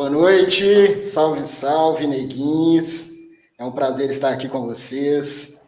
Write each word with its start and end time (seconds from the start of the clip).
Boa 0.00 0.08
noite, 0.08 1.02
salve, 1.02 1.46
salve, 1.46 2.06
neguinhos. 2.06 3.10
É 3.58 3.64
um 3.66 3.70
prazer 3.70 4.08
estar 4.08 4.30
aqui 4.30 4.48
com 4.48 4.64
vocês. 4.64 5.58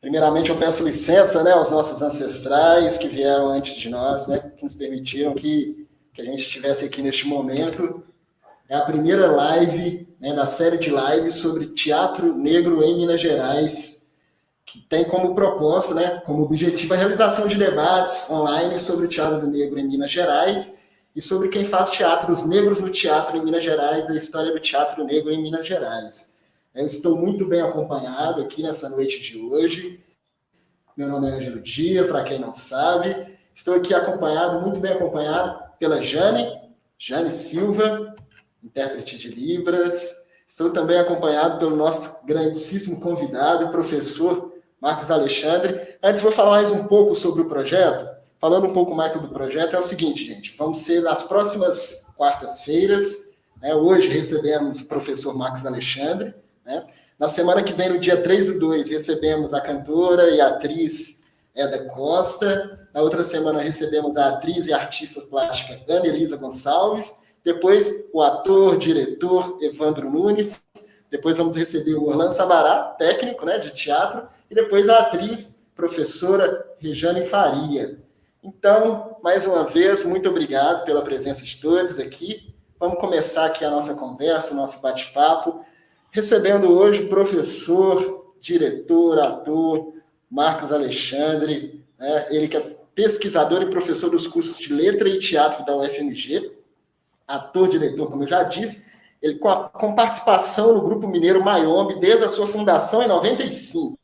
Primeiramente, 0.00 0.50
eu 0.50 0.58
peço 0.58 0.82
licença 0.82 1.44
né, 1.44 1.52
aos 1.52 1.70
nossos 1.70 2.02
ancestrais 2.02 2.98
que 2.98 3.06
vieram 3.06 3.46
antes 3.46 3.76
de 3.76 3.88
nós, 3.88 4.26
né, 4.26 4.40
que 4.56 4.64
nos 4.64 4.74
permitiram 4.74 5.34
que, 5.34 5.86
que 6.12 6.20
a 6.20 6.24
gente 6.24 6.40
estivesse 6.40 6.84
aqui 6.84 7.00
neste 7.00 7.28
momento. 7.28 8.02
É 8.68 8.74
a 8.74 8.80
primeira 8.80 9.28
live 9.30 10.08
né, 10.20 10.34
da 10.34 10.46
série 10.46 10.76
de 10.76 10.90
lives 10.90 11.34
sobre 11.34 11.66
teatro 11.66 12.34
negro 12.34 12.82
em 12.82 12.96
Minas 12.96 13.20
Gerais, 13.20 14.02
que 14.66 14.80
tem 14.80 15.04
como 15.04 15.32
propósito, 15.32 15.94
né, 15.94 16.20
como 16.26 16.42
objetivo, 16.42 16.92
a 16.94 16.96
realização 16.96 17.46
de 17.46 17.54
debates 17.54 18.28
online 18.28 18.80
sobre 18.80 19.06
o 19.06 19.08
teatro 19.08 19.46
negro 19.46 19.78
em 19.78 19.86
Minas 19.86 20.10
Gerais 20.10 20.79
e 21.14 21.20
sobre 21.20 21.48
quem 21.48 21.64
faz 21.64 21.90
teatros 21.90 22.44
negros 22.44 22.80
no 22.80 22.88
teatro 22.88 23.36
em 23.36 23.44
Minas 23.44 23.64
Gerais, 23.64 24.08
a 24.08 24.16
história 24.16 24.52
do 24.52 24.60
teatro 24.60 25.04
negro 25.04 25.30
em 25.30 25.42
Minas 25.42 25.66
Gerais. 25.66 26.30
Eu 26.74 26.86
estou 26.86 27.16
muito 27.16 27.46
bem 27.46 27.60
acompanhado 27.60 28.42
aqui 28.42 28.62
nessa 28.62 28.88
noite 28.88 29.20
de 29.20 29.38
hoje. 29.38 30.00
Meu 30.96 31.08
nome 31.08 31.28
é 31.28 31.32
Ângelo 31.32 31.60
Dias, 31.60 32.06
para 32.06 32.22
quem 32.22 32.38
não 32.38 32.54
sabe. 32.54 33.38
Estou 33.52 33.74
aqui 33.74 33.92
acompanhado, 33.92 34.60
muito 34.60 34.78
bem 34.78 34.92
acompanhado, 34.92 35.60
pela 35.78 36.00
Jane, 36.00 36.46
Jane 36.96 37.30
Silva, 37.30 38.14
intérprete 38.62 39.18
de 39.18 39.28
Libras. 39.28 40.14
Estou 40.46 40.70
também 40.70 40.98
acompanhado 40.98 41.58
pelo 41.58 41.74
nosso 41.74 42.24
grandíssimo 42.24 43.00
convidado, 43.00 43.66
o 43.66 43.70
professor 43.70 44.52
Marcos 44.80 45.10
Alexandre. 45.10 45.96
Antes, 46.02 46.22
vou 46.22 46.32
falar 46.32 46.52
mais 46.52 46.70
um 46.70 46.86
pouco 46.86 47.14
sobre 47.14 47.42
o 47.42 47.48
projeto. 47.48 48.09
Falando 48.40 48.68
um 48.68 48.72
pouco 48.72 48.94
mais 48.94 49.12
sobre 49.12 49.28
o 49.28 49.30
projeto, 49.30 49.76
é 49.76 49.78
o 49.78 49.82
seguinte, 49.82 50.24
gente, 50.24 50.54
vamos 50.56 50.78
ser 50.78 51.02
nas 51.02 51.22
próximas 51.22 52.06
quartas-feiras, 52.16 53.28
né, 53.60 53.74
hoje 53.74 54.08
recebemos 54.08 54.80
o 54.80 54.88
professor 54.88 55.36
Marcos 55.36 55.66
Alexandre, 55.66 56.34
né, 56.64 56.86
na 57.18 57.28
semana 57.28 57.62
que 57.62 57.74
vem, 57.74 57.90
no 57.90 57.98
dia 57.98 58.16
3 58.22 58.48
e 58.48 58.58
2, 58.58 58.88
recebemos 58.88 59.52
a 59.52 59.60
cantora 59.60 60.30
e 60.30 60.40
atriz 60.40 61.18
Eda 61.54 61.84
Costa, 61.84 62.88
na 62.94 63.02
outra 63.02 63.22
semana 63.22 63.60
recebemos 63.60 64.16
a 64.16 64.30
atriz 64.30 64.66
e 64.66 64.72
artista 64.72 65.20
plástica 65.20 65.78
Ana 65.86 66.06
Elisa 66.06 66.38
Gonçalves, 66.38 67.20
depois 67.44 67.92
o 68.10 68.22
ator, 68.22 68.78
diretor 68.78 69.58
Evandro 69.60 70.10
Nunes, 70.10 70.62
depois 71.10 71.36
vamos 71.36 71.56
receber 71.56 71.92
o 71.92 72.08
Orlando 72.08 72.32
Sabará, 72.32 72.84
técnico 72.98 73.44
né, 73.44 73.58
de 73.58 73.68
teatro, 73.68 74.26
e 74.50 74.54
depois 74.54 74.88
a 74.88 75.00
atriz, 75.00 75.54
professora 75.74 76.66
Rejane 76.78 77.20
Faria. 77.20 78.00
Então, 78.42 79.18
mais 79.22 79.44
uma 79.44 79.64
vez, 79.64 80.02
muito 80.04 80.28
obrigado 80.28 80.84
pela 80.84 81.02
presença 81.02 81.44
de 81.44 81.60
todos 81.60 81.98
aqui. 81.98 82.54
Vamos 82.78 82.98
começar 82.98 83.44
aqui 83.44 83.64
a 83.64 83.70
nossa 83.70 83.94
conversa, 83.94 84.54
o 84.54 84.56
nosso 84.56 84.80
bate-papo, 84.80 85.62
recebendo 86.10 86.70
hoje 86.70 87.02
o 87.02 87.08
professor, 87.10 88.34
diretor, 88.40 89.18
ator, 89.20 89.92
Marcos 90.30 90.72
Alexandre, 90.72 91.84
né? 91.98 92.28
ele 92.30 92.48
que 92.48 92.56
é 92.56 92.76
pesquisador 92.94 93.60
e 93.60 93.70
professor 93.70 94.08
dos 94.08 94.26
cursos 94.26 94.56
de 94.56 94.72
letra 94.72 95.06
e 95.06 95.18
teatro 95.18 95.64
da 95.66 95.76
UFMG, 95.76 96.56
ator, 97.28 97.68
diretor, 97.68 98.08
como 98.10 98.22
eu 98.22 98.28
já 98.28 98.42
disse, 98.42 98.90
ele 99.20 99.34
com, 99.34 99.50
a, 99.50 99.68
com 99.68 99.94
participação 99.94 100.72
no 100.72 100.80
Grupo 100.80 101.06
Mineiro 101.06 101.44
Mayombe 101.44 102.00
desde 102.00 102.24
a 102.24 102.28
sua 102.28 102.46
fundação 102.46 103.02
em 103.02 103.08
95. 103.08 103.98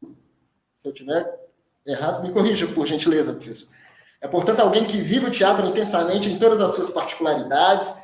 Se 0.78 0.86
eu 0.86 0.92
tiver 0.92 1.48
errado, 1.86 2.22
me 2.22 2.30
corrija, 2.30 2.66
por 2.66 2.86
gentileza, 2.86 3.32
professor. 3.32 3.74
É, 4.20 4.28
portanto, 4.28 4.60
alguém 4.60 4.84
que 4.84 4.98
vive 4.98 5.26
o 5.26 5.30
teatro 5.30 5.66
intensamente 5.66 6.30
em 6.30 6.38
todas 6.38 6.60
as 6.60 6.74
suas 6.74 6.90
particularidades. 6.90 7.94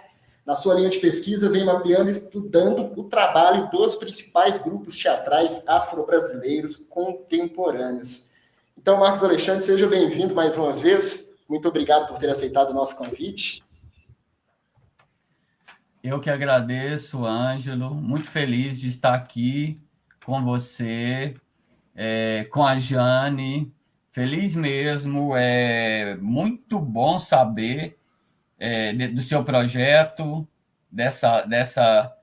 Na 0.44 0.56
sua 0.56 0.74
linha 0.74 0.90
de 0.90 0.98
pesquisa, 0.98 1.48
vem 1.48 1.64
mapeando 1.64 2.08
e 2.08 2.10
estudando 2.10 2.92
o 2.98 3.04
trabalho 3.04 3.70
dos 3.70 3.94
principais 3.94 4.58
grupos 4.58 4.96
teatrais 4.96 5.62
afro-brasileiros 5.68 6.76
contemporâneos. 6.76 8.28
Então, 8.76 8.98
Marcos 8.98 9.22
Alexandre, 9.22 9.62
seja 9.62 9.86
bem-vindo 9.86 10.34
mais 10.34 10.56
uma 10.56 10.72
vez. 10.72 11.32
Muito 11.48 11.68
obrigado 11.68 12.08
por 12.08 12.18
ter 12.18 12.28
aceitado 12.28 12.70
o 12.70 12.74
nosso 12.74 12.96
convite. 12.96 13.62
Eu 16.02 16.18
que 16.18 16.28
agradeço, 16.28 17.24
Ângelo. 17.24 17.94
Muito 17.94 18.28
feliz 18.28 18.80
de 18.80 18.88
estar 18.88 19.14
aqui 19.14 19.80
com 20.24 20.42
você, 20.42 21.36
é, 21.94 22.48
com 22.50 22.66
a 22.66 22.76
Jane, 22.78 23.72
Feliz 24.12 24.54
mesmo, 24.54 25.34
é 25.34 26.16
muito 26.18 26.78
bom 26.78 27.18
saber 27.18 27.98
é, 28.58 28.92
do 29.08 29.22
seu 29.22 29.42
projeto, 29.42 30.46
dessa, 30.90 31.40
dessa 31.46 32.14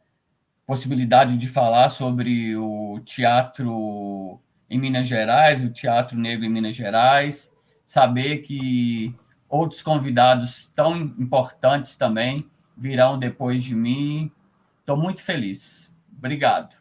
possibilidade 0.68 1.36
de 1.36 1.48
falar 1.48 1.90
sobre 1.90 2.56
o 2.56 3.00
teatro 3.04 4.40
em 4.70 4.80
Minas 4.80 5.08
Gerais, 5.08 5.64
o 5.64 5.72
Teatro 5.72 6.16
Negro 6.16 6.46
em 6.46 6.50
Minas 6.50 6.76
Gerais, 6.76 7.52
saber 7.84 8.44
que 8.44 9.16
outros 9.50 9.82
convidados 9.82 10.72
tão 10.76 10.96
importantes 10.96 11.98
também 11.98 12.48
virão 12.78 13.18
depois 13.18 13.64
de 13.64 13.74
mim. 13.74 14.32
Estou 14.80 14.96
muito 14.96 15.24
feliz. 15.24 15.92
Obrigado. 16.16 16.79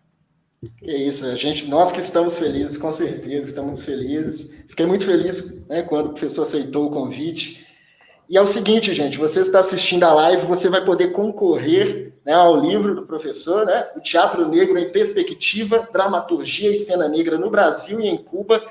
Que 0.79 0.91
isso, 0.91 1.25
a 1.25 1.37
gente, 1.37 1.67
nós 1.67 1.93
que 1.93 2.01
estamos 2.01 2.37
felizes, 2.37 2.77
com 2.77 2.91
certeza, 2.91 3.45
estamos 3.45 3.85
felizes. 3.85 4.53
Fiquei 4.67 4.87
muito 4.87 5.05
feliz 5.05 5.67
né, 5.69 5.83
quando 5.83 6.07
o 6.07 6.11
professor 6.11 6.43
aceitou 6.43 6.87
o 6.87 6.91
convite. 6.91 7.65
E 8.29 8.37
é 8.37 8.43
o 8.43 8.47
seguinte, 8.47 8.93
gente, 8.93 9.17
você 9.17 9.41
está 9.41 9.61
assistindo 9.61 10.03
a 10.03 10.13
live, 10.13 10.47
você 10.47 10.69
vai 10.69 10.85
poder 10.85 11.13
concorrer 11.13 12.13
né, 12.25 12.35
ao 12.35 12.57
livro 12.57 12.95
do 12.95 13.07
professor, 13.07 13.65
né, 13.65 13.89
O 13.97 14.01
Teatro 14.01 14.47
Negro 14.49 14.79
em 14.79 14.91
Perspectiva, 14.91 15.89
Dramaturgia 15.93 16.71
e 16.71 16.77
Cena 16.77 17.09
Negra 17.09 17.39
no 17.39 17.51
Brasil 17.51 18.01
e 18.01 18.09
em 18.09 18.17
Cuba. 18.17 18.63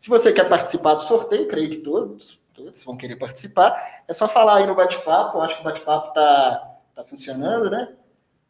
Se 0.00 0.08
você 0.08 0.32
quer 0.32 0.48
participar 0.48 0.94
do 0.94 1.02
sorteio, 1.02 1.46
creio 1.46 1.70
que 1.70 1.76
todos, 1.76 2.40
todos 2.54 2.82
vão 2.82 2.96
querer 2.96 3.16
participar, 3.16 4.02
é 4.08 4.12
só 4.12 4.26
falar 4.26 4.56
aí 4.56 4.66
no 4.66 4.74
bate-papo, 4.74 5.40
acho 5.40 5.56
que 5.56 5.60
o 5.60 5.64
bate-papo 5.64 6.08
está 6.08 6.78
tá 6.94 7.04
funcionando, 7.04 7.70
né? 7.70 7.88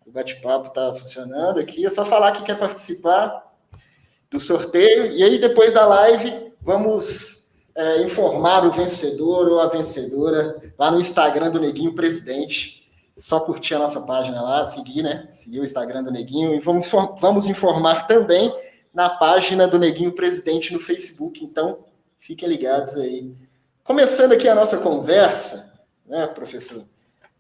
O 0.07 0.11
bate-papo 0.11 0.69
está 0.69 0.93
funcionando 0.95 1.59
aqui. 1.59 1.85
É 1.85 1.91
só 1.91 2.05
falar 2.05 2.33
que 2.33 2.43
quer 2.43 2.59
participar 2.59 3.53
do 4.31 4.39
sorteio. 4.39 5.13
E 5.13 5.23
aí, 5.23 5.39
depois 5.39 5.73
da 5.73 5.87
live, 5.87 6.53
vamos 6.61 7.49
é, 7.75 8.03
informar 8.03 8.67
o 8.67 8.71
vencedor 8.71 9.49
ou 9.49 9.61
a 9.61 9.69
vencedora 9.69 10.73
lá 10.79 10.91
no 10.91 11.01
Instagram 11.01 11.51
do 11.51 11.61
Neguinho 11.61 11.95
Presidente. 11.95 12.89
Só 13.17 13.41
curtir 13.41 13.75
a 13.75 13.79
nossa 13.79 14.01
página 14.01 14.43
lá, 14.43 14.65
seguir, 14.67 15.03
né? 15.03 15.29
Seguir 15.33 15.61
o 15.61 15.65
Instagram 15.65 16.03
do 16.03 16.11
Neguinho. 16.11 16.55
E 16.55 16.61
vamos, 16.61 16.91
vamos 17.21 17.49
informar 17.49 18.07
também 18.07 18.53
na 18.93 19.09
página 19.09 19.67
do 19.67 19.79
Neguinho 19.79 20.13
Presidente 20.13 20.73
no 20.73 20.81
Facebook. 20.81 21.45
Então, 21.45 21.85
fiquem 22.19 22.49
ligados 22.49 22.95
aí. 22.95 23.35
Começando 23.83 24.33
aqui 24.33 24.49
a 24.49 24.55
nossa 24.55 24.79
conversa, 24.79 25.73
né, 26.07 26.27
professor? 26.27 26.85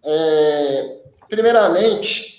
É, 0.02 1.00
primeiramente, 1.28 2.33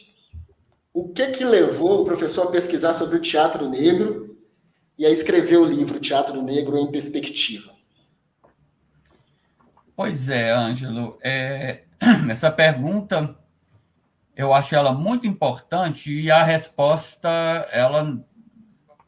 o 0.95 1.09
que 1.09 1.28
que 1.28 1.44
levou 1.44 2.01
o 2.01 2.06
professor 2.06 2.47
a 2.47 2.51
pesquisar 2.51 2.94
sobre 2.94 3.17
o 3.17 3.22
teatro 3.22 3.67
negro 3.69 4.39
e 4.97 5.06
a 5.06 5.09
escrever 5.09 5.57
o 5.57 5.66
livro 5.66 6.00
Teatro 6.00 6.41
Negro 6.41 6.78
em 6.78 6.89
Perspectiva? 6.89 7.73
Pois 9.94 10.29
é, 10.29 10.51
Ângelo. 10.51 11.19
É, 11.22 11.83
essa 12.31 12.50
pergunta 12.50 13.38
eu 14.38 14.53
acho 14.53 14.73
ela 14.73 14.94
muito 14.94 15.28
importante 15.28 16.13
e 16.13 16.31
a 16.31 16.41
resposta 16.44 17.29
ela 17.73 18.17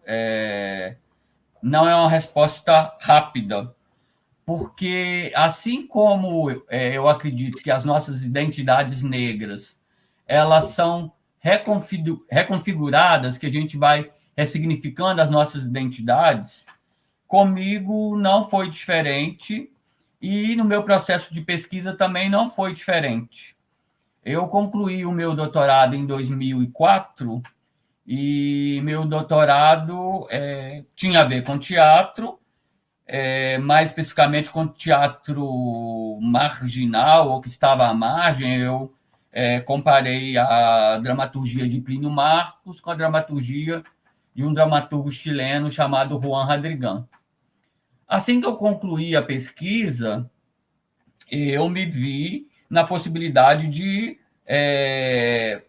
é, 0.05 0.97
não 1.61 1.87
é 1.87 1.95
uma 1.95 2.09
resposta 2.09 2.97
rápida, 2.99 3.73
porque 4.45 5.31
assim 5.33 5.87
como 5.87 6.49
é, 6.67 6.97
eu 6.97 7.07
acredito 7.07 7.63
que 7.63 7.71
as 7.71 7.85
nossas 7.85 8.23
identidades 8.23 9.01
negras 9.03 9.79
elas 10.27 10.65
são 10.65 11.13
reconfiguradas, 11.39 13.37
que 13.37 13.45
a 13.45 13.51
gente 13.51 13.77
vai 13.77 14.11
ressignificando 14.35 15.21
as 15.21 15.29
nossas 15.29 15.65
identidades, 15.65 16.65
comigo 17.27 18.17
não 18.17 18.49
foi 18.49 18.69
diferente 18.69 19.71
e 20.21 20.55
no 20.55 20.65
meu 20.65 20.83
processo 20.83 21.33
de 21.33 21.41
pesquisa 21.41 21.93
também 21.93 22.29
não 22.29 22.49
foi 22.49 22.73
diferente. 22.73 23.55
Eu 24.23 24.47
concluí 24.47 25.05
o 25.05 25.11
meu 25.11 25.35
doutorado 25.35 25.95
em 25.95 26.05
2004 26.05 27.41
e 28.05 28.79
meu 28.83 29.05
doutorado 29.05 30.27
é, 30.29 30.83
tinha 30.95 31.21
a 31.21 31.25
ver 31.25 31.43
com 31.43 31.57
teatro, 31.57 32.39
é, 33.05 33.57
mais 33.57 33.89
especificamente 33.89 34.49
com 34.49 34.67
teatro 34.67 36.19
marginal, 36.21 37.29
ou 37.29 37.41
que 37.41 37.47
estava 37.47 37.87
à 37.87 37.93
margem. 37.93 38.57
Eu 38.57 38.93
é, 39.31 39.59
comparei 39.59 40.37
a 40.37 40.99
dramaturgia 40.99 41.67
de 41.67 41.79
Plínio 41.81 42.09
Marcos 42.09 42.79
com 42.79 42.89
a 42.89 42.95
dramaturgia 42.95 43.83
de 44.33 44.45
um 44.45 44.53
dramaturgo 44.53 45.11
chileno 45.11 45.69
chamado 45.69 46.19
Juan 46.21 46.45
Radrigan. 46.45 47.07
Assim 48.07 48.39
que 48.39 48.47
eu 48.47 48.55
concluí 48.55 49.15
a 49.15 49.21
pesquisa, 49.21 50.29
eu 51.29 51.67
me 51.69 51.85
vi 51.85 52.47
na 52.69 52.83
possibilidade 52.83 53.67
de 53.67 54.17
é, 54.45 55.63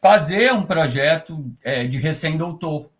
fazer 0.00 0.52
um 0.52 0.64
projeto 0.64 1.44
é, 1.62 1.86
de 1.86 1.98
recém-doutor. 1.98 2.90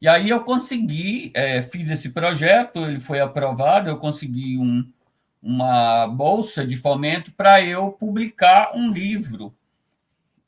E 0.00 0.08
aí 0.08 0.28
eu 0.28 0.40
consegui, 0.44 1.32
é, 1.34 1.62
fiz 1.62 1.88
esse 1.90 2.10
projeto, 2.10 2.78
ele 2.80 3.00
foi 3.00 3.20
aprovado, 3.20 3.88
eu 3.88 3.96
consegui 3.96 4.58
um, 4.58 4.86
uma 5.46 6.08
bolsa 6.08 6.66
de 6.66 6.76
fomento 6.76 7.30
para 7.30 7.62
eu 7.62 7.92
publicar 7.92 8.72
um 8.74 8.90
livro. 8.90 9.54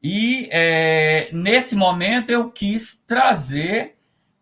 E 0.03 0.49
é, 0.50 1.29
nesse 1.33 1.77
momento 1.77 2.31
eu 2.31 2.50
quis 2.50 3.00
trazer 3.06 3.97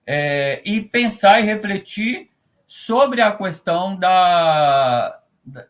é, 0.07 0.63
e 0.65 0.81
pensar 0.81 1.41
e 1.41 1.45
refletir 1.45 2.31
sobre 2.67 3.21
a 3.21 3.33
questão 3.33 3.97
da, 3.97 5.21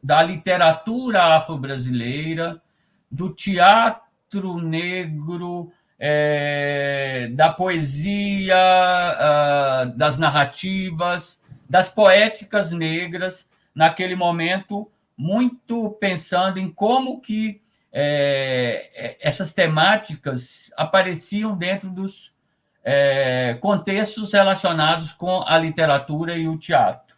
da 0.00 0.23
literatura 0.23 1.37
afro-brasileira, 1.37 2.62
do 3.11 3.35
teatro 3.35 4.59
negro, 4.59 5.73
é, 5.99 7.29
da 7.32 7.53
poesia, 7.53 8.56
uh, 8.56 9.99
das 9.99 10.17
narrativas, 10.17 11.41
das 11.69 11.89
poéticas 11.89 12.71
negras, 12.71 13.49
naquele 13.76 14.17
momento, 14.17 14.90
muito 15.14 15.90
pensando 16.00 16.58
em 16.58 16.70
como 16.70 17.20
que 17.20 17.61
é, 17.93 19.19
essas 19.20 19.52
temáticas 19.52 20.73
apareciam 20.76 21.56
dentro 21.56 21.90
dos 21.90 22.34
é, 22.82 23.58
contextos 23.61 24.32
relacionados 24.32 25.12
com 25.12 25.44
a 25.46 25.58
literatura 25.58 26.37
e 26.37 26.49
o 26.49 26.56
teatro. 26.56 27.17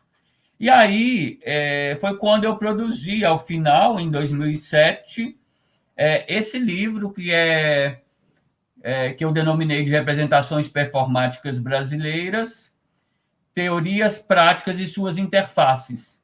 E 0.58 0.68
aí 0.68 1.38
é, 1.42 1.96
foi 2.00 2.16
quando 2.16 2.42
eu 2.42 2.56
produzi, 2.56 3.24
ao 3.24 3.38
final, 3.38 4.00
em 4.00 4.10
2007, 4.10 5.38
é, 5.96 6.24
esse 6.32 6.58
livro 6.58 7.12
que 7.12 7.32
é, 7.32 8.00
é, 8.82 9.12
que 9.12 9.24
eu 9.24 9.30
denominei 9.30 9.84
de 9.84 9.90
representações 9.90 10.68
performáticas 10.68 11.60
brasileiras, 11.60 12.72
teorias 13.54 14.18
práticas 14.18 14.80
e 14.80 14.86
suas 14.86 15.18
interfaces. 15.18 16.17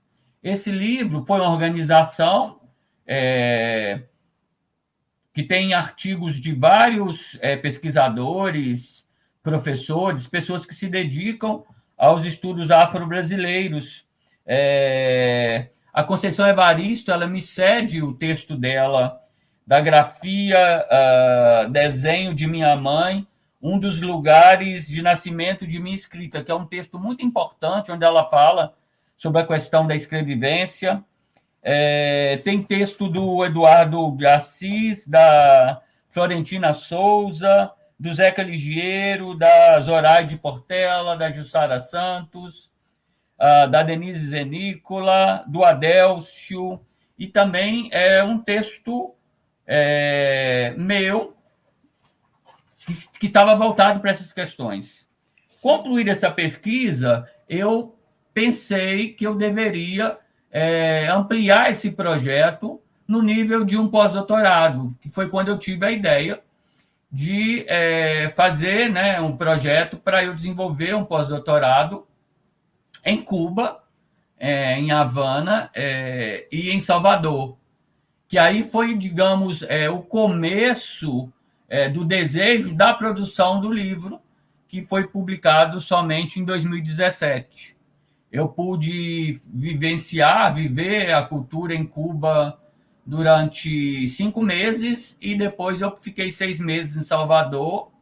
Esse 0.45 0.71
livro 0.71 1.25
foi 1.27 1.41
uma 1.41 1.51
organização 1.51 2.61
é, 3.07 4.03
que 5.33 5.43
tem 5.43 5.73
artigos 5.73 6.37
de 6.39 6.55
vários 6.55 7.39
é, 7.41 7.57
pesquisadores, 7.57 9.07
professores, 9.43 10.29
pessoas 10.29 10.67
que 10.67 10.75
se 10.75 10.87
dedicam 10.87 11.65
aos 11.97 12.27
estudos 12.27 12.71
afro-brasileiros. 12.71 14.07
É, 14.45 15.71
a 15.91 16.05
Conceição 16.05 16.47
Evaristo, 16.47 17.11
ela 17.11 17.27
me 17.27 17.41
cede 17.41 18.03
o 18.03 18.13
texto 18.13 18.55
dela, 18.55 19.19
da 19.67 19.81
grafia 19.81 20.85
uh, 20.85 21.71
Desenho 21.71 22.35
de 22.35 22.47
Minha 22.47 22.77
Mãe, 22.77 23.27
um 23.63 23.79
dos 23.79 23.99
lugares 23.99 24.87
de 24.87 25.01
nascimento 25.01 25.67
de 25.67 25.79
minha 25.79 25.95
escrita, 25.95 26.45
que 26.45 26.51
é 26.51 26.55
um 26.55 26.67
texto 26.67 26.99
muito 26.99 27.25
importante, 27.25 27.91
onde 27.91 28.05
ela 28.05 28.29
fala 28.29 28.75
sobre 29.17 29.41
a 29.41 29.47
questão 29.47 29.87
da 29.87 29.95
escrevivência. 29.95 31.05
É, 31.63 32.41
tem 32.45 32.63
texto 32.63 33.09
do 33.09 33.45
Eduardo 33.45 34.15
de 34.17 34.27
Assis, 34.27 35.07
da 35.07 35.81
Florentina 36.11 36.73
Souza, 36.73 37.73
do 37.99 38.13
Zeca 38.13 38.43
Ligiero, 38.43 39.35
da 39.35 39.81
Zoraide 39.81 40.37
Portela, 40.37 41.17
da 41.17 41.31
Jussara 41.31 41.81
Santos, 41.81 42.71
da 43.71 43.83
Denise 43.83 44.29
Zenícola, 44.29 45.45
do 45.47 45.65
Adélcio, 45.65 46.81
e 47.19 47.27
também 47.27 47.89
é 47.93 48.23
um 48.23 48.39
texto 48.39 49.15
é, 49.67 50.75
meu 50.77 51.37
que, 52.79 52.93
que, 53.19 53.27
estava 53.27 53.55
voltado 53.55 54.01
para 54.01 54.11
essas 54.11 54.33
questões. 54.33 55.09
Concluir 55.63 56.09
essa 56.09 56.31
pesquisa, 56.31 57.29
eu 57.49 57.97
pensei 58.35 59.13
que 59.13 59.25
eu 59.27 59.35
deveria 59.35 60.19
é, 60.51 61.07
ampliar 61.09 61.71
esse 61.71 61.91
projeto 61.91 62.81
no 63.07 63.23
nível 63.23 63.65
de 63.65 63.79
um 63.79 63.89
pós-doutorado, 63.89 64.95
que 65.01 65.09
foi 65.09 65.29
quando 65.29 65.49
eu 65.49 65.59
tive 65.59 65.87
a 65.87 65.91
ideia 65.91 66.41
de 67.11 67.65
é, 67.69 68.33
fazer 68.35 68.91
né, 68.91 69.21
um 69.21 69.37
projeto 69.37 69.97
para 69.97 70.25
eu 70.25 70.35
desenvolver 70.35 70.95
um 70.95 71.05
pós-doutorado 71.05 72.07
em 73.05 73.23
Cuba, 73.23 73.85
é, 74.37 74.77
em 74.79 74.91
Havana 74.91 75.71
é, 75.75 76.49
e 76.51 76.71
em 76.71 76.81
Salvador. 76.81 77.57
Que 78.27 78.37
aí 78.37 78.65
foi, 78.65 78.97
digamos, 78.97 79.63
é, 79.63 79.89
o 79.89 80.03
começo 80.03 81.33
é, 81.69 81.89
do 81.89 82.05
desejo 82.05 82.75
da 82.75 82.93
produção 82.93 83.61
do 83.61 83.71
livro, 83.71 84.21
que 84.67 84.83
foi 84.83 85.07
publicado 85.07 85.81
somente 85.81 86.41
em 86.41 86.45
2017. 86.45 87.74
Eu 88.35 88.49
pude 88.49 89.41
vivenciar, 89.47 90.53
viver 90.53 91.15
a 91.15 91.23
cultura 91.23 91.73
em 91.73 91.87
Cuba 91.87 92.59
durante 93.07 94.09
cinco 94.09 94.43
meses 94.43 95.17
e 95.21 95.37
depois 95.37 95.81
eu 95.81 95.97
fiquei 95.97 96.33
seis 96.33 96.59
meses 96.59 96.97
em 96.97 97.03
Salvador, 97.03 97.93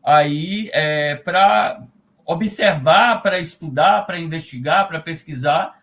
aí 0.00 0.70
é, 0.72 1.16
para 1.16 1.82
observar, 2.24 3.20
para 3.20 3.40
estudar, 3.40 4.06
para 4.06 4.16
investigar, 4.16 4.86
para 4.86 5.00
pesquisar 5.00 5.82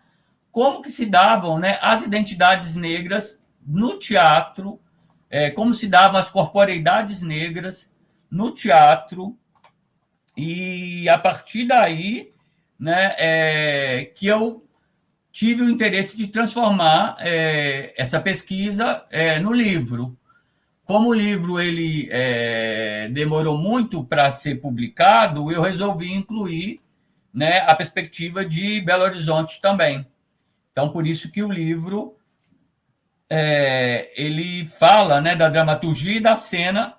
como 0.50 0.80
que 0.80 0.88
se 0.88 1.04
davam 1.04 1.58
né, 1.58 1.78
as 1.82 2.02
identidades 2.02 2.74
negras 2.74 3.38
no 3.60 3.98
teatro, 3.98 4.80
é, 5.28 5.50
como 5.50 5.74
se 5.74 5.86
davam 5.86 6.18
as 6.18 6.30
corporeidades 6.30 7.20
negras 7.20 7.92
no 8.30 8.52
teatro, 8.52 9.36
e 10.34 11.06
a 11.10 11.18
partir 11.18 11.66
daí 11.66 12.31
né, 12.82 13.14
é, 13.16 14.10
que 14.12 14.26
eu 14.26 14.66
tive 15.30 15.62
o 15.62 15.70
interesse 15.70 16.16
de 16.16 16.26
transformar 16.26 17.16
é, 17.20 17.94
essa 17.96 18.20
pesquisa 18.20 19.06
é, 19.08 19.38
no 19.38 19.52
livro. 19.52 20.18
Como 20.84 21.10
o 21.10 21.14
livro 21.14 21.60
ele 21.60 22.08
é, 22.10 23.08
demorou 23.12 23.56
muito 23.56 24.02
para 24.02 24.28
ser 24.32 24.56
publicado, 24.56 25.52
eu 25.52 25.62
resolvi 25.62 26.12
incluir 26.12 26.80
né, 27.32 27.60
a 27.60 27.74
perspectiva 27.76 28.44
de 28.44 28.80
Belo 28.80 29.04
Horizonte 29.04 29.60
também. 29.60 30.04
Então, 30.72 30.88
por 30.88 31.06
isso 31.06 31.30
que 31.30 31.40
o 31.40 31.52
livro 31.52 32.16
é, 33.30 34.10
ele 34.16 34.66
fala 34.66 35.20
né, 35.20 35.36
da 35.36 35.48
dramaturgia 35.48 36.16
e 36.16 36.20
da 36.20 36.36
cena 36.36 36.96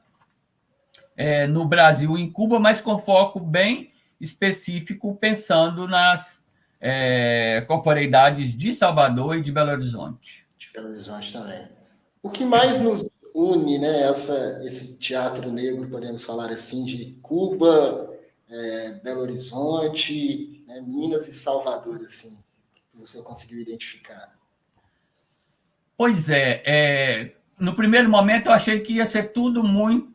é, 1.18 1.46
no 1.46 1.66
Brasil 1.66 2.18
e 2.18 2.22
em 2.22 2.32
Cuba, 2.32 2.58
mas 2.58 2.80
com 2.80 2.98
foco 2.98 3.38
bem 3.38 3.93
específico, 4.24 5.16
pensando 5.16 5.88
nas 5.88 6.42
é, 6.80 7.64
corporeidades 7.68 8.56
de 8.58 8.74
Salvador 8.74 9.38
e 9.38 9.42
de 9.42 9.52
Belo 9.52 9.72
Horizonte. 9.72 10.46
De 10.58 10.72
Belo 10.74 10.90
Horizonte 10.90 11.34
também. 11.34 11.68
O 12.22 12.30
que 12.30 12.46
mais 12.46 12.80
nos 12.80 13.10
une, 13.36 13.80
né, 13.80 14.04
essa, 14.04 14.62
esse 14.64 14.98
teatro 14.98 15.52
negro, 15.52 15.90
podemos 15.90 16.24
falar 16.24 16.52
assim, 16.52 16.86
de 16.86 17.18
Cuba, 17.22 18.14
é, 18.50 19.00
Belo 19.04 19.22
Horizonte, 19.22 20.64
né, 20.68 20.82
Minas 20.82 21.28
e 21.28 21.34
Salvador, 21.34 22.00
assim, 22.02 22.38
que 22.92 22.98
você 22.98 23.22
conseguiu 23.22 23.60
identificar? 23.60 24.38
Pois 25.98 26.30
é, 26.30 26.62
é, 26.66 27.36
no 27.60 27.76
primeiro 27.76 28.10
momento 28.10 28.48
eu 28.48 28.54
achei 28.54 28.80
que 28.82 28.94
ia 28.94 29.06
ser 29.06 29.34
tudo 29.34 29.64
muito 29.64 30.13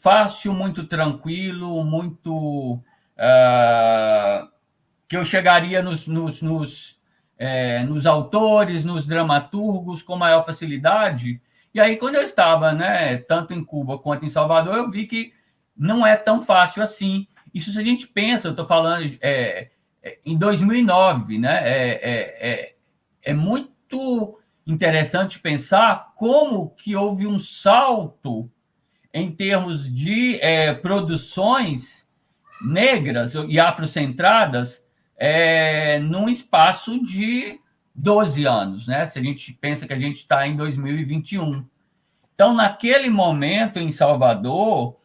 fácil, 0.00 0.54
muito 0.54 0.84
tranquilo, 0.84 1.84
muito 1.84 2.74
uh, 3.16 4.48
que 5.08 5.16
eu 5.16 5.24
chegaria 5.24 5.82
nos, 5.82 6.06
nos, 6.06 6.40
nos, 6.40 7.00
é, 7.38 7.82
nos 7.84 8.06
autores, 8.06 8.84
nos 8.84 9.06
dramaturgos 9.06 10.02
com 10.02 10.16
maior 10.16 10.44
facilidade. 10.44 11.40
E 11.74 11.80
aí, 11.80 11.96
quando 11.96 12.16
eu 12.16 12.22
estava, 12.22 12.72
né, 12.72 13.16
tanto 13.18 13.54
em 13.54 13.64
Cuba 13.64 13.98
quanto 13.98 14.24
em 14.24 14.28
Salvador, 14.28 14.76
eu 14.76 14.90
vi 14.90 15.06
que 15.06 15.32
não 15.76 16.06
é 16.06 16.16
tão 16.16 16.40
fácil 16.40 16.82
assim. 16.82 17.26
Isso 17.52 17.72
se 17.72 17.78
a 17.78 17.82
gente 17.82 18.06
pensa, 18.06 18.48
eu 18.48 18.52
estou 18.52 18.66
falando 18.66 19.04
é, 19.20 19.70
é, 20.02 20.18
em 20.24 20.36
2009, 20.36 21.38
né, 21.38 21.60
é, 21.64 21.90
é, 21.90 22.50
é, 22.50 22.74
é 23.22 23.34
muito 23.34 24.38
interessante 24.66 25.38
pensar 25.38 26.12
como 26.14 26.70
que 26.70 26.94
houve 26.94 27.26
um 27.26 27.38
salto 27.38 28.50
em 29.12 29.30
termos 29.30 29.92
de 29.92 30.38
é, 30.40 30.72
produções 30.72 32.08
negras 32.64 33.34
e 33.48 33.58
afrocentradas 33.58 34.82
é, 35.16 35.98
num 35.98 36.28
espaço 36.28 37.02
de 37.02 37.60
12 37.94 38.46
anos, 38.46 38.88
né? 38.88 39.04
Se 39.06 39.18
a 39.18 39.22
gente 39.22 39.52
pensa 39.52 39.86
que 39.86 39.92
a 39.92 39.98
gente 39.98 40.18
está 40.18 40.46
em 40.46 40.56
2021. 40.56 41.64
Então, 42.34 42.54
naquele 42.54 43.10
momento 43.10 43.78
em 43.78 43.92
Salvador, 43.92 44.96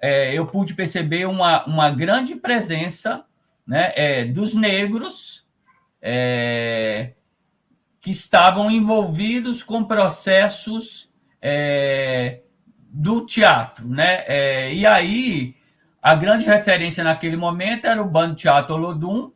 é, 0.00 0.34
eu 0.34 0.46
pude 0.46 0.74
perceber 0.74 1.26
uma, 1.26 1.64
uma 1.64 1.90
grande 1.90 2.36
presença 2.36 3.24
né, 3.66 3.92
é, 3.96 4.24
dos 4.26 4.54
negros 4.54 5.46
é, 6.00 7.14
que 8.00 8.10
estavam 8.10 8.70
envolvidos 8.70 9.62
com 9.62 9.82
processos 9.82 11.10
é, 11.40 12.42
do 12.94 13.26
teatro, 13.26 13.88
né? 13.88 14.22
É, 14.28 14.72
e 14.72 14.86
aí 14.86 15.56
a 16.00 16.14
grande 16.14 16.46
referência 16.46 17.02
naquele 17.02 17.36
momento 17.36 17.86
era 17.86 18.00
o 18.00 18.08
Bando 18.08 18.36
Teatro 18.36 18.76
Olodum, 18.76 19.32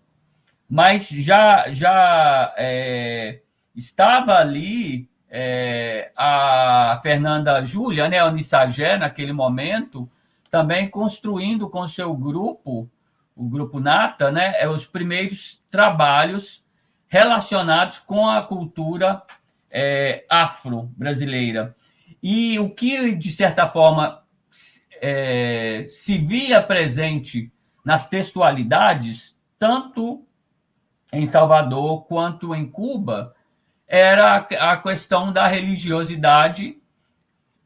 mas 0.71 1.09
já 1.09 1.69
já 1.73 2.55
é, 2.57 3.41
estava 3.75 4.37
ali 4.37 5.09
é, 5.29 6.13
a 6.17 7.01
Fernanda 7.03 7.65
Júlia, 7.65 8.09
né, 8.09 8.19
a 8.19 8.27
Unissagé, 8.27 8.97
naquele 8.97 9.33
momento, 9.33 10.09
também 10.51 10.89
construindo 10.89 11.69
com 11.69 11.87
seu 11.89 12.15
grupo, 12.15 12.89
o 13.35 13.49
grupo 13.49 13.81
Nata, 13.81 14.31
né, 14.31 14.55
é, 14.57 14.69
os 14.69 14.87
primeiros 14.87 15.61
trabalhos 15.69 16.63
relacionados 17.09 17.99
com 17.99 18.29
a 18.29 18.41
cultura 18.41 19.23
é, 19.69 20.25
afro-brasileira. 20.31 21.75
E 22.23 22.59
o 22.59 22.71
que, 22.71 23.15
de 23.15 23.31
certa 23.31 23.69
forma, 23.69 24.23
é, 25.01 25.85
se 25.87 26.19
via 26.19 26.63
presente 26.63 27.53
nas 27.85 28.09
textualidades, 28.09 29.39
tanto 29.59 30.27
em 31.13 31.27
Salvador 31.27 32.05
quanto 32.07 32.55
em 32.55 32.69
Cuba, 32.69 33.35
era 33.87 34.37
a 34.37 34.77
questão 34.77 35.33
da 35.33 35.47
religiosidade 35.47 36.77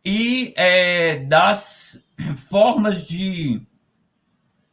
e 0.05 0.55
é, 0.57 1.19
das 1.25 2.01
formas 2.49 3.05
de 3.05 3.61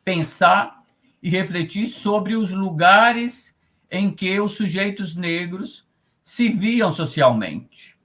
pensar 0.04 0.84
e 1.22 1.30
refletir 1.30 1.88
sobre 1.88 2.36
os 2.36 2.52
lugares 2.52 3.56
em 3.92 4.14
que 4.14 4.40
os 4.40 4.54
sujeitos 4.54 5.16
negros 5.16 5.88
se 6.22 6.50
viam 6.50 6.92
socialmente. 6.92 7.99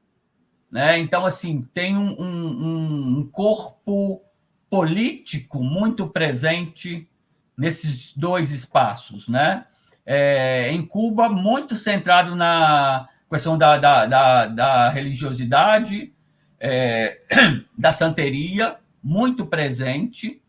Né? 0.75 0.99
Então, 0.99 1.25
assim, 1.25 1.63
tem 1.73 1.97
um, 1.97 2.21
um, 2.21 3.19
um 3.21 3.29
corpo 3.31 4.21
político 4.69 5.63
muito 5.63 6.09
presente 6.09 7.09
nesses 7.57 8.13
dois 8.17 8.51
espaços. 8.51 9.29
Né? 9.29 9.67
É, 10.05 10.73
em 10.73 10.85
Cuba, 10.85 11.29
muito 11.29 11.77
centrado 11.77 12.35
na 12.35 13.09
questão 13.31 13.57
da, 13.57 13.79
da, 13.79 14.07
da, 14.07 14.47
da 14.49 14.89
religiosidade, 14.89 16.13
é, 16.59 17.21
da 17.79 17.93
santeria, 17.93 18.79
muito 19.01 19.47
presente, 19.47 20.43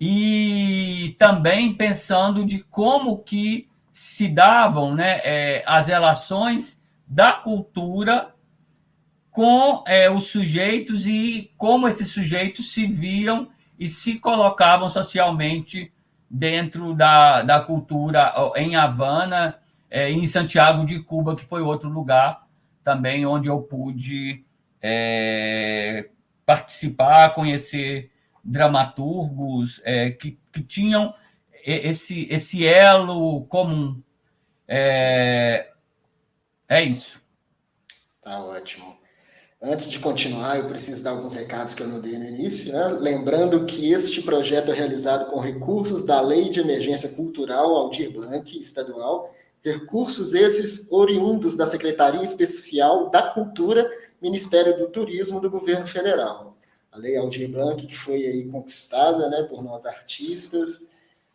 e 0.00 1.14
também 1.16 1.72
pensando 1.74 2.44
de 2.44 2.58
como 2.64 3.18
que 3.18 3.68
se 3.92 4.26
davam 4.26 4.96
né, 4.96 5.20
é, 5.22 5.62
as 5.64 5.86
relações 5.86 6.82
da 7.06 7.32
cultura 7.32 8.34
com 9.34 9.82
é, 9.84 10.08
os 10.08 10.28
sujeitos 10.28 11.08
e 11.08 11.52
como 11.58 11.88
esses 11.88 12.08
sujeitos 12.08 12.72
se 12.72 12.86
viam 12.86 13.50
e 13.76 13.88
se 13.88 14.20
colocavam 14.20 14.88
socialmente 14.88 15.92
dentro 16.30 16.94
da, 16.94 17.42
da 17.42 17.60
cultura 17.60 18.32
em 18.54 18.76
Havana 18.76 19.58
é, 19.90 20.08
em 20.08 20.24
Santiago 20.28 20.86
de 20.86 21.02
Cuba, 21.02 21.34
que 21.34 21.44
foi 21.44 21.62
outro 21.62 21.88
lugar 21.88 22.42
também 22.84 23.26
onde 23.26 23.48
eu 23.48 23.60
pude 23.60 24.44
é, 24.80 26.10
participar, 26.46 27.34
conhecer 27.34 28.12
dramaturgos 28.44 29.82
é, 29.84 30.12
que, 30.12 30.38
que 30.52 30.62
tinham 30.62 31.12
esse, 31.66 32.28
esse 32.30 32.64
elo 32.64 33.46
comum. 33.46 34.00
É, 34.68 35.72
é 36.68 36.84
isso. 36.84 37.20
Tá 38.22 38.38
ótimo. 38.38 39.02
Antes 39.66 39.90
de 39.90 39.98
continuar, 39.98 40.58
eu 40.58 40.66
preciso 40.66 41.02
dar 41.02 41.12
alguns 41.12 41.32
recados 41.32 41.72
que 41.72 41.82
eu 41.82 41.88
não 41.88 41.98
dei 41.98 42.18
no 42.18 42.26
início. 42.26 42.70
Né? 42.70 42.86
Lembrando 43.00 43.64
que 43.64 43.90
este 43.90 44.20
projeto 44.20 44.70
é 44.70 44.74
realizado 44.74 45.30
com 45.30 45.40
recursos 45.40 46.04
da 46.04 46.20
Lei 46.20 46.50
de 46.50 46.60
Emergência 46.60 47.08
Cultural 47.08 47.74
Aldir 47.74 48.12
Blanc, 48.12 48.60
estadual, 48.60 49.34
Recursos 49.64 50.34
esses 50.34 50.92
oriundos 50.92 51.56
da 51.56 51.64
Secretaria 51.64 52.22
Especial 52.22 53.08
da 53.08 53.30
Cultura, 53.30 53.90
Ministério 54.20 54.76
do 54.76 54.88
Turismo 54.88 55.40
do 55.40 55.48
Governo 55.48 55.86
Federal. 55.86 56.54
A 56.92 56.98
Lei 56.98 57.16
Aldir 57.16 57.50
Blanc, 57.50 57.86
que 57.86 57.96
foi 57.96 58.26
aí 58.26 58.44
conquistada 58.44 59.30
né, 59.30 59.44
por 59.44 59.64
nós 59.64 59.86
artistas, 59.86 60.86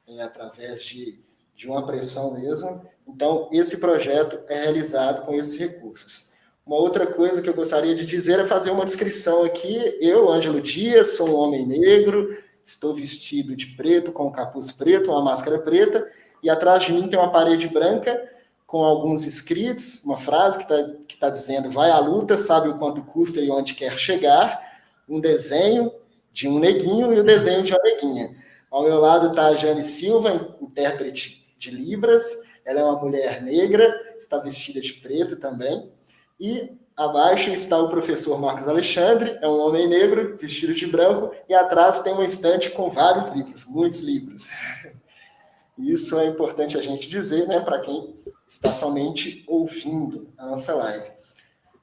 é, 0.07 0.21
através 0.21 0.83
de, 0.83 1.17
de 1.55 1.67
uma 1.67 1.83
pressão 1.83 2.39
mesmo. 2.39 2.85
Então, 3.07 3.49
esse 3.51 3.77
projeto 3.77 4.39
é 4.47 4.61
realizado 4.61 5.25
com 5.25 5.33
esses 5.33 5.57
recursos. 5.57 6.28
Uma 6.69 6.77
outra 6.77 7.07
coisa 7.07 7.41
que 7.41 7.49
eu 7.49 7.53
gostaria 7.55 7.95
de 7.95 8.05
dizer 8.05 8.39
é 8.39 8.45
fazer 8.45 8.69
uma 8.69 8.85
descrição 8.85 9.43
aqui. 9.43 9.97
Eu, 9.99 10.31
Ângelo 10.31 10.61
Dias, 10.61 11.15
sou 11.15 11.27
um 11.27 11.35
homem 11.35 11.65
negro, 11.65 12.37
estou 12.63 12.93
vestido 12.93 13.55
de 13.55 13.65
preto, 13.75 14.11
com 14.11 14.27
um 14.27 14.31
capuz 14.31 14.71
preto, 14.71 15.09
uma 15.09 15.23
máscara 15.23 15.57
preta, 15.57 16.07
e 16.43 16.47
atrás 16.47 16.83
de 16.83 16.93
mim 16.93 17.07
tem 17.07 17.17
uma 17.17 17.31
parede 17.31 17.67
branca 17.67 18.23
com 18.67 18.83
alguns 18.83 19.25
escritos, 19.25 20.03
uma 20.05 20.15
frase 20.15 20.59
que 20.59 20.63
está 20.71 20.95
que 21.07 21.17
tá 21.17 21.29
dizendo: 21.31 21.71
vai 21.71 21.89
à 21.89 21.97
luta, 21.97 22.37
sabe 22.37 22.69
o 22.69 22.77
quanto 22.77 23.01
custa 23.01 23.41
e 23.41 23.49
onde 23.49 23.73
quer 23.73 23.97
chegar. 23.97 24.61
Um 25.09 25.19
desenho 25.19 25.91
de 26.31 26.47
um 26.47 26.59
neguinho 26.59 27.11
e 27.11 27.19
o 27.19 27.23
desenho 27.23 27.63
de 27.63 27.73
uma 27.73 27.81
neguinha. 27.81 28.37
Ao 28.69 28.83
meu 28.83 28.99
lado 28.99 29.29
está 29.29 29.47
a 29.47 29.55
Jane 29.55 29.83
Silva, 29.83 30.55
intérprete 30.61 31.51
de 31.57 31.71
Libras. 31.71 32.43
Ela 32.63 32.81
é 32.81 32.83
uma 32.83 33.01
mulher 33.01 33.41
negra, 33.41 33.91
está 34.19 34.37
vestida 34.37 34.79
de 34.79 34.93
preto 34.93 35.35
também. 35.35 35.97
E 36.39 36.71
abaixo 36.95 37.49
está 37.49 37.77
o 37.77 37.89
professor 37.89 38.39
Marcos 38.39 38.67
Alexandre, 38.67 39.37
é 39.41 39.47
um 39.47 39.59
homem 39.59 39.87
negro, 39.87 40.35
vestido 40.35 40.73
de 40.73 40.85
branco, 40.85 41.33
e 41.47 41.53
atrás 41.53 41.99
tem 42.01 42.13
uma 42.13 42.25
estante 42.25 42.69
com 42.69 42.89
vários 42.89 43.29
livros, 43.29 43.65
muitos 43.65 44.01
livros. 44.01 44.47
Isso 45.77 46.19
é 46.19 46.25
importante 46.25 46.77
a 46.77 46.81
gente 46.81 47.09
dizer, 47.09 47.47
né, 47.47 47.61
para 47.61 47.79
quem 47.79 48.15
está 48.47 48.73
somente 48.73 49.43
ouvindo 49.47 50.27
a 50.37 50.45
nossa 50.47 50.75
live. 50.75 51.11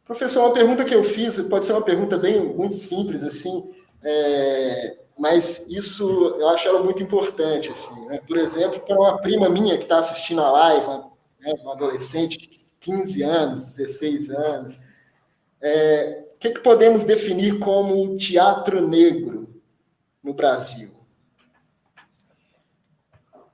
Professor, 0.05 0.45
uma 0.45 0.53
pergunta 0.53 0.85
que 0.85 0.95
eu 0.95 1.03
fiz, 1.03 1.41
pode 1.49 1.65
ser 1.67 1.73
uma 1.73 1.83
pergunta 1.83 2.19
bem 2.19 2.41
muito 2.55 2.75
simples, 2.75 3.23
assim, 3.23 3.71
é, 4.03 4.99
mas 5.19 5.67
isso 5.69 6.37
eu 6.39 6.49
acho 6.51 6.69
ela 6.69 6.83
muito 6.83 7.03
importante. 7.03 7.71
Assim, 7.71 8.07
né? 8.07 8.21
Por 8.27 8.37
exemplo, 8.37 8.81
para 8.81 8.97
uma 8.97 9.19
prima 9.19 9.49
minha 9.49 9.77
que 9.79 9.85
está 9.85 9.99
assistindo 9.99 10.43
a 10.43 10.51
live, 10.51 10.87
uma, 10.87 11.11
né, 11.41 11.55
uma, 11.63 11.73
adolescente 11.73 12.66
15 12.87 13.23
anos, 13.25 13.77
16 13.77 14.31
anos, 14.31 14.81
é, 15.61 16.25
o 16.37 16.39
que, 16.39 16.51
que 16.51 16.61
podemos 16.61 17.05
definir 17.05 17.59
como 17.59 18.17
teatro 18.17 18.87
negro 18.87 19.61
no 20.23 20.33
Brasil? 20.33 20.95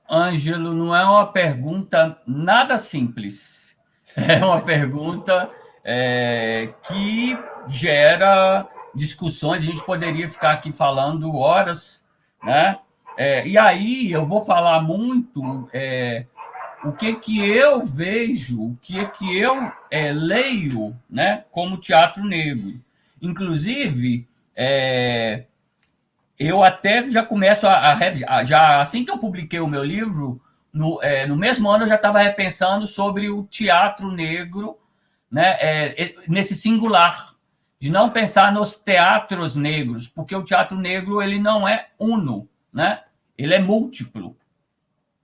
Ângelo, 0.09 0.73
não 0.75 0.95
é 0.95 1.03
uma 1.03 1.31
pergunta 1.31 2.21
nada 2.27 2.77
simples. 2.77 3.63
É 4.15 4.45
uma 4.45 4.61
pergunta 4.61 5.49
é, 5.83 6.71
que 6.87 7.35
gera 7.67 8.69
discussões. 8.93 9.63
A 9.63 9.65
gente 9.65 9.83
poderia 9.83 10.29
ficar 10.29 10.51
aqui 10.51 10.71
falando 10.71 11.35
horas, 11.35 12.05
né? 12.43 12.77
É, 13.17 13.47
e 13.47 13.57
aí 13.57 14.11
eu 14.11 14.23
vou 14.23 14.41
falar 14.41 14.83
muito 14.83 15.67
é, 15.73 16.27
o 16.83 16.91
que 16.91 17.13
que 17.15 17.39
eu 17.39 17.81
vejo, 17.83 18.61
o 18.61 18.77
que 18.81 19.05
que 19.07 19.37
eu 19.37 19.71
é, 19.89 20.11
leio, 20.11 20.95
né? 21.09 21.45
Como 21.51 21.77
teatro 21.77 22.23
negro. 22.23 22.79
Inclusive, 23.21 24.27
é, 24.55 25.45
eu 26.37 26.63
até 26.63 27.09
já 27.09 27.23
começo 27.23 27.65
a, 27.65 27.93
a, 27.93 28.43
já 28.43 28.81
assim 28.81 29.05
que 29.05 29.11
eu 29.11 29.17
publiquei 29.17 29.59
o 29.59 29.67
meu 29.67 29.83
livro 29.83 30.41
no, 30.71 31.01
é, 31.01 31.25
no 31.25 31.35
mesmo 31.35 31.69
ano 31.69 31.83
eu 31.83 31.87
já 31.87 31.95
estava 31.95 32.19
repensando 32.19 32.85
sobre 32.87 33.29
o 33.29 33.43
teatro 33.43 34.11
negro 34.11 34.77
né 35.31 35.57
é, 35.59 36.15
nesse 36.27 36.55
singular 36.55 37.35
de 37.79 37.91
não 37.91 38.09
pensar 38.09 38.51
nos 38.51 38.77
teatros 38.77 39.55
negros 39.55 40.07
porque 40.07 40.35
o 40.35 40.43
teatro 40.43 40.77
negro 40.77 41.21
ele 41.21 41.39
não 41.39 41.67
é 41.67 41.87
uno 41.99 42.47
né 42.71 43.01
ele 43.37 43.53
é 43.53 43.59
múltiplo 43.59 44.35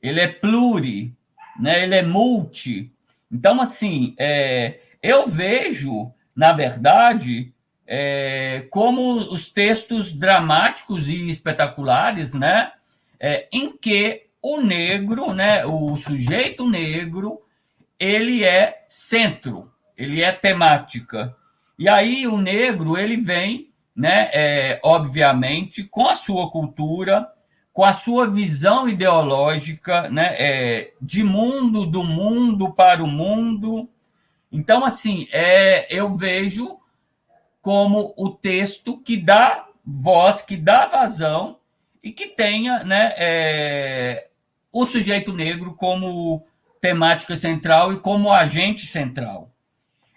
ele 0.01 0.19
é 0.19 0.27
pluri 0.27 1.15
né? 1.59 1.83
Ele 1.83 1.95
é 1.95 2.01
multi. 2.01 2.91
Então 3.31 3.61
assim 3.61 4.15
é, 4.17 4.79
eu 5.01 5.27
vejo 5.27 6.11
na 6.35 6.53
verdade 6.53 7.53
é, 7.91 8.67
como 8.69 9.17
os 9.17 9.49
textos 9.49 10.13
dramáticos 10.13 11.07
e 11.07 11.27
espetaculares, 11.27 12.35
né, 12.35 12.71
é, 13.19 13.47
em 13.51 13.75
que 13.75 14.27
o 14.41 14.61
negro, 14.61 15.33
né, 15.33 15.65
o 15.65 15.97
sujeito 15.97 16.69
negro, 16.69 17.41
ele 17.99 18.43
é 18.43 18.85
centro, 18.87 19.73
ele 19.97 20.21
é 20.21 20.31
temática. 20.31 21.35
E 21.79 21.89
aí 21.89 22.27
o 22.27 22.37
negro 22.37 22.95
ele 22.95 23.17
vem, 23.17 23.71
né, 23.95 24.29
é, 24.31 24.79
obviamente, 24.83 25.83
com 25.83 26.07
a 26.07 26.15
sua 26.15 26.51
cultura, 26.51 27.27
com 27.79 27.85
a 27.85 27.93
sua 27.93 28.29
visão 28.29 28.89
ideológica, 28.89 30.09
né, 30.09 30.35
é, 30.37 30.91
de 31.01 31.23
mundo, 31.23 31.85
do 31.85 32.03
mundo 32.03 32.73
para 32.73 33.01
o 33.01 33.07
mundo. 33.07 33.87
Então, 34.51 34.83
assim, 34.83 35.29
é, 35.31 35.87
eu 35.89 36.13
vejo 36.17 36.77
como 37.61 38.13
o 38.17 38.31
texto 38.31 38.97
que 38.97 39.15
dá 39.15 39.65
voz 39.85 40.41
que 40.41 40.57
dá 40.57 40.87
vazão 40.87 41.57
e 42.03 42.11
que 42.11 42.27
tenha 42.27 42.83
né, 42.83 43.13
é, 43.15 44.27
o 44.73 44.85
sujeito 44.85 45.31
negro 45.31 45.73
como 45.73 46.45
temática 46.81 47.37
central 47.37 47.93
e 47.93 47.99
como 48.01 48.29
agente 48.29 48.85
central. 48.87 49.53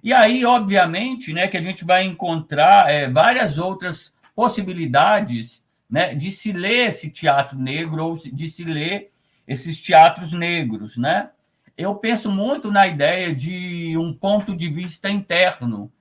E 0.03 0.13
aí, 0.13 0.45
obviamente, 0.45 1.33
né, 1.33 1.47
que 1.47 1.57
a 1.57 1.63
gente 1.63 1.85
vai 1.85 2.03
encontrar 2.03 2.91
é, 2.91 3.09
várias 3.09 3.57
outras 3.57 4.13
possibilidades 4.35 5.62
né, 5.93 6.15
de 6.15 6.33
se 6.33 6.53
ler 6.53 6.89
esse 6.89 7.11
teatro 7.11 7.59
negro 7.59 8.03
ou 8.03 8.15
de 8.17 8.49
se 8.49 8.65
ler 8.65 9.13
esses 9.47 9.79
teatros 9.79 10.33
negros, 10.33 10.97
né? 10.97 11.29
Eu 11.77 11.95
penso 11.97 12.31
muito 12.31 12.73
na 12.73 12.87
ideia 12.87 13.35
de 13.35 13.95
um 13.99 14.15
ponto 14.15 14.57
de 14.57 14.71
vista 14.71 15.11
interno, 15.11 15.93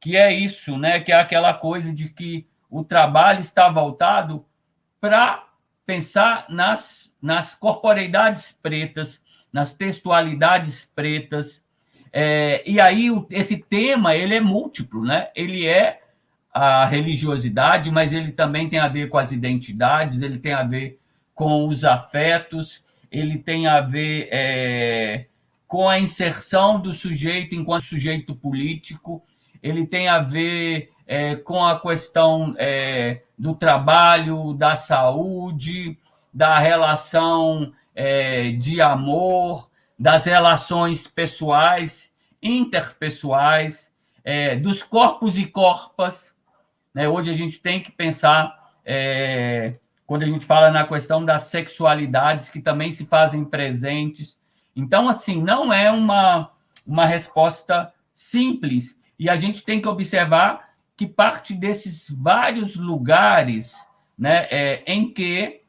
que 0.00 0.16
é 0.16 0.34
isso, 0.34 0.76
né? 0.76 0.98
Que 0.98 1.12
é 1.12 1.14
aquela 1.14 1.54
coisa 1.54 1.94
de 1.94 2.08
que 2.08 2.44
o 2.68 2.82
trabalho 2.82 3.38
está 3.38 3.68
voltado 3.68 4.44
para 5.00 5.46
pensar 5.84 6.46
nas, 6.48 7.14
nas 7.22 7.54
corporeidades 7.54 8.50
pretas, 8.60 9.22
nas 9.52 9.72
textualidades 9.72 10.90
pretas. 10.92 11.64
É, 12.12 12.68
e 12.68 12.80
aí 12.80 13.06
esse 13.30 13.58
tema 13.58 14.16
ele 14.16 14.34
é 14.34 14.40
múltiplo, 14.40 15.04
né? 15.04 15.28
Ele 15.36 15.68
é 15.68 16.00
a 16.56 16.86
religiosidade, 16.86 17.90
mas 17.90 18.14
ele 18.14 18.32
também 18.32 18.66
tem 18.66 18.78
a 18.78 18.88
ver 18.88 19.10
com 19.10 19.18
as 19.18 19.30
identidades, 19.30 20.22
ele 20.22 20.38
tem 20.38 20.54
a 20.54 20.62
ver 20.62 20.98
com 21.34 21.66
os 21.66 21.84
afetos, 21.84 22.82
ele 23.12 23.36
tem 23.36 23.66
a 23.66 23.82
ver 23.82 24.26
é, 24.32 25.26
com 25.66 25.86
a 25.86 25.98
inserção 25.98 26.80
do 26.80 26.94
sujeito 26.94 27.54
enquanto 27.54 27.82
sujeito 27.82 28.34
político, 28.34 29.22
ele 29.62 29.86
tem 29.86 30.08
a 30.08 30.18
ver 30.18 30.90
é, 31.06 31.36
com 31.36 31.62
a 31.62 31.78
questão 31.78 32.54
é, 32.56 33.20
do 33.38 33.54
trabalho, 33.54 34.54
da 34.54 34.76
saúde, 34.76 35.98
da 36.32 36.58
relação 36.58 37.70
é, 37.94 38.52
de 38.52 38.80
amor, 38.80 39.68
das 39.98 40.24
relações 40.24 41.06
pessoais, 41.06 42.14
interpessoais, 42.42 43.92
é, 44.24 44.56
dos 44.56 44.82
corpos 44.82 45.36
e 45.36 45.44
corpas. 45.44 46.34
Né? 46.96 47.06
Hoje 47.06 47.30
a 47.30 47.34
gente 47.34 47.60
tem 47.60 47.78
que 47.78 47.92
pensar, 47.92 48.72
é, 48.82 49.74
quando 50.06 50.22
a 50.22 50.26
gente 50.26 50.46
fala 50.46 50.70
na 50.70 50.86
questão 50.86 51.22
das 51.22 51.42
sexualidades, 51.42 52.48
que 52.48 52.58
também 52.58 52.90
se 52.90 53.04
fazem 53.04 53.44
presentes. 53.44 54.38
Então, 54.74 55.06
assim, 55.06 55.42
não 55.42 55.70
é 55.70 55.90
uma, 55.90 56.50
uma 56.86 57.04
resposta 57.04 57.92
simples, 58.14 58.98
e 59.18 59.28
a 59.28 59.36
gente 59.36 59.62
tem 59.62 59.78
que 59.78 59.86
observar 59.86 60.70
que 60.96 61.06
parte 61.06 61.52
desses 61.52 62.08
vários 62.08 62.76
lugares 62.76 63.76
né, 64.16 64.46
é, 64.50 64.82
em 64.86 65.12
que 65.12 65.60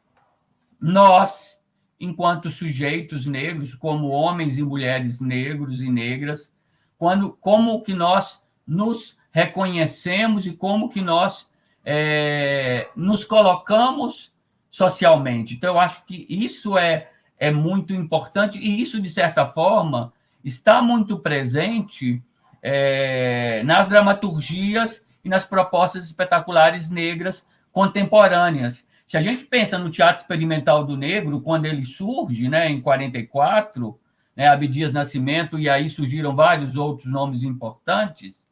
nós, 0.80 1.60
enquanto 2.00 2.50
sujeitos 2.50 3.26
negros, 3.26 3.76
como 3.76 4.08
homens 4.08 4.58
e 4.58 4.64
mulheres 4.64 5.20
negros 5.20 5.82
e 5.82 5.92
negras, 5.92 6.56
quando, 6.98 7.34
como 7.42 7.84
que 7.84 7.94
nós 7.94 8.42
nos 8.66 9.18
reconhecemos 9.38 10.48
e 10.48 10.52
como 10.52 10.90
que 10.90 11.00
nós 11.00 11.48
é, 11.86 12.90
nos 12.96 13.24
colocamos 13.24 14.34
socialmente. 14.72 15.54
Então, 15.54 15.76
eu 15.76 15.80
acho 15.80 16.04
que 16.06 16.26
isso 16.28 16.76
é, 16.76 17.12
é 17.38 17.52
muito 17.52 17.94
importante 17.94 18.58
e 18.58 18.82
isso, 18.82 19.00
de 19.00 19.08
certa 19.12 19.46
forma, 19.46 20.12
está 20.44 20.82
muito 20.82 21.20
presente 21.20 22.20
é, 22.64 23.62
nas 23.64 23.88
dramaturgias 23.88 25.06
e 25.24 25.30
nas 25.30 25.46
propostas 25.46 26.06
espetaculares 26.06 26.90
negras 26.90 27.48
contemporâneas. 27.72 28.88
Se 29.06 29.18
a 29.18 29.22
gente 29.22 29.46
pensa 29.46 29.78
no 29.78 29.92
teatro 29.92 30.24
experimental 30.24 30.84
do 30.84 30.98
negro, 30.98 31.42
quando 31.42 31.68
ele 31.68 31.86
surge, 31.86 32.50
né, 32.50 32.68
em 32.72 32.82
44, 32.82 34.00
né, 34.36 34.48
Abdias 34.48 34.92
Nascimento, 34.92 35.60
e 35.60 35.70
aí 35.70 35.88
surgiram 35.90 36.36
vários 36.36 36.76
outros 36.76 37.06
nomes 37.06 37.44
importantes, 37.44 38.47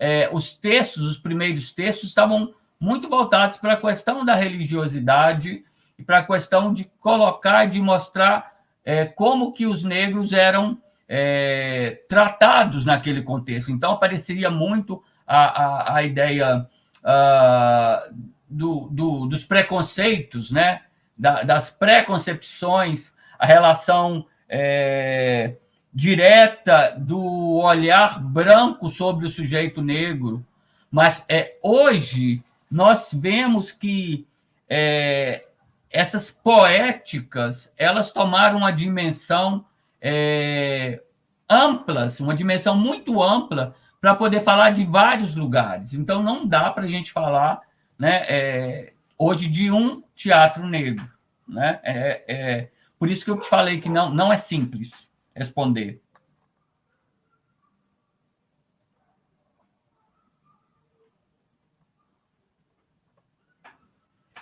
é, 0.00 0.30
os 0.32 0.56
textos, 0.56 1.02
os 1.04 1.18
primeiros 1.18 1.72
textos, 1.72 2.08
estavam 2.08 2.54
muito 2.80 3.06
voltados 3.06 3.58
para 3.58 3.74
a 3.74 3.76
questão 3.76 4.24
da 4.24 4.34
religiosidade 4.34 5.62
e 5.98 6.02
para 6.02 6.18
a 6.18 6.24
questão 6.24 6.72
de 6.72 6.84
colocar, 6.98 7.66
de 7.66 7.78
mostrar 7.78 8.54
é, 8.82 9.04
como 9.04 9.52
que 9.52 9.66
os 9.66 9.84
negros 9.84 10.32
eram 10.32 10.80
é, 11.06 12.02
tratados 12.08 12.86
naquele 12.86 13.20
contexto. 13.20 13.70
Então, 13.70 13.92
apareceria 13.92 14.50
muito 14.50 15.04
a, 15.26 15.92
a, 15.92 15.96
a 15.96 16.02
ideia 16.02 16.66
uh, 17.04 18.14
do, 18.48 18.88
do, 18.90 19.26
dos 19.26 19.44
preconceitos, 19.44 20.50
né? 20.50 20.82
Da, 21.16 21.42
das 21.42 21.70
preconcepções, 21.70 23.12
a 23.38 23.44
relação 23.44 24.24
é, 24.48 25.56
direta 25.92 26.94
do 26.96 27.56
olhar 27.56 28.22
branco 28.22 28.88
sobre 28.88 29.26
o 29.26 29.30
sujeito 29.30 29.82
negro. 29.82 30.44
Mas 30.90 31.24
é, 31.28 31.56
hoje 31.62 32.42
nós 32.70 33.10
vemos 33.12 33.72
que 33.72 34.26
é, 34.68 35.44
essas 35.90 36.30
poéticas 36.30 37.72
elas 37.76 38.12
tomaram 38.12 38.58
uma 38.58 38.70
dimensão 38.70 39.64
é, 40.00 41.02
amplas, 41.48 42.20
uma 42.20 42.34
dimensão 42.34 42.76
muito 42.76 43.20
ampla 43.20 43.74
para 44.00 44.14
poder 44.14 44.40
falar 44.40 44.70
de 44.70 44.84
vários 44.84 45.34
lugares. 45.34 45.92
Então, 45.92 46.22
não 46.22 46.46
dá 46.46 46.70
para 46.70 46.84
a 46.84 46.88
gente 46.88 47.12
falar 47.12 47.60
né, 47.98 48.24
é, 48.28 48.92
hoje 49.18 49.48
de 49.48 49.70
um 49.70 50.02
teatro 50.14 50.66
negro. 50.66 51.06
Né? 51.46 51.80
É, 51.82 52.24
é, 52.28 52.68
por 52.98 53.10
isso 53.10 53.24
que 53.24 53.30
eu 53.30 53.38
te 53.38 53.46
falei 53.46 53.80
que 53.80 53.88
não, 53.88 54.08
não 54.14 54.32
é 54.32 54.36
simples 54.36 55.09
responder. 55.34 56.00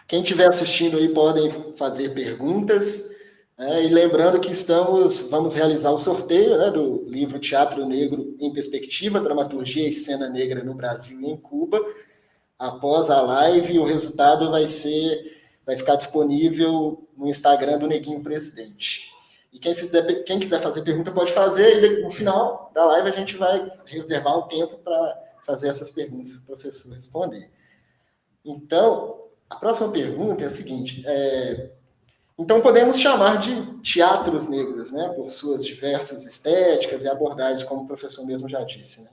Quem 0.09 0.23
estiver 0.23 0.47
assistindo 0.47 0.97
aí 0.97 1.11
podem 1.11 1.51
fazer 1.77 2.15
perguntas. 2.15 3.11
É, 3.59 3.85
e 3.85 3.89
lembrando 3.89 4.41
que 4.41 4.51
estamos, 4.51 5.21
vamos 5.21 5.53
realizar 5.53 5.91
o 5.91 5.99
sorteio 5.99 6.57
né, 6.57 6.71
do 6.71 7.05
livro 7.07 7.39
Teatro 7.39 7.85
Negro 7.85 8.35
em 8.41 8.53
Perspectiva, 8.53 9.21
Dramaturgia 9.21 9.87
e 9.87 9.93
Cena 9.93 10.31
Negra 10.31 10.63
no 10.63 10.75
Brasil 10.75 11.21
e 11.21 11.27
em 11.27 11.37
Cuba. 11.37 11.79
Após 12.59 13.11
a 13.11 13.21
live, 13.21 13.79
o 13.79 13.85
resultado 13.85 14.51
vai 14.51 14.67
ser, 14.67 15.37
vai 15.67 15.77
ficar 15.77 15.97
disponível 15.97 17.07
no 17.17 17.29
Instagram 17.29 17.79
do 17.79 17.87
Neguinho 17.87 18.23
Presidente. 18.23 19.13
E 19.53 19.59
quem, 19.59 19.75
fizer, 19.75 20.03
quem 20.25 20.39
quiser 20.39 20.61
fazer 20.61 20.83
pergunta 20.83 21.11
pode 21.11 21.33
fazer, 21.33 21.83
e 21.83 22.03
no 22.03 22.11
final 22.11 22.71
da 22.75 22.85
live 22.85 23.09
a 23.09 23.13
gente 23.13 23.37
vai 23.37 23.67
reservar 23.87 24.39
um 24.39 24.49
tempo 24.49 24.79
para 24.79 25.23
fazer 25.45 25.69
essas 25.69 25.91
perguntas 25.91 26.33
para 26.33 26.43
o 26.43 26.47
professor 26.47 26.93
responder. 26.93 27.51
Então, 28.45 29.25
a 29.49 29.57
próxima 29.57 29.91
pergunta 29.91 30.45
é 30.45 30.47
a 30.47 30.51
seguinte: 30.51 31.03
é, 31.07 31.71
então, 32.39 32.61
podemos 32.61 33.01
chamar 33.01 33.39
de 33.39 33.81
teatros 33.83 34.49
negros, 34.49 34.93
né, 34.93 35.09
por 35.09 35.29
suas 35.29 35.67
diversas 35.67 36.25
estéticas 36.25 37.03
e 37.03 37.09
abordagens, 37.09 37.65
como 37.65 37.83
o 37.83 37.87
professor 37.87 38.25
mesmo 38.25 38.49
já 38.49 38.63
disse. 38.63 39.03
Né? 39.03 39.11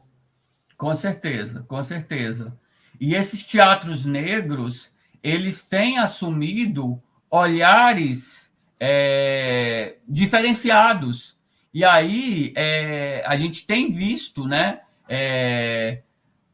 Com 0.77 0.95
certeza, 0.95 1.65
com 1.67 1.83
certeza. 1.83 2.55
E 2.99 3.15
esses 3.15 3.43
teatros 3.43 4.05
negros, 4.05 4.91
eles 5.23 5.65
têm 5.65 5.97
assumido 5.97 7.01
olhares 7.31 8.44
é, 8.79 9.95
diferenciados. 10.07 11.35
E 11.73 11.83
aí 11.83 12.53
é, 12.55 13.23
a 13.25 13.35
gente 13.35 13.65
tem 13.65 13.91
visto 13.91 14.47
né, 14.47 14.79
é, 15.09 16.01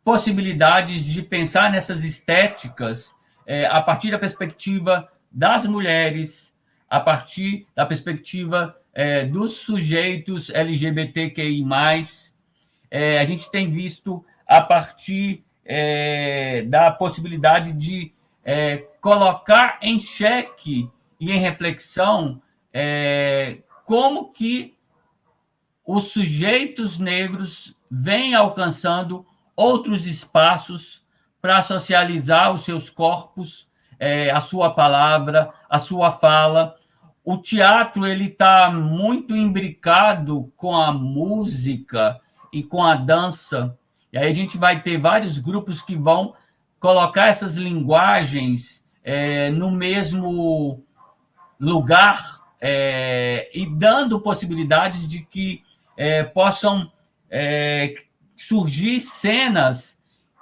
possibilidades 0.04 1.06
de 1.06 1.22
pensar 1.22 1.72
nessas 1.72 2.04
estéticas 2.04 3.14
é, 3.46 3.66
a 3.66 3.82
partir 3.82 4.12
da 4.12 4.20
perspectiva 4.20 5.08
das 5.32 5.66
mulheres, 5.66 6.54
a 6.90 7.00
partir 7.00 7.68
da 7.76 7.86
perspectiva 7.86 8.76
é, 8.94 9.26
dos 9.26 9.58
sujeitos 9.58 10.50
LGBTQI. 10.50 11.64
É, 12.90 13.20
a 13.20 13.26
gente 13.26 13.50
tem 13.50 13.70
visto 13.70 14.26
a 14.48 14.60
partir 14.62 15.44
é, 15.64 16.64
da 16.64 16.92
possibilidade 16.92 17.74
de 17.74 18.14
colocar 19.00 19.78
em 19.84 20.00
xeque 20.00 20.90
e 21.22 21.32
em 21.32 21.38
reflexão 21.38 22.42
é, 22.74 23.60
como 23.86 24.32
que 24.32 24.76
os 25.86 26.06
sujeitos 26.06 26.98
negros 26.98 27.76
vêm 27.90 28.34
alcançando 28.34 29.24
outros 29.56 30.08
espaços 30.08 31.06
para 31.40 31.62
socializar 31.62 32.52
os 32.52 32.66
seus 32.66 32.90
corpos, 32.90 33.70
é, 34.00 34.32
a 34.32 34.40
sua 34.40 34.72
palavra, 34.72 35.54
a 35.70 35.78
sua 35.78 36.12
fala, 36.12 36.76
o 37.24 37.38
teatro 37.38 38.08
ele 38.08 38.26
está 38.26 38.72
muito 38.72 39.36
imbricado 39.36 40.52
com 40.58 40.76
a 40.76 40.92
música 40.92 42.20
e 42.52 42.64
com 42.64 42.84
a 42.84 42.96
dança. 42.96 43.78
E 44.12 44.18
aí 44.18 44.28
a 44.28 44.34
gente 44.34 44.58
vai 44.58 44.82
ter 44.82 45.00
vários 45.00 45.38
grupos 45.38 45.84
que 45.84 45.96
vão 45.96 46.34
colocar 46.80 47.28
essas 47.28 47.58
linguagens 47.58 48.84
é, 49.04 49.52
no 49.52 49.70
mesmo 49.70 50.84
lugar 51.62 52.42
é, 52.60 53.50
e 53.54 53.68
dando 53.68 54.20
possibilidades 54.20 55.08
de 55.08 55.22
que 55.22 55.64
é, 55.96 56.24
possam 56.24 56.92
é, 57.30 57.94
surgir 58.36 59.00
cenas 59.00 59.98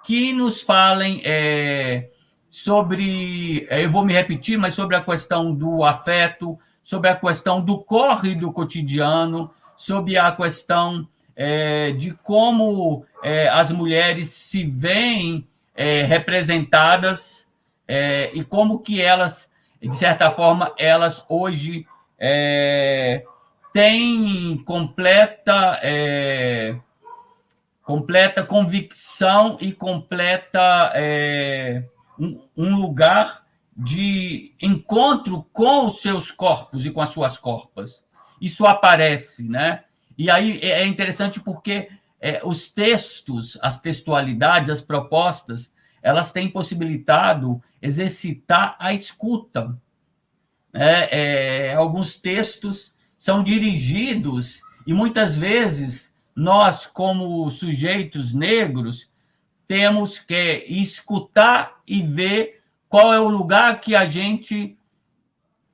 que 0.05 0.31
nos 0.31 0.61
falem 0.61 1.21
é, 1.25 2.09
sobre, 2.49 3.67
é, 3.69 3.83
eu 3.83 3.91
vou 3.91 4.05
me 4.05 4.13
repetir, 4.13 4.57
mas 4.57 4.73
sobre 4.73 4.95
a 4.95 5.03
questão 5.03 5.53
do 5.53 5.83
afeto, 5.83 6.57
sobre 6.81 7.09
a 7.09 7.15
questão 7.15 7.61
do 7.61 7.77
corre 7.79 8.33
do 8.33 8.53
cotidiano, 8.53 9.51
sobre 9.75 10.17
a 10.17 10.31
questão 10.31 11.07
é, 11.35 11.91
de 11.91 12.11
como 12.13 13.05
as 13.51 13.69
mulheres 13.69 14.29
se 14.29 14.65
veem 14.65 15.45
representadas 16.07 17.47
e 18.33 18.43
como 18.45 18.79
que 18.79 19.01
elas, 19.01 19.48
de 19.87 19.95
certa 19.95 20.29
forma, 20.29 20.73
elas 20.77 21.23
hoje 21.29 21.87
é, 22.19 23.23
têm 23.73 24.57
completa 24.65 25.79
completa 27.89 28.43
convicção 28.43 29.57
e 29.59 29.71
completa 29.71 30.91
é, 30.93 31.83
um, 32.19 32.39
um, 32.55 32.75
lugar 32.75 33.43
de 33.75 34.53
encontro 34.61 35.43
com 35.51 35.85
os 35.85 35.99
seus 35.99 36.29
corpos 36.29 36.85
e 36.85 36.91
com 36.91 37.01
as 37.01 37.09
suas 37.09 37.39
corpas. 37.39 38.05
Isso 38.39 38.63
aparece, 38.67 39.49
né? 39.49 39.85
E 40.15 40.29
aí 40.29 40.59
é, 40.61 40.81
é 40.81 40.85
interessante 40.85 41.39
porque 41.39 41.89
é, 42.21 42.41
os 42.43 42.69
textos, 42.69 43.57
as 43.59 43.81
textualidades, 43.81 44.69
as 44.69 44.81
propostas, 44.81 45.71
elas 46.01 46.31
têm 46.31 46.49
possibilitado 46.49 47.61
exercitar 47.81 48.75
a 48.79 48.93
escuta. 48.93 49.77
É, 50.73 51.69
é, 51.69 51.73
alguns 51.73 52.19
textos 52.19 52.93
são 53.17 53.43
dirigidos 53.43 54.61
e 54.85 54.93
muitas 54.93 55.35
vezes 55.35 56.13
nós, 56.35 56.85
como 56.85 57.49
sujeitos 57.49 58.33
negros, 58.33 59.09
temos 59.67 60.19
que 60.19 60.65
escutar 60.67 61.81
e 61.85 62.01
ver 62.01 62.61
qual 62.87 63.13
é 63.13 63.19
o 63.19 63.27
lugar 63.27 63.79
que 63.79 63.95
a 63.95 64.05
gente 64.05 64.77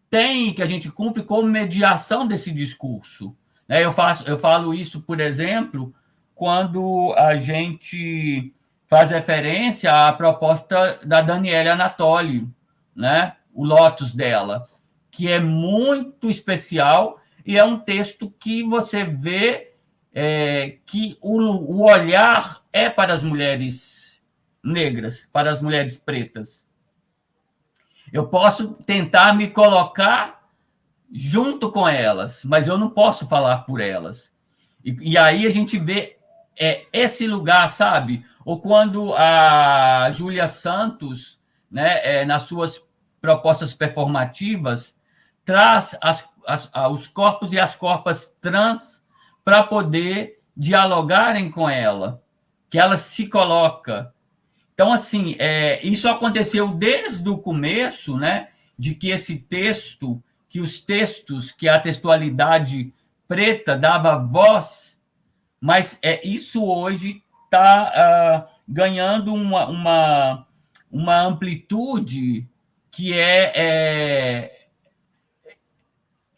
tem, 0.09 0.53
que 0.53 0.61
a 0.61 0.65
gente 0.65 0.91
cumpre 0.91 1.23
como 1.23 1.47
mediação 1.47 2.27
desse 2.27 2.51
discurso. 2.51 3.35
Né? 3.67 3.83
Eu, 3.83 3.91
faço, 3.91 4.27
eu 4.27 4.37
falo 4.37 4.73
isso, 4.73 5.01
por 5.01 5.19
exemplo, 5.19 5.93
quando 6.33 7.13
a 7.17 7.35
gente 7.35 8.53
faz 8.87 9.11
referência 9.11 10.07
à 10.07 10.13
proposta 10.13 10.99
da 11.03 11.21
Daniela 11.21 11.73
Anatoli, 11.73 12.47
né? 12.95 13.35
o 13.53 13.63
Lotus 13.63 14.13
dela, 14.13 14.67
que 15.09 15.31
é 15.31 15.39
muito 15.39 16.29
especial 16.29 17.19
e 17.45 17.57
é 17.57 17.63
um 17.63 17.79
texto 17.79 18.29
que 18.39 18.63
você 18.63 19.03
vê 19.03 19.73
é, 20.13 20.77
que 20.85 21.17
o, 21.21 21.39
o 21.39 21.89
olhar 21.89 22.61
é 22.71 22.89
para 22.89 23.13
as 23.13 23.23
mulheres 23.23 24.21
negras, 24.63 25.29
para 25.31 25.51
as 25.51 25.61
mulheres 25.61 25.97
pretas. 25.97 26.65
Eu 28.11 28.27
posso 28.27 28.73
tentar 28.83 29.33
me 29.33 29.49
colocar 29.49 30.49
junto 31.11 31.71
com 31.71 31.87
elas, 31.87 32.43
mas 32.43 32.67
eu 32.67 32.77
não 32.77 32.89
posso 32.89 33.27
falar 33.27 33.59
por 33.59 33.79
elas. 33.79 34.33
E, 34.83 35.11
e 35.11 35.17
aí 35.17 35.45
a 35.45 35.51
gente 35.51 35.79
vê 35.79 36.14
é, 36.59 36.85
esse 36.91 37.27
lugar, 37.27 37.69
sabe? 37.69 38.25
Ou 38.43 38.59
quando 38.59 39.13
a 39.15 40.09
Júlia 40.11 40.47
Santos, 40.47 41.39
né, 41.69 41.99
é, 42.03 42.25
nas 42.25 42.43
suas 42.43 42.81
propostas 43.21 43.73
performativas, 43.73 44.95
traz 45.43 45.97
as, 46.01 46.27
as, 46.45 46.69
os 46.91 47.07
corpos 47.07 47.53
e 47.53 47.59
as 47.59 47.75
corpas 47.75 48.35
trans 48.41 49.05
para 49.43 49.63
poder 49.63 50.39
dialogarem 50.55 51.51
com 51.51 51.69
ela, 51.69 52.21
que 52.69 52.79
ela 52.79 52.97
se 52.97 53.27
coloca. 53.27 54.13
Então, 54.73 54.91
assim, 54.91 55.35
é, 55.39 55.85
isso 55.85 56.07
aconteceu 56.09 56.69
desde 56.69 57.27
o 57.29 57.37
começo, 57.37 58.17
né? 58.17 58.49
De 58.77 58.93
que 58.93 59.09
esse 59.09 59.37
texto, 59.37 60.21
que 60.49 60.59
os 60.59 60.79
textos, 60.79 61.51
que 61.51 61.67
a 61.67 61.79
textualidade 61.79 62.93
preta 63.27 63.77
dava 63.77 64.17
voz, 64.17 64.84
mas 65.65 65.97
é 65.99 66.21
isso 66.23 66.63
hoje 66.63 67.23
está 67.45 67.85
uh, 67.85 67.91
ah, 67.95 68.47
ganhando 68.67 69.33
uma, 69.33 69.67
uma, 69.67 70.47
uma 70.91 71.21
amplitude 71.21 72.47
que 72.91 73.13
é, 73.13 73.51
é 73.55 74.67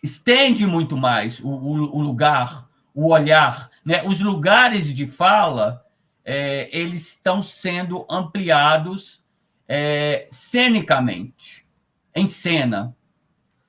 estende 0.01 0.65
muito 0.65 0.95
mais 0.95 1.41
o, 1.41 1.49
o, 1.49 1.97
o 1.97 2.01
lugar 2.01 2.69
o 2.95 3.09
olhar, 3.09 3.69
né? 3.85 4.01
Os 4.05 4.21
lugares 4.21 4.91
de 4.93 5.05
fala 5.05 5.85
é, 6.23 6.69
eles 6.71 7.09
estão 7.09 7.43
sendo 7.43 8.07
ampliados 8.09 9.21
é, 9.67 10.29
cenicamente, 10.31 11.67
em 12.15 12.27
cena. 12.27 12.95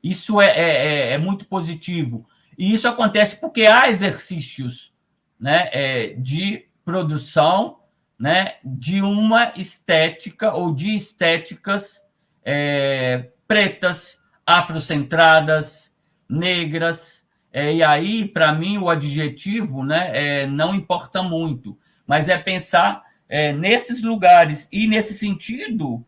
Isso 0.00 0.40
é, 0.40 0.46
é, 0.46 0.60
é, 0.60 1.12
é, 1.14 1.18
muito 1.18 1.46
positivo. 1.46 2.24
E 2.56 2.72
isso 2.72 2.86
acontece 2.86 3.36
porque 3.36 3.66
há 3.66 3.90
exercícios 3.90 4.94
né, 5.38 5.68
é, 5.72 6.14
de 6.14 6.66
produção 6.84 7.78
né, 8.18 8.54
de 8.64 9.00
uma 9.02 9.52
estética 9.56 10.52
ou 10.52 10.74
de 10.74 10.96
estéticas 10.96 12.02
é, 12.44 13.28
pretas, 13.46 14.20
afrocentradas, 14.46 15.94
negras, 16.28 17.18
é, 17.52 17.74
e 17.74 17.82
aí, 17.82 18.28
para 18.28 18.52
mim, 18.52 18.78
o 18.78 18.90
adjetivo 18.90 19.82
né, 19.82 20.10
é, 20.12 20.46
não 20.46 20.74
importa 20.74 21.22
muito, 21.22 21.78
mas 22.06 22.28
é 22.28 22.36
pensar 22.36 23.04
é, 23.28 23.52
nesses 23.52 24.02
lugares 24.02 24.68
e 24.72 24.86
nesse 24.86 25.14
sentido 25.14 26.04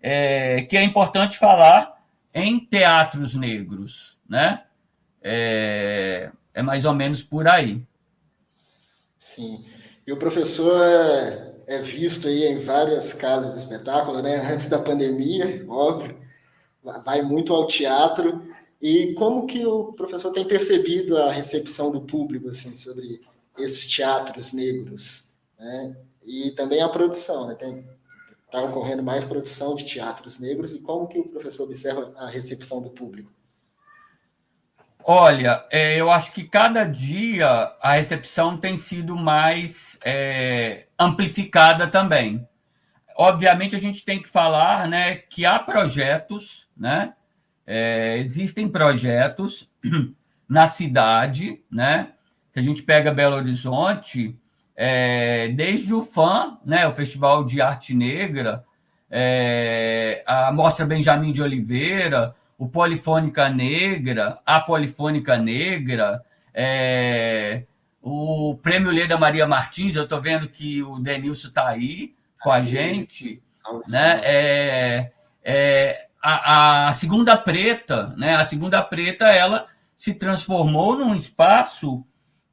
é, 0.00 0.62
que 0.62 0.76
é 0.76 0.82
importante 0.82 1.38
falar 1.38 1.94
em 2.32 2.58
teatros 2.60 3.34
negros, 3.34 4.18
né? 4.28 4.62
É, 5.22 6.30
é, 6.52 6.62
mais 6.62 6.84
ou 6.84 6.92
menos 6.92 7.22
por 7.22 7.48
aí. 7.48 7.82
Sim. 9.24 9.64
E 10.06 10.12
o 10.12 10.18
professor 10.18 10.82
é, 10.82 11.54
é 11.66 11.78
visto 11.78 12.28
aí 12.28 12.44
em 12.44 12.58
várias 12.58 13.14
casas 13.14 13.54
de 13.54 13.60
espetáculo, 13.60 14.20
né? 14.20 14.36
Antes 14.52 14.68
da 14.68 14.78
pandemia, 14.78 15.64
óbvio, 15.66 16.14
vai 16.82 17.22
muito 17.22 17.54
ao 17.54 17.66
teatro. 17.66 18.46
E 18.82 19.14
como 19.14 19.46
que 19.46 19.64
o 19.64 19.94
professor 19.94 20.30
tem 20.30 20.46
percebido 20.46 21.16
a 21.16 21.30
recepção 21.30 21.90
do 21.90 22.02
público 22.02 22.48
assim 22.50 22.74
sobre 22.74 23.22
esses 23.58 23.86
teatros 23.86 24.52
negros, 24.52 25.30
né? 25.58 25.96
E 26.22 26.50
também 26.50 26.82
a 26.82 26.88
produção, 26.88 27.48
né? 27.48 27.54
Tem 27.54 27.82
está 28.44 28.62
ocorrendo 28.62 29.02
mais 29.02 29.24
produção 29.24 29.74
de 29.74 29.84
teatros 29.84 30.38
negros 30.38 30.74
e 30.74 30.78
como 30.80 31.08
que 31.08 31.18
o 31.18 31.28
professor 31.28 31.64
observa 31.64 32.12
a 32.16 32.28
recepção 32.28 32.80
do 32.80 32.90
público? 32.90 33.32
Olha, 35.06 35.62
é, 35.70 36.00
eu 36.00 36.10
acho 36.10 36.32
que 36.32 36.44
cada 36.44 36.82
dia 36.82 37.46
a 37.82 37.92
recepção 37.92 38.56
tem 38.56 38.74
sido 38.78 39.14
mais 39.14 39.98
é, 40.02 40.86
amplificada 40.98 41.86
também. 41.86 42.48
Obviamente, 43.14 43.76
a 43.76 43.78
gente 43.78 44.02
tem 44.02 44.22
que 44.22 44.28
falar 44.28 44.88
né, 44.88 45.16
que 45.16 45.44
há 45.44 45.58
projetos 45.58 46.66
né, 46.74 47.12
é, 47.66 48.16
existem 48.16 48.66
projetos 48.66 49.70
na 50.48 50.66
cidade, 50.66 51.62
né? 51.70 52.12
Se 52.54 52.60
a 52.60 52.62
gente 52.62 52.82
pega 52.82 53.12
Belo 53.12 53.36
Horizonte, 53.36 54.38
é, 54.74 55.48
desde 55.48 55.92
o 55.92 56.02
FAM, 56.02 56.58
né, 56.64 56.86
o 56.86 56.92
Festival 56.92 57.44
de 57.44 57.60
Arte 57.60 57.94
Negra, 57.94 58.64
é, 59.10 60.22
a 60.26 60.50
Mostra 60.50 60.86
Benjamin 60.86 61.30
de 61.30 61.42
Oliveira, 61.42 62.34
o 62.64 62.68
Polifônica 62.68 63.46
Negra, 63.50 64.40
a 64.46 64.58
Polifônica 64.58 65.36
Negra, 65.36 66.24
é, 66.54 67.64
o 68.00 68.58
Prêmio 68.62 68.90
Leda 68.90 69.18
Maria 69.18 69.46
Martins, 69.46 69.94
eu 69.94 70.04
estou 70.04 70.18
vendo 70.18 70.48
que 70.48 70.82
o 70.82 70.98
Denilson 70.98 71.48
está 71.48 71.68
aí 71.68 72.14
com 72.40 72.50
a 72.50 72.60
gente, 72.62 73.42
né? 73.86 74.20
É, 74.24 75.12
é, 75.44 76.06
a, 76.22 76.88
a 76.88 76.92
segunda 76.94 77.36
preta, 77.36 78.14
né? 78.16 78.34
A 78.34 78.44
segunda 78.46 78.82
preta, 78.82 79.26
ela 79.26 79.66
se 79.94 80.14
transformou 80.14 80.96
num 80.96 81.14
espaço 81.14 82.02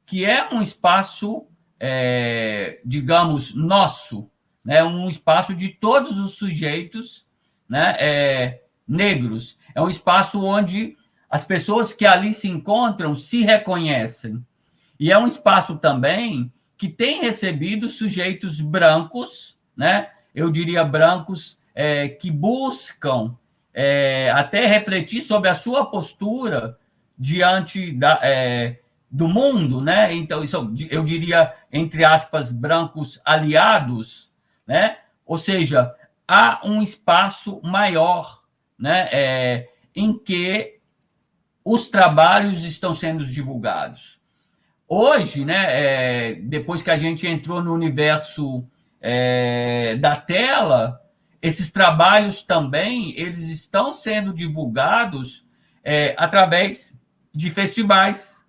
que 0.04 0.26
é 0.26 0.46
um 0.52 0.60
espaço, 0.60 1.46
é, 1.80 2.80
digamos, 2.84 3.54
nosso, 3.54 4.30
né? 4.62 4.84
Um 4.84 5.08
espaço 5.08 5.54
de 5.54 5.70
todos 5.70 6.18
os 6.18 6.34
sujeitos, 6.34 7.26
né? 7.66 7.96
É, 7.98 8.62
negros. 8.86 9.56
É 9.74 9.80
um 9.80 9.88
espaço 9.88 10.44
onde 10.44 10.96
as 11.28 11.44
pessoas 11.44 11.92
que 11.92 12.06
ali 12.06 12.32
se 12.32 12.48
encontram 12.48 13.14
se 13.14 13.42
reconhecem. 13.42 14.44
E 14.98 15.10
é 15.10 15.18
um 15.18 15.26
espaço 15.26 15.78
também 15.78 16.52
que 16.76 16.88
tem 16.88 17.20
recebido 17.20 17.88
sujeitos 17.88 18.60
brancos, 18.60 19.56
né? 19.76 20.08
eu 20.34 20.50
diria, 20.50 20.84
brancos 20.84 21.58
é, 21.74 22.08
que 22.08 22.30
buscam 22.30 23.36
é, 23.72 24.30
até 24.30 24.66
refletir 24.66 25.22
sobre 25.22 25.48
a 25.48 25.54
sua 25.54 25.86
postura 25.86 26.78
diante 27.18 27.92
da, 27.92 28.18
é, 28.22 28.80
do 29.10 29.28
mundo, 29.28 29.80
né? 29.80 30.12
Então, 30.12 30.42
isso 30.42 30.56
eu 30.90 31.04
diria, 31.04 31.54
entre 31.70 32.04
aspas, 32.04 32.50
brancos 32.50 33.20
aliados, 33.24 34.32
né? 34.66 34.98
Ou 35.26 35.36
seja, 35.38 35.94
há 36.26 36.60
um 36.64 36.82
espaço 36.82 37.60
maior, 37.62 38.41
né? 38.82 39.08
É, 39.12 39.68
em 39.94 40.18
que 40.18 40.80
os 41.64 41.88
trabalhos 41.88 42.64
estão 42.64 42.92
sendo 42.92 43.24
divulgados. 43.24 44.20
Hoje, 44.88 45.44
né, 45.44 45.66
é, 45.68 46.34
depois 46.34 46.82
que 46.82 46.90
a 46.90 46.96
gente 46.96 47.24
entrou 47.24 47.62
no 47.62 47.72
universo 47.72 48.66
é, 49.00 49.94
da 50.00 50.16
tela, 50.16 51.00
esses 51.40 51.70
trabalhos 51.70 52.42
também 52.42 53.14
eles 53.16 53.44
estão 53.44 53.92
sendo 53.92 54.34
divulgados 54.34 55.46
é, 55.84 56.16
através 56.18 56.92
de 57.32 57.52
festivais, 57.52 58.44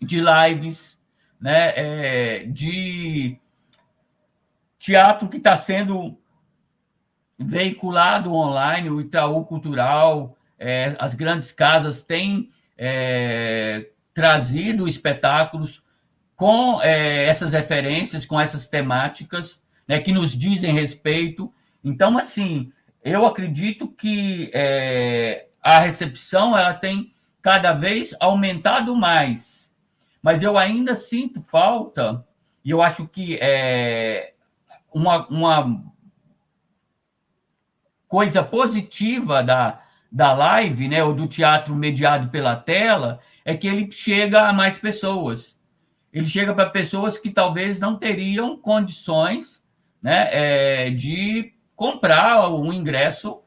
de 0.00 0.20
lives, 0.20 1.00
né, 1.40 1.72
é, 1.74 2.44
de 2.46 3.36
teatro 4.78 5.28
que 5.28 5.38
está 5.38 5.56
sendo 5.56 6.16
veiculado 7.44 8.32
online, 8.32 8.90
o 8.90 9.00
Itaú 9.00 9.44
Cultural, 9.44 10.36
é, 10.58 10.96
as 10.98 11.14
grandes 11.14 11.52
casas 11.52 12.02
têm 12.02 12.50
é, 12.76 13.88
trazido 14.14 14.88
espetáculos 14.88 15.82
com 16.36 16.80
é, 16.82 17.26
essas 17.26 17.52
referências, 17.52 18.26
com 18.26 18.40
essas 18.40 18.68
temáticas, 18.68 19.62
né, 19.86 20.00
que 20.00 20.12
nos 20.12 20.36
dizem 20.36 20.74
respeito. 20.74 21.52
Então, 21.84 22.16
assim, 22.18 22.72
eu 23.04 23.26
acredito 23.26 23.88
que 23.88 24.50
é, 24.54 25.48
a 25.62 25.78
recepção 25.80 26.56
ela 26.56 26.74
tem 26.74 27.12
cada 27.40 27.72
vez 27.72 28.14
aumentado 28.20 28.94
mais, 28.94 29.72
mas 30.22 30.42
eu 30.42 30.56
ainda 30.56 30.94
sinto 30.94 31.40
falta, 31.40 32.24
e 32.64 32.70
eu 32.70 32.80
acho 32.80 33.06
que 33.08 33.36
é 33.40 34.34
uma, 34.92 35.26
uma 35.26 35.91
coisa 38.12 38.44
positiva 38.44 39.42
da, 39.42 39.80
da 40.10 40.34
live, 40.34 40.86
né, 40.86 41.02
ou 41.02 41.14
do 41.14 41.26
teatro 41.26 41.74
mediado 41.74 42.28
pela 42.28 42.54
tela, 42.54 43.20
é 43.42 43.56
que 43.56 43.66
ele 43.66 43.90
chega 43.90 44.48
a 44.50 44.52
mais 44.52 44.76
pessoas. 44.76 45.56
Ele 46.12 46.26
chega 46.26 46.52
para 46.52 46.68
pessoas 46.68 47.16
que 47.16 47.30
talvez 47.30 47.80
não 47.80 47.96
teriam 47.96 48.54
condições 48.54 49.64
né, 50.02 50.28
é, 50.30 50.90
de 50.90 51.54
comprar 51.74 52.50
um 52.50 52.70
ingresso 52.70 53.40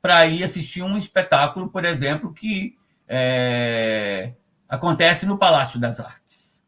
para 0.00 0.24
ir 0.26 0.44
assistir 0.44 0.84
um 0.84 0.96
espetáculo, 0.96 1.68
por 1.68 1.84
exemplo, 1.84 2.32
que 2.32 2.76
é, 3.08 4.34
acontece 4.68 5.26
no 5.26 5.36
Palácio 5.36 5.80
das 5.80 5.98
Artes. 5.98 6.62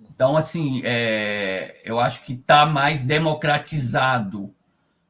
Então, 0.00 0.36
assim, 0.36 0.82
é, 0.84 1.80
eu 1.84 2.00
acho 2.00 2.24
que 2.24 2.32
está 2.32 2.66
mais 2.66 3.04
democratizado, 3.04 4.52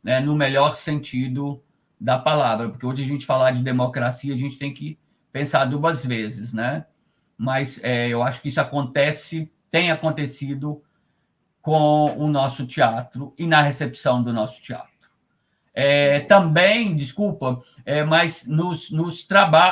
né, 0.02 0.20
no 0.20 0.34
melhor 0.34 0.76
sentido 0.76 1.62
da 2.00 2.18
palavra, 2.18 2.68
porque 2.68 2.84
hoje 2.84 3.04
a 3.04 3.06
gente 3.06 3.24
falar 3.24 3.52
de 3.52 3.62
democracia, 3.62 4.34
a 4.34 4.36
gente 4.36 4.58
tem 4.58 4.74
que 4.74 4.98
pensar 5.30 5.64
duas 5.66 6.04
vezes, 6.04 6.52
né? 6.52 6.84
Mas 7.38 7.80
é, 7.82 8.08
eu 8.08 8.22
acho 8.22 8.42
que 8.42 8.48
isso 8.48 8.60
acontece, 8.60 9.50
tem 9.70 9.90
acontecido 9.90 10.82
com 11.60 12.06
o 12.18 12.28
nosso 12.28 12.66
teatro 12.66 13.32
e 13.38 13.46
na 13.46 13.62
recepção 13.62 14.22
do 14.22 14.32
nosso 14.32 14.60
teatro. 14.60 14.90
É, 15.72 16.20
também, 16.20 16.94
desculpa, 16.94 17.62
é, 17.86 18.04
mas 18.04 18.44
nos, 18.46 18.90
nos, 18.90 19.26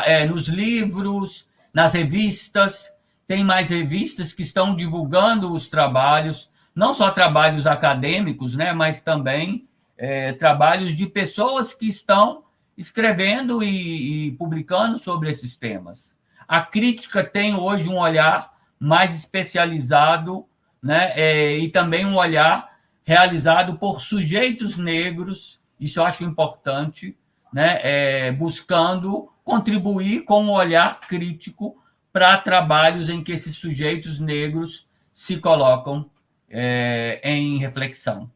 é, 0.07 0.25
nos 0.25 0.49
livros, 0.49 1.49
nas 1.75 1.93
revistas, 1.93 2.91
tem 3.27 3.45
mais 3.45 3.71
revistas 3.71 4.33
que 4.33 4.43
estão 4.43 4.75
divulgando 4.75 5.53
os 5.53 5.69
trabalhos, 5.69 6.49
não 6.75 6.95
só 6.95 7.11
trabalhos 7.11 7.67
acadêmicos, 7.67 8.55
né, 8.55 8.73
mas 8.73 9.01
também 9.03 9.69
é, 10.01 10.33
trabalhos 10.33 10.97
de 10.97 11.07
pessoas 11.07 11.75
que 11.75 11.87
estão 11.87 12.45
escrevendo 12.77 13.63
e, 13.63 14.29
e, 14.29 14.33
publicando 14.33 14.97
sobre 14.97 15.29
esses 15.29 15.59
temas. 15.59 16.17
A 16.49 16.63
crítica 16.63 17.23
tem 17.23 17.55
hoje 17.55 17.87
um 17.87 17.99
olhar 17.99 18.51
mais 18.79 19.15
especializado, 19.15 20.47
né, 20.83 21.13
é, 21.15 21.59
e 21.59 21.69
também 21.69 22.07
um 22.07 22.17
olhar 22.17 22.79
realizado 23.05 23.77
por 23.77 24.01
sujeitos 24.01 24.79
negros, 24.79 25.61
isso 25.79 26.01
eu 26.01 26.05
acho 26.05 26.25
importante, 26.25 27.15
né, 27.53 27.79
é, 27.83 28.33
buscando 28.33 29.31
contribuir 29.45 30.25
com 30.25 30.45
um 30.45 30.51
olhar 30.51 31.01
crítico 31.01 31.77
para 32.11 32.39
trabalhos 32.39 33.11
em 33.11 33.23
que 33.23 33.33
esses 33.33 33.55
sujeitos 33.55 34.19
negros 34.19 34.89
se 35.13 35.37
colocam 35.37 36.11
é, 36.49 37.21
em 37.23 37.59
reflexão. 37.59 38.31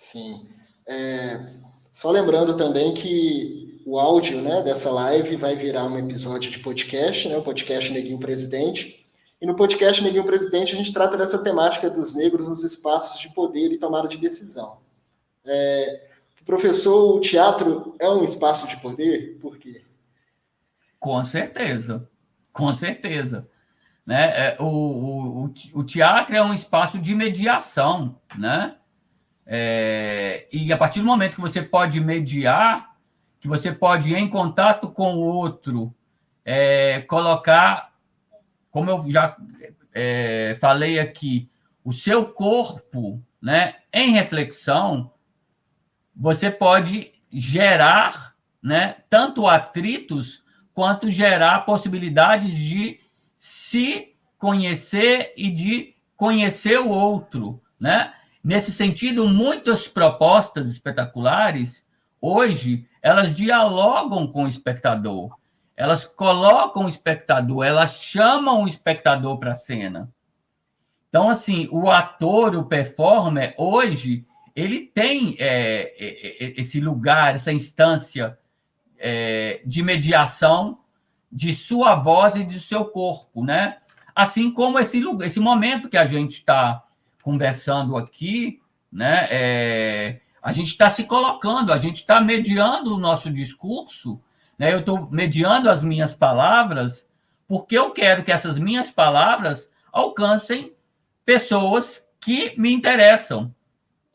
Sim. 0.00 0.48
É, 0.88 1.56
só 1.92 2.10
lembrando 2.10 2.56
também 2.56 2.94
que 2.94 3.82
o 3.84 3.98
áudio 3.98 4.40
né, 4.40 4.62
dessa 4.62 4.90
live 4.90 5.36
vai 5.36 5.54
virar 5.54 5.84
um 5.84 5.98
episódio 5.98 6.50
de 6.50 6.58
podcast, 6.58 7.28
né, 7.28 7.36
o 7.36 7.42
podcast 7.42 7.92
Neguinho 7.92 8.18
Presidente. 8.18 9.06
E 9.38 9.46
no 9.46 9.54
podcast 9.54 10.02
Neguinho 10.02 10.24
Presidente 10.24 10.72
a 10.72 10.76
gente 10.76 10.90
trata 10.90 11.18
dessa 11.18 11.44
temática 11.44 11.90
dos 11.90 12.14
negros 12.14 12.48
nos 12.48 12.64
espaços 12.64 13.20
de 13.20 13.28
poder 13.34 13.72
e 13.72 13.78
tomada 13.78 14.08
de 14.08 14.16
decisão. 14.16 14.78
É, 15.44 16.08
professor, 16.46 17.16
o 17.16 17.20
teatro 17.20 17.94
é 18.00 18.08
um 18.08 18.24
espaço 18.24 18.66
de 18.68 18.78
poder? 18.78 19.38
Por 19.38 19.58
quê? 19.58 19.84
Com 20.98 21.22
certeza, 21.24 22.08
com 22.54 22.72
certeza. 22.72 23.46
Né? 24.06 24.48
É, 24.48 24.56
o, 24.58 25.44
o, 25.44 25.54
o 25.74 25.84
teatro 25.84 26.34
é 26.34 26.42
um 26.42 26.54
espaço 26.54 26.98
de 26.98 27.14
mediação, 27.14 28.18
né? 28.38 28.76
É, 29.52 30.46
e 30.52 30.72
a 30.72 30.78
partir 30.78 31.00
do 31.00 31.06
momento 31.06 31.34
que 31.34 31.40
você 31.40 31.60
pode 31.60 32.00
mediar, 32.00 32.94
que 33.40 33.48
você 33.48 33.72
pode 33.72 34.14
em 34.14 34.30
contato 34.30 34.88
com 34.88 35.16
o 35.16 35.18
outro, 35.18 35.92
é, 36.44 37.00
colocar, 37.00 37.92
como 38.70 38.88
eu 38.90 39.10
já 39.10 39.36
é, 39.92 40.56
falei 40.60 41.00
aqui, 41.00 41.50
o 41.82 41.92
seu 41.92 42.26
corpo 42.26 43.20
né, 43.42 43.78
em 43.92 44.12
reflexão, 44.12 45.10
você 46.14 46.48
pode 46.48 47.12
gerar 47.32 48.36
né, 48.62 48.98
tanto 49.10 49.48
atritos 49.48 50.44
quanto 50.72 51.10
gerar 51.10 51.64
possibilidades 51.64 52.54
de 52.54 53.00
se 53.36 54.14
conhecer 54.38 55.34
e 55.36 55.50
de 55.50 55.96
conhecer 56.16 56.78
o 56.78 56.88
outro, 56.88 57.60
né? 57.80 58.14
Nesse 58.42 58.72
sentido, 58.72 59.28
muitas 59.28 59.86
propostas 59.86 60.68
espetaculares, 60.68 61.86
hoje, 62.20 62.88
elas 63.02 63.34
dialogam 63.34 64.26
com 64.26 64.44
o 64.44 64.48
espectador. 64.48 65.36
Elas 65.76 66.04
colocam 66.04 66.84
o 66.84 66.88
espectador, 66.88 67.64
elas 67.64 68.02
chamam 68.02 68.62
o 68.62 68.66
espectador 68.66 69.38
para 69.38 69.52
a 69.52 69.54
cena. 69.54 70.10
Então, 71.08 71.28
assim, 71.28 71.68
o 71.70 71.90
ator, 71.90 72.54
o 72.54 72.66
performer, 72.66 73.54
hoje, 73.58 74.26
ele 74.54 74.80
tem 74.86 75.36
é, 75.38 75.94
é, 75.98 76.44
é 76.44 76.60
esse 76.60 76.80
lugar, 76.80 77.34
essa 77.34 77.52
instância 77.52 78.38
é, 78.98 79.60
de 79.64 79.82
mediação 79.82 80.80
de 81.32 81.54
sua 81.54 81.94
voz 81.94 82.36
e 82.36 82.44
de 82.44 82.60
seu 82.60 82.84
corpo, 82.84 83.44
né? 83.44 83.78
Assim 84.14 84.50
como 84.50 84.78
esse, 84.78 85.02
esse 85.22 85.40
momento 85.40 85.88
que 85.88 85.96
a 85.96 86.04
gente 86.04 86.32
está 86.34 86.84
conversando 87.22 87.96
aqui, 87.96 88.60
né? 88.90 89.26
É, 89.30 90.20
a 90.42 90.52
gente 90.52 90.68
está 90.68 90.88
se 90.88 91.04
colocando, 91.04 91.72
a 91.72 91.78
gente 91.78 91.96
está 91.96 92.20
mediando 92.20 92.94
o 92.94 92.98
nosso 92.98 93.30
discurso, 93.30 94.20
né? 94.58 94.72
Eu 94.72 94.80
estou 94.80 95.10
mediando 95.10 95.70
as 95.70 95.84
minhas 95.84 96.14
palavras, 96.14 97.08
porque 97.46 97.76
eu 97.76 97.90
quero 97.92 98.24
que 98.24 98.32
essas 98.32 98.58
minhas 98.58 98.90
palavras 98.90 99.70
alcancem 99.92 100.74
pessoas 101.24 102.06
que 102.20 102.58
me 102.58 102.72
interessam, 102.72 103.54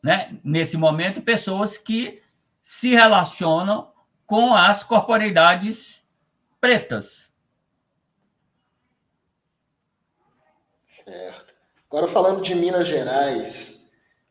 né? 0.02 0.38
Nesse 0.42 0.76
momento, 0.76 1.22
pessoas 1.22 1.76
que 1.76 2.22
se 2.62 2.90
relacionam 2.90 3.92
com 4.26 4.54
as 4.54 4.82
corporeidades 4.82 6.02
pretas. 6.60 7.30
Certo. 10.86 11.45
Agora 11.88 12.08
falando 12.08 12.42
de 12.42 12.54
Minas 12.54 12.88
Gerais, 12.88 13.80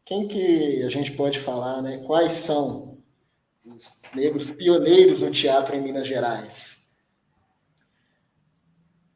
quem 0.03 0.27
que 0.27 0.83
a 0.83 0.89
gente 0.89 1.11
pode 1.11 1.39
falar, 1.39 1.81
né? 1.81 1.97
Quais 2.05 2.33
são 2.33 2.97
os 3.65 3.99
negros 4.13 4.51
pioneiros 4.51 5.21
no 5.21 5.31
teatro 5.31 5.75
em 5.75 5.81
Minas 5.81 6.05
Gerais? 6.05 6.85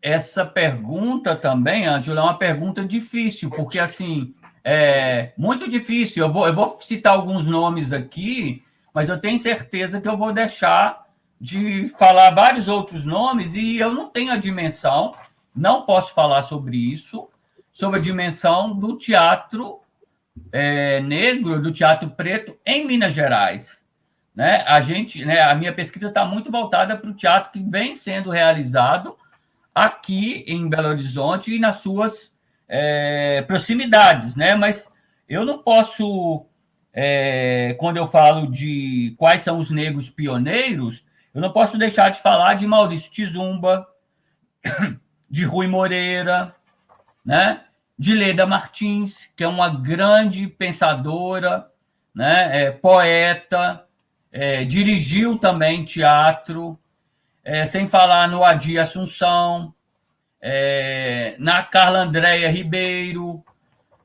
Essa 0.01 0.45
pergunta 0.45 1.35
também, 1.35 1.85
Ângelo, 1.85 2.19
é 2.19 2.23
uma 2.23 2.37
pergunta 2.37 2.85
difícil, 2.85 3.49
porque 3.49 3.77
assim, 3.77 4.33
é 4.63 5.33
muito 5.37 5.69
difícil. 5.69 6.25
Eu 6.25 6.31
vou, 6.31 6.47
eu 6.47 6.55
vou 6.55 6.79
citar 6.81 7.13
alguns 7.13 7.45
nomes 7.45 7.91
aqui, 7.91 8.63
mas 8.93 9.09
eu 9.09 9.19
tenho 9.19 9.37
certeza 9.37 9.99
que 9.99 10.07
eu 10.07 10.17
vou 10.17 10.31
deixar 10.31 11.05
de 11.39 11.87
falar 11.89 12.31
vários 12.31 12.67
outros 12.67 13.05
nomes 13.05 13.55
e 13.55 13.77
eu 13.77 13.93
não 13.93 14.09
tenho 14.09 14.31
a 14.31 14.37
dimensão, 14.37 15.13
não 15.55 15.85
posso 15.85 16.13
falar 16.13 16.43
sobre 16.43 16.77
isso, 16.77 17.27
sobre 17.79 17.97
a 17.97 18.03
dimensão 18.03 18.77
do 18.77 18.97
teatro 18.97 19.79
é, 20.51 20.99
negro, 20.99 21.61
do 21.61 21.71
teatro 21.71 22.09
preto 22.09 22.57
em 22.65 22.85
Minas 22.85 23.13
Gerais. 23.13 23.85
Né? 24.35 24.61
A 24.67 24.81
gente, 24.81 25.23
né, 25.23 25.41
a 25.41 25.55
minha 25.55 25.71
pesquisa 25.71 26.09
está 26.09 26.25
muito 26.25 26.51
voltada 26.51 26.97
para 26.97 27.09
o 27.09 27.13
teatro 27.13 27.53
que 27.53 27.63
vem 27.63 27.95
sendo 27.95 28.31
realizado 28.31 29.15
aqui 29.73 30.43
em 30.45 30.67
Belo 30.67 30.89
Horizonte 30.89 31.55
e 31.55 31.59
nas 31.59 31.77
suas 31.77 32.33
é, 32.67 33.43
proximidades, 33.43 34.35
né? 34.35 34.55
Mas 34.55 34.91
eu 35.27 35.45
não 35.45 35.59
posso, 35.59 36.45
é, 36.93 37.77
quando 37.79 37.95
eu 37.95 38.07
falo 38.07 38.51
de 38.51 39.15
quais 39.17 39.41
são 39.41 39.55
os 39.55 39.71
negros 39.71 40.09
pioneiros, 40.09 41.05
eu 41.33 41.39
não 41.39 41.53
posso 41.53 41.77
deixar 41.77 42.09
de 42.09 42.21
falar 42.21 42.55
de 42.55 42.67
Maurício 42.67 43.09
Tizumba, 43.09 43.87
de 45.31 45.45
Rui 45.45 45.67
Moreira, 45.67 46.53
né? 47.23 47.61
De 47.99 48.15
Leda 48.15 48.45
Martins, 48.45 49.29
que 49.35 49.43
é 49.43 49.47
uma 49.47 49.67
grande 49.67 50.47
pensadora, 50.47 51.69
né? 52.15 52.63
É, 52.63 52.71
poeta, 52.71 53.83
é, 54.31 54.63
dirigiu 54.63 55.37
também 55.37 55.83
teatro, 55.83 56.79
é, 57.43 57.65
sem 57.65 57.89
falar 57.89 58.29
no 58.29 58.41
Adi 58.41 58.79
Assunção, 58.79 59.73
é, 60.41 61.35
na 61.39 61.61
Carla 61.61 61.99
Andréia 61.99 62.49
Ribeiro, 62.49 63.43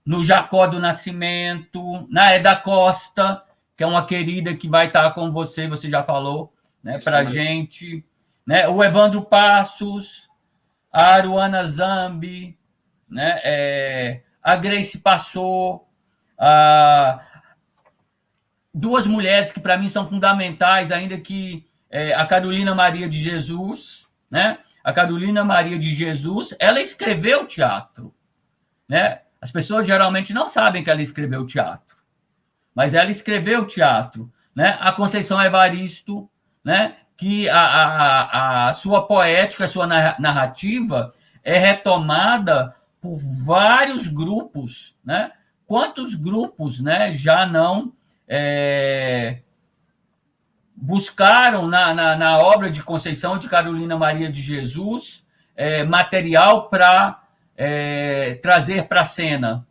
no 0.04 0.24
Jacó 0.24 0.66
do 0.66 0.80
Nascimento, 0.80 2.04
na 2.10 2.32
Eda 2.32 2.56
Costa, 2.56 3.44
que 3.76 3.84
é 3.84 3.86
uma 3.86 4.04
querida 4.04 4.56
que 4.56 4.68
vai 4.68 4.88
estar 4.88 5.12
com 5.12 5.30
você, 5.30 5.68
você 5.68 5.88
já 5.88 6.02
falou, 6.02 6.52
né, 6.82 6.98
para 6.98 7.18
a 7.18 7.24
gente, 7.24 8.04
né, 8.44 8.68
o 8.68 8.82
Evandro 8.82 9.22
Passos, 9.22 10.28
a 10.92 11.14
Aruana 11.14 11.64
Zambi, 11.66 12.58
né, 13.08 13.40
é, 13.44 14.22
a 14.42 14.56
Grace 14.56 14.98
Passou, 14.98 15.88
a, 16.38 17.20
duas 18.72 19.06
mulheres 19.06 19.52
que 19.52 19.60
para 19.60 19.76
mim 19.76 19.88
são 19.88 20.08
fundamentais, 20.08 20.90
ainda 20.90 21.18
que 21.18 21.66
é, 21.90 22.12
a 22.14 22.26
Carolina 22.26 22.74
Maria 22.74 23.08
de 23.08 23.18
Jesus, 23.18 24.06
né, 24.30 24.58
a 24.84 24.92
Carolina 24.92 25.42
Maria 25.42 25.78
de 25.78 25.94
Jesus, 25.94 26.54
ela 26.58 26.78
escreveu 26.78 27.46
teatro, 27.46 28.14
né? 28.86 29.22
As 29.40 29.50
pessoas 29.50 29.86
geralmente 29.86 30.34
não 30.34 30.46
sabem 30.46 30.84
que 30.84 30.90
ela 30.90 31.00
escreveu 31.00 31.46
teatro, 31.46 31.96
mas 32.74 32.92
ela 32.92 33.10
escreveu 33.10 33.66
teatro, 33.66 34.30
né? 34.54 34.76
A 34.78 34.92
Conceição 34.92 35.42
Evaristo, 35.42 36.28
né? 36.62 36.96
Que 37.16 37.48
a, 37.48 37.60
a, 37.60 38.68
a 38.68 38.72
sua 38.74 39.06
poética, 39.06 39.64
a 39.64 39.68
sua 39.68 39.86
narrativa 39.86 41.14
é 41.42 41.58
retomada 41.58 42.76
por 43.04 43.18
vários 43.18 44.08
grupos, 44.08 44.96
né? 45.04 45.32
Quantos 45.66 46.14
grupos, 46.14 46.80
né? 46.80 47.12
Já 47.12 47.44
não 47.44 47.92
é, 48.26 49.40
buscaram 50.74 51.66
na, 51.66 51.92
na, 51.92 52.16
na, 52.16 52.38
obra 52.38 52.70
de 52.70 52.82
Conceição 52.82 53.36
de 53.36 53.46
Carolina 53.46 53.98
Maria 53.98 54.32
de 54.32 54.40
Jesus 54.40 55.22
é, 55.54 55.84
material 55.84 56.70
para 56.70 57.22
é, 57.54 58.36
trazer 58.36 58.88
para 58.88 59.02
a 59.02 59.04
cena. 59.04 59.66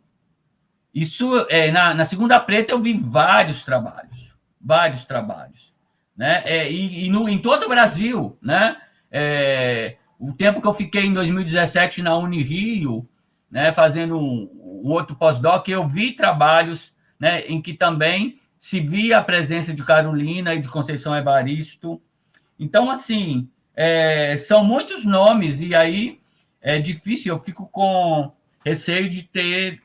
Isso, 0.94 1.44
é, 1.50 1.72
na, 1.72 1.92
na 1.92 2.04
Segunda 2.04 2.38
Preta, 2.38 2.72
eu 2.72 2.80
vi 2.80 2.92
vários 2.92 3.64
trabalhos, 3.64 4.32
vários 4.60 5.04
trabalhos. 5.04 5.74
Né? 6.16 6.40
É, 6.44 6.70
e, 6.70 7.06
e 7.06 7.10
no, 7.10 7.28
em 7.28 7.38
todo 7.38 7.64
o 7.64 7.68
Brasil, 7.68 8.38
né? 8.40 8.76
É, 9.10 9.96
o 10.20 10.32
tempo 10.32 10.60
que 10.60 10.68
eu 10.68 10.74
fiquei 10.74 11.04
em 11.04 11.12
2017 11.12 12.00
na 12.00 12.16
Unirio, 12.16 13.08
né, 13.54 13.72
fazendo 13.72 14.18
um, 14.18 14.82
um 14.84 14.90
outro 14.90 15.14
pós-doc, 15.14 15.68
eu 15.68 15.86
vi 15.86 16.10
trabalhos 16.10 16.92
né, 17.20 17.42
em 17.46 17.62
que 17.62 17.72
também 17.72 18.40
se 18.58 18.80
via 18.80 19.18
a 19.18 19.22
presença 19.22 19.72
de 19.72 19.84
Carolina 19.84 20.52
e 20.52 20.60
de 20.60 20.66
Conceição 20.66 21.16
Evaristo. 21.16 22.02
Então, 22.58 22.90
assim, 22.90 23.48
é, 23.76 24.36
são 24.38 24.64
muitos 24.64 25.04
nomes, 25.04 25.60
e 25.60 25.72
aí 25.72 26.20
é 26.60 26.80
difícil, 26.80 27.32
eu 27.32 27.38
fico 27.38 27.68
com 27.68 28.32
receio 28.64 29.08
de 29.08 29.22
ter 29.22 29.80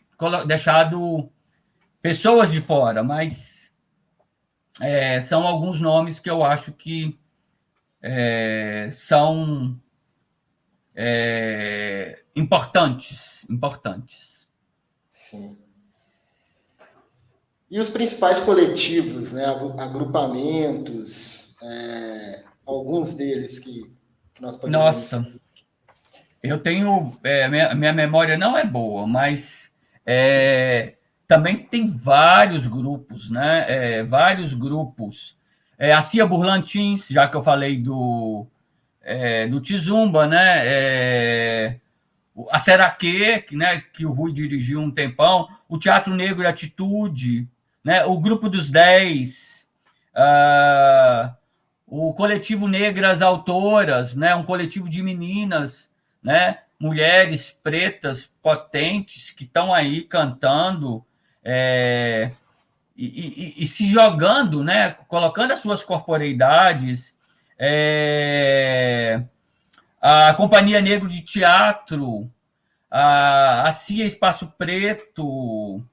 deixado 0.48 1.30
pessoas 2.02 2.52
de 2.52 2.62
fora, 2.62 3.04
mas 3.04 3.72
é, 4.82 5.22
são 5.22 5.46
alguns 5.46 5.80
nomes 5.80 6.18
que 6.18 6.30
eu 6.30 6.44
acho 6.44 6.72
que 6.72 7.20
é, 8.02 8.90
são 8.92 9.80
é, 11.02 12.24
importantes, 12.36 13.46
importantes. 13.50 14.28
Sim. 15.10 15.58
E 17.72 17.80
os 17.80 17.90
principais 17.90 18.42
coletivos, 18.42 19.32
né, 19.32 19.46
agrupamentos, 19.78 21.56
é, 21.64 22.44
alguns 22.66 23.14
deles 23.14 23.60
que, 23.60 23.90
que 24.34 24.42
nós 24.42 24.58
podemos... 24.58 24.86
Nossa, 24.86 25.34
eu 26.44 26.62
tenho... 26.62 27.18
É, 27.24 27.48
minha, 27.48 27.74
minha 27.74 27.94
memória 27.94 28.38
não 28.38 28.58
é 28.58 28.66
boa, 28.66 29.08
mas 29.08 29.72
é, 30.06 30.96
também 31.26 31.56
tem 31.56 31.88
vários 31.88 32.68
grupos, 32.68 33.30
né? 33.30 33.66
É, 33.70 34.04
vários 34.04 34.54
grupos. 34.54 35.38
É, 35.78 35.94
a 35.94 36.02
Cia 36.02 36.26
Burlantins, 36.26 37.08
já 37.08 37.26
que 37.30 37.38
eu 37.38 37.42
falei 37.42 37.82
do, 37.82 38.48
é, 39.10 39.48
do 39.48 39.60
Tizumba, 39.60 40.28
né? 40.28 40.62
É, 40.64 41.76
a 42.52 42.60
Seraque, 42.60 43.36
né, 43.52 43.82
que 43.92 44.06
o 44.06 44.12
Rui 44.12 44.32
dirigiu 44.32 44.80
um 44.80 44.92
tempão, 44.92 45.50
o 45.68 45.78
Teatro 45.78 46.14
Negro 46.14 46.44
e 46.44 46.48
Atitude, 46.48 47.48
né? 47.84 48.06
o 48.06 48.20
Grupo 48.20 48.48
dos 48.48 48.70
Dez, 48.70 49.66
uh, 50.16 51.34
o 51.88 52.14
Coletivo 52.14 52.68
Negras 52.68 53.22
Autoras, 53.22 54.16
né? 54.16 54.36
um 54.36 54.44
coletivo 54.44 54.88
de 54.88 55.02
meninas, 55.02 55.90
né? 56.24 56.60
mulheres 56.80 57.58
pretas 57.62 58.32
potentes 58.42 59.32
que 59.32 59.44
estão 59.44 59.74
aí 59.74 60.04
cantando 60.04 61.04
é, 61.44 62.32
e, 62.96 63.54
e, 63.58 63.64
e, 63.64 63.68
se 63.68 63.90
jogando, 63.90 64.64
né? 64.64 64.92
colocando 65.08 65.52
as 65.52 65.60
suas 65.60 65.84
corporeidades. 65.84 67.18
É, 67.60 69.22
a 70.02 70.34
Companhia 70.34 70.80
Negro 70.80 71.10
de 71.10 71.22
Teatro, 71.22 72.32
a, 72.90 73.68
a 73.68 73.72
CIA 73.72 74.06
Espaço 74.06 74.48
Preto, 74.58 75.84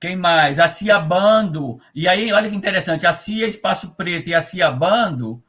quem 0.00 0.16
mais? 0.16 0.58
A 0.58 0.68
CIA 0.68 0.98
Bando. 0.98 1.80
E 1.94 2.06
aí, 2.06 2.32
olha 2.32 2.48
que 2.48 2.54
interessante, 2.54 3.06
a 3.06 3.12
CIA 3.12 3.48
Espaço 3.48 3.90
Preto 3.90 4.28
e 4.28 4.34
a 4.34 4.42
CIA 4.42 4.70
Bando, 4.70 5.42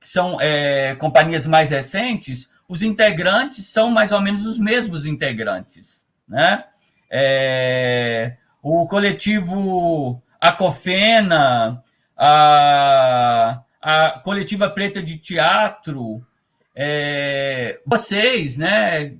que 0.00 0.08
são 0.08 0.38
é, 0.40 0.94
companhias 0.96 1.46
mais 1.46 1.70
recentes, 1.70 2.48
os 2.68 2.82
integrantes 2.82 3.66
são 3.66 3.90
mais 3.90 4.12
ou 4.12 4.20
menos 4.20 4.44
os 4.46 4.58
mesmos 4.58 5.06
integrantes. 5.06 6.06
Né? 6.28 6.64
É, 7.10 8.36
o 8.62 8.86
coletivo 8.86 10.22
Acofena, 10.40 11.82
a, 12.16 13.62
a 13.84 14.18
coletiva 14.20 14.70
preta 14.70 15.02
de 15.02 15.18
teatro, 15.18 16.26
é, 16.74 17.80
vocês, 17.84 18.56
né, 18.56 19.14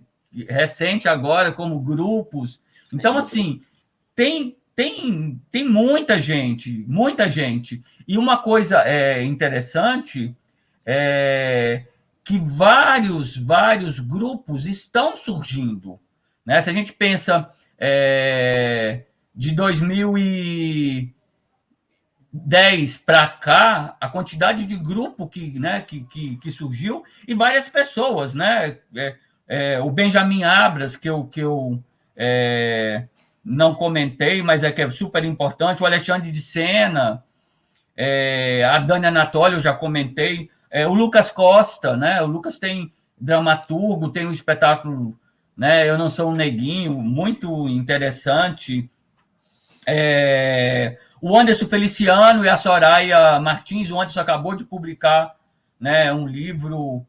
recente 0.49 1.07
agora 1.07 1.53
como 1.53 1.79
grupos. 1.81 2.61
Então, 2.93 3.19
assim, 3.19 3.61
tem 4.17 4.57
tem, 4.75 5.41
tem 5.53 5.69
muita 5.69 6.19
gente, 6.19 6.85
muita 6.89 7.29
gente. 7.29 7.83
E 8.09 8.19
uma 8.19 8.39
coisa 8.39 8.83
é, 8.83 9.23
interessante 9.23 10.35
é 10.85 11.85
que 12.25 12.39
vários, 12.39 13.37
vários 13.37 14.01
grupos 14.01 14.67
estão 14.67 15.17
surgindo. 15.17 16.01
Né? 16.45 16.61
Se 16.61 16.71
a 16.71 16.73
gente 16.73 16.93
pensa 16.93 17.51
é, 17.79 19.05
de 19.35 19.55
2010 22.35 22.97
para 22.99 23.29
cá, 23.29 23.97
a 24.01 24.09
quantidade 24.09 24.67
de 24.67 24.77
grupo 24.77 25.29
que, 25.29 25.57
né, 25.59 25.81
que, 25.81 26.01
que, 26.05 26.37
que 26.37 26.51
surgiu 26.51 27.05
e 27.27 27.35
várias 27.35 27.69
pessoas, 27.69 28.35
né? 28.35 28.79
É, 28.95 29.17
é, 29.47 29.81
o 29.81 29.89
Benjamin 29.91 30.43
Abras, 30.43 30.97
que 30.97 31.09
eu, 31.09 31.25
que 31.25 31.41
eu 31.41 31.81
é, 32.17 33.07
não 33.45 33.75
comentei, 33.75 34.43
mas 34.43 34.65
é 34.65 34.73
que 34.73 34.83
é 34.83 34.91
super 34.91 35.25
importante. 35.25 35.83
O 35.83 35.87
Alexandre 35.87 36.33
de 36.33 36.41
Sena, 36.41 37.23
é, 37.97 38.65
a 38.65 38.79
Dani 38.79 39.07
Anatólio, 39.07 39.57
eu 39.57 39.61
já 39.61 39.73
comentei. 39.73 40.51
É, 40.69 40.89
o 40.89 40.95
Lucas 40.95 41.31
Costa, 41.31 41.97
né? 41.97 42.21
O 42.21 42.27
Lucas 42.27 42.59
tem 42.59 42.93
dramaturgo, 43.17 44.11
tem 44.11 44.27
um 44.27 44.33
espetáculo, 44.33 45.17
né? 45.57 45.89
Eu 45.89 45.97
não 45.97 46.09
sou 46.09 46.33
um 46.33 46.35
neguinho, 46.35 46.95
muito 46.95 47.69
interessante. 47.69 48.91
É, 49.87 50.99
o 51.27 51.39
Anderson 51.39 51.67
Feliciano 51.67 52.45
e 52.45 52.51
a 52.51 52.57
Soraya 52.59 53.41
Martins, 53.41 53.91
o 53.91 53.99
Anderson 53.99 54.21
acabou 54.21 54.55
de 54.55 54.63
publicar 54.63 55.35
né, 55.81 56.13
um 56.13 56.27
livro 56.27 57.03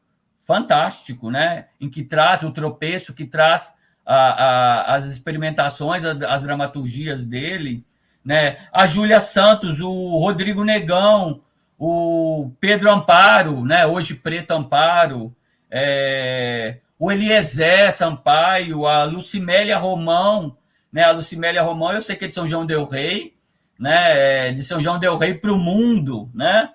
fantástico, 0.45 1.29
né, 1.29 1.65
em 1.81 1.89
que 1.89 2.01
traz 2.01 2.41
o 2.41 2.49
tropeço, 2.49 3.13
que 3.13 3.25
traz 3.25 3.73
a, 4.05 4.15
a, 4.15 4.95
as 4.95 5.03
experimentações, 5.03 6.05
as 6.05 6.43
dramaturgias 6.43 7.25
dele, 7.25 7.85
né, 8.23 8.59
a 8.71 8.87
Júlia 8.87 9.19
Santos, 9.19 9.81
o 9.81 10.17
Rodrigo 10.17 10.63
Negão, 10.63 11.41
o 11.77 12.53
Pedro 12.57 12.89
Amparo, 12.89 13.65
né, 13.65 13.85
hoje 13.85 14.15
Preto 14.15 14.51
Amparo, 14.51 15.35
é, 15.69 16.77
o 16.97 17.11
Eliezer 17.11 17.91
Sampaio, 17.91 18.87
a 18.87 19.03
Lucimélia 19.03 19.77
Romão, 19.77 20.55
né, 20.89 21.03
a 21.03 21.11
Lucimélia 21.11 21.61
Romão, 21.61 21.91
eu 21.91 22.01
sei 22.01 22.15
que 22.15 22.23
é 22.23 22.27
de 22.29 22.33
São 22.33 22.47
João 22.47 22.65
del 22.65 22.85
Rei, 22.85 23.34
né, 23.79 24.49
é 24.49 24.51
de 24.51 24.63
São 24.63 24.81
João 24.81 24.99
del 24.99 25.17
Rei 25.17 25.33
para 25.33 25.51
o 25.51 25.57
mundo, 25.57 26.29
né, 26.33 26.69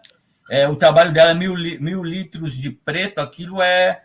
é, 0.50 0.68
o 0.68 0.76
trabalho 0.76 1.12
dela, 1.12 1.34
mil, 1.34 1.54
mil 1.54 2.02
litros 2.02 2.54
de 2.54 2.70
preto, 2.70 3.18
aquilo 3.18 3.62
é 3.62 4.02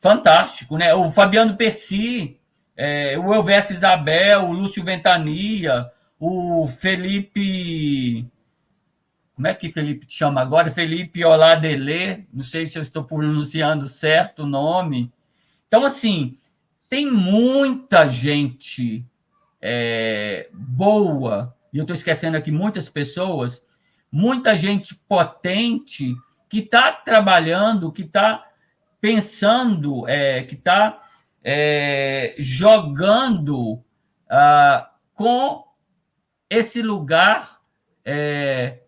fantástico, 0.00 0.76
né, 0.76 0.94
o 0.94 1.10
Fabiano 1.10 1.56
Percy, 1.56 2.38
é, 2.76 3.18
o 3.18 3.34
Elvésio 3.34 3.74
Isabel, 3.74 4.44
o 4.44 4.52
Lúcio 4.52 4.82
Ventania, 4.82 5.90
o 6.18 6.66
Felipe 6.68 8.28
como 9.40 9.46
é 9.46 9.54
que 9.54 9.72
Felipe 9.72 10.04
te 10.04 10.18
chama 10.18 10.42
agora? 10.42 10.70
Felipe 10.70 11.24
Oladele, 11.24 12.28
não 12.30 12.42
sei 12.42 12.66
se 12.66 12.76
eu 12.76 12.82
estou 12.82 13.04
pronunciando 13.04 13.88
certo 13.88 14.42
o 14.42 14.46
nome. 14.46 15.10
Então, 15.66 15.82
assim, 15.82 16.36
tem 16.90 17.10
muita 17.10 18.06
gente 18.06 19.02
é, 19.62 20.50
boa, 20.52 21.56
e 21.72 21.78
eu 21.78 21.82
estou 21.82 21.94
esquecendo 21.94 22.36
aqui 22.36 22.50
muitas 22.50 22.88
pessoas, 22.88 23.64
muita 24.10 24.56
gente 24.56 24.94
potente 25.08 26.14
que 26.48 26.58
está 26.58 26.92
trabalhando, 26.92 27.92
que 27.92 28.02
está 28.02 28.46
pensando, 29.00 30.06
é, 30.08 30.42
que 30.42 30.54
está 30.54 31.02
é, 31.42 32.34
jogando 32.38 33.82
ah, 34.28 34.90
com 35.14 35.64
esse 36.48 36.82
lugar 36.82 37.60
é, 38.04 38.80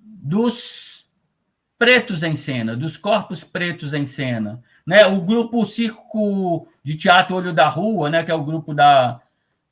dos 0.00 1.08
pretos 1.78 2.24
em 2.24 2.34
cena, 2.34 2.76
dos 2.76 2.96
corpos 2.96 3.44
pretos 3.44 3.94
em 3.94 4.04
cena. 4.04 4.60
Né? 4.84 5.06
O 5.06 5.22
grupo 5.22 5.64
Circo 5.64 6.68
de 6.82 6.96
Teatro 6.96 7.36
Olho 7.36 7.52
da 7.52 7.68
Rua, 7.68 8.10
né? 8.10 8.24
que 8.24 8.32
é 8.32 8.34
o 8.34 8.44
grupo 8.44 8.74
da, 8.74 9.20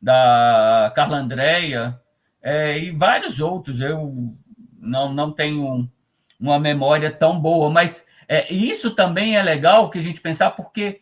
da 0.07 0.93
Carla 0.95 1.17
Andréia, 1.17 2.01
é, 2.41 2.79
e 2.79 2.93
vários 2.93 3.41
outros. 3.41 3.81
Eu 3.81 4.33
não, 4.79 5.13
não 5.13 5.33
tenho 5.33 5.91
uma 6.39 6.61
memória 6.61 7.11
tão 7.11 7.41
boa, 7.41 7.69
mas 7.69 8.07
é, 8.29 8.53
isso 8.55 8.93
também 8.93 9.37
é 9.37 9.43
legal 9.43 9.91
que 9.91 9.99
a 9.99 10.03
gente 10.03 10.21
pensar, 10.21 10.53
porque, 10.53 11.01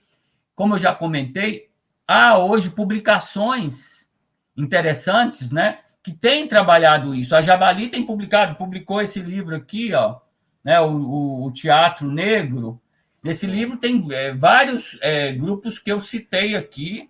como 0.55 0.73
eu 0.73 0.79
já 0.79 0.95
comentei, 0.95 1.69
há 2.09 2.39
hoje 2.39 2.71
publicações 2.71 4.09
interessantes, 4.57 5.51
né? 5.51 5.81
que 6.03 6.13
tem 6.13 6.49
trabalhado 6.49 7.15
isso. 7.15 7.37
A 7.37 7.43
Javali 7.43 7.89
tem 7.89 8.07
publicado, 8.07 8.57
publicou 8.57 9.03
esse 9.03 9.21
livro 9.21 9.55
aqui, 9.55 9.93
ó, 9.93 10.21
né, 10.63 10.81
o, 10.81 10.91
o, 10.91 11.47
o 11.47 11.53
Teatro 11.53 12.11
Negro. 12.11 12.81
Esse 13.23 13.47
livro 13.47 13.77
tem 13.77 14.07
é, 14.13 14.33
vários 14.33 14.99
é, 15.03 15.33
grupos 15.33 15.79
que 15.79 15.93
eu 15.93 16.01
citei 16.01 16.57
aqui. 16.57 17.09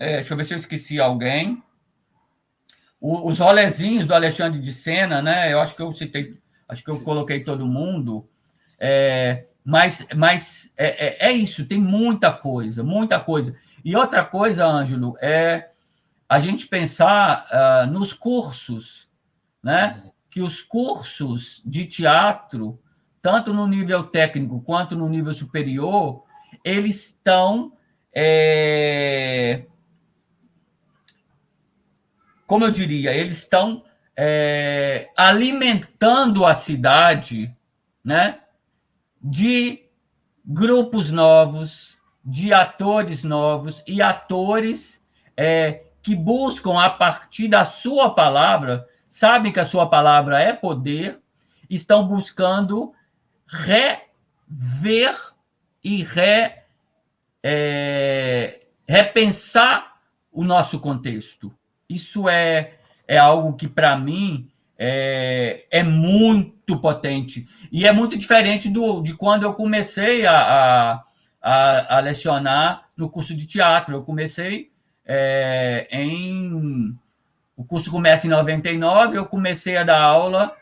É, 0.00 0.14
deixa 0.14 0.32
eu 0.32 0.36
ver 0.38 0.44
se 0.44 0.54
eu 0.54 0.58
esqueci 0.58 0.98
alguém. 0.98 1.62
O, 2.98 3.28
os 3.28 3.38
rolezinhos 3.38 4.06
do 4.06 4.14
Alexandre 4.14 4.58
de 4.58 4.72
Sena, 4.72 5.20
né? 5.20 5.52
Eu 5.52 5.60
acho 5.60 5.76
que 5.76 5.82
eu 5.82 5.92
citei, 5.92 6.38
acho 6.66 6.82
que 6.82 6.90
eu 6.90 7.04
coloquei 7.04 7.44
todo 7.44 7.66
mundo. 7.66 8.26
É, 8.78 9.44
mas 9.62 10.06
mas 10.16 10.72
é, 10.74 11.26
é, 11.26 11.28
é 11.28 11.32
isso, 11.32 11.66
tem 11.66 11.78
muita 11.78 12.32
coisa, 12.32 12.82
muita 12.82 13.20
coisa. 13.20 13.54
E 13.84 13.94
outra 13.94 14.24
coisa, 14.24 14.64
Ângelo, 14.64 15.18
é 15.20 15.68
a 16.26 16.38
gente 16.38 16.66
pensar 16.66 17.46
uh, 17.52 17.90
nos 17.90 18.14
cursos, 18.14 19.06
né? 19.62 20.02
Que 20.30 20.40
os 20.40 20.62
cursos 20.62 21.60
de 21.62 21.84
teatro, 21.84 22.80
tanto 23.20 23.52
no 23.52 23.66
nível 23.66 24.04
técnico 24.04 24.62
quanto 24.62 24.96
no 24.96 25.10
nível 25.10 25.34
superior, 25.34 26.24
eles 26.64 27.08
estão 27.08 27.74
é... 28.14 29.66
como 32.50 32.64
eu 32.64 32.70
diria, 32.72 33.14
eles 33.14 33.38
estão 33.38 33.84
é, 34.16 35.08
alimentando 35.16 36.44
a 36.44 36.52
cidade, 36.52 37.56
né? 38.02 38.40
De 39.22 39.84
grupos 40.44 41.12
novos, 41.12 41.96
de 42.24 42.52
atores 42.52 43.22
novos 43.22 43.84
e 43.86 44.02
atores 44.02 45.00
é, 45.36 45.84
que 46.02 46.16
buscam 46.16 46.76
a 46.76 46.90
partir 46.90 47.46
da 47.46 47.64
sua 47.64 48.12
palavra, 48.12 48.84
sabem 49.08 49.52
que 49.52 49.60
a 49.60 49.64
sua 49.64 49.88
palavra 49.88 50.40
é 50.40 50.52
poder, 50.52 51.20
estão 51.68 52.04
buscando 52.04 52.92
rever 53.46 55.16
e 55.84 56.02
re, 56.02 56.52
é, 57.44 58.62
repensar 58.88 60.00
o 60.32 60.42
nosso 60.42 60.80
contexto. 60.80 61.54
Isso 61.90 62.28
é, 62.28 62.74
é 63.06 63.18
algo 63.18 63.54
que, 63.54 63.66
para 63.66 63.96
mim, 63.96 64.48
é, 64.78 65.64
é, 65.70 65.82
muito 65.82 66.80
potente. 66.80 67.48
E 67.72 67.84
é 67.84 67.92
muito 67.92 68.16
diferente 68.16 68.68
do, 68.68 69.02
de 69.02 69.14
quando 69.14 69.42
eu 69.42 69.52
comecei 69.52 70.24
a, 70.24 71.02
a, 71.42 71.96
a 71.96 72.00
lecionar 72.00 72.88
no 72.96 73.10
curso 73.10 73.34
de 73.34 73.44
teatro. 73.46 73.96
Eu 73.96 74.02
comecei 74.02 74.70
é, 75.04 75.88
em. 75.90 76.96
O 77.56 77.64
curso 77.64 77.90
começa 77.90 78.26
em 78.26 78.30
99, 78.30 79.18
eu 79.18 79.26
comecei 79.26 79.76
a 79.76 79.84
dar 79.84 80.00
aula 80.00 80.56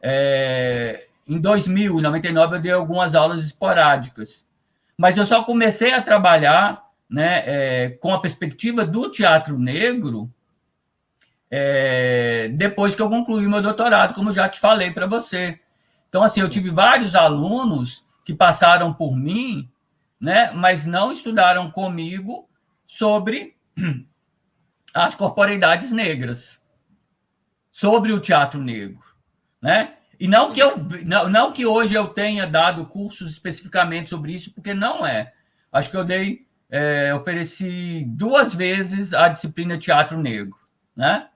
é, 0.00 1.06
em 1.26 1.40
2000. 1.40 1.98
Em 1.98 2.02
99, 2.02 2.56
eu 2.56 2.60
dei 2.60 2.72
algumas 2.72 3.14
aulas 3.14 3.42
esporádicas. 3.42 4.46
Mas 4.96 5.16
eu 5.16 5.24
só 5.26 5.42
comecei 5.42 5.92
a 5.92 6.02
trabalhar 6.02 6.84
né, 7.10 7.42
é, 7.46 7.90
com 8.00 8.12
a 8.12 8.20
perspectiva 8.20 8.84
do 8.84 9.10
teatro 9.10 9.58
negro 9.58 10.30
é, 11.50 12.48
depois 12.54 12.94
que 12.94 13.02
eu 13.02 13.08
concluí 13.08 13.46
meu 13.46 13.62
doutorado, 13.62 14.14
como 14.14 14.32
já 14.32 14.48
te 14.48 14.58
falei 14.58 14.90
para 14.90 15.06
você. 15.06 15.60
Então, 16.08 16.22
assim, 16.22 16.40
eu 16.40 16.48
tive 16.48 16.70
vários 16.70 17.14
alunos 17.14 18.04
que 18.24 18.34
passaram 18.34 18.92
por 18.92 19.16
mim, 19.16 19.68
né, 20.20 20.50
mas 20.52 20.86
não 20.86 21.12
estudaram 21.12 21.70
comigo 21.70 22.48
sobre 22.86 23.56
as 24.94 25.14
corporeidades 25.14 25.92
negras, 25.92 26.60
sobre 27.70 28.12
o 28.12 28.20
teatro 28.20 28.60
negro, 28.60 29.02
né? 29.60 29.94
E 30.18 30.28
não 30.28 30.52
que 30.52 30.60
eu 30.60 30.76
não, 31.04 31.28
não 31.28 31.52
que 31.52 31.66
hoje 31.66 31.94
eu 31.94 32.06
tenha 32.06 32.46
dado 32.46 32.86
cursos 32.86 33.32
especificamente 33.32 34.10
sobre 34.10 34.32
isso, 34.32 34.52
porque 34.54 34.72
não 34.72 35.04
é. 35.04 35.32
Acho 35.72 35.90
que 35.90 35.96
eu 35.96 36.04
dei 36.04 36.46
é, 36.70 37.14
ofereci 37.14 38.04
duas 38.06 38.54
vezes 38.54 39.12
a 39.12 39.28
disciplina 39.28 39.78
teatro 39.78 40.18
negro, 40.18 40.56
né? 40.96 41.28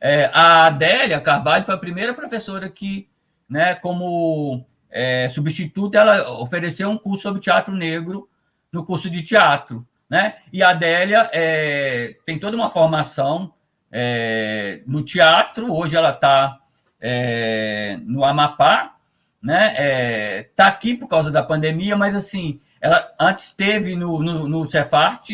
É, 0.00 0.30
a 0.32 0.66
Adélia 0.66 1.20
Carvalho 1.20 1.64
foi 1.64 1.74
a 1.74 1.78
primeira 1.78 2.14
professora 2.14 2.68
que, 2.68 3.08
né, 3.48 3.74
como 3.74 4.64
é, 4.90 5.28
substituta, 5.28 5.98
ela 5.98 6.32
ofereceu 6.40 6.88
um 6.88 6.98
curso 6.98 7.24
sobre 7.24 7.40
teatro 7.40 7.74
negro 7.74 8.28
no 8.72 8.84
curso 8.84 9.10
de 9.10 9.22
teatro. 9.22 9.86
Né? 10.08 10.36
E 10.52 10.62
a 10.62 10.70
Adélia 10.70 11.30
é, 11.32 12.16
tem 12.24 12.38
toda 12.38 12.56
uma 12.56 12.70
formação 12.70 13.52
é, 13.92 14.82
no 14.86 15.04
teatro, 15.04 15.72
hoje 15.72 15.96
ela 15.96 16.10
está 16.10 16.58
é, 17.00 17.98
no 18.02 18.24
Amapá, 18.24 18.96
né? 19.42 20.40
Está 20.40 20.66
é, 20.66 20.68
aqui 20.68 20.94
por 20.96 21.08
causa 21.08 21.30
da 21.30 21.42
pandemia, 21.42 21.96
mas 21.96 22.14
assim, 22.14 22.60
ela 22.80 23.12
antes 23.18 23.46
esteve 23.46 23.96
no, 23.96 24.22
no, 24.22 24.48
no 24.48 24.68
Cefart, 24.68 25.30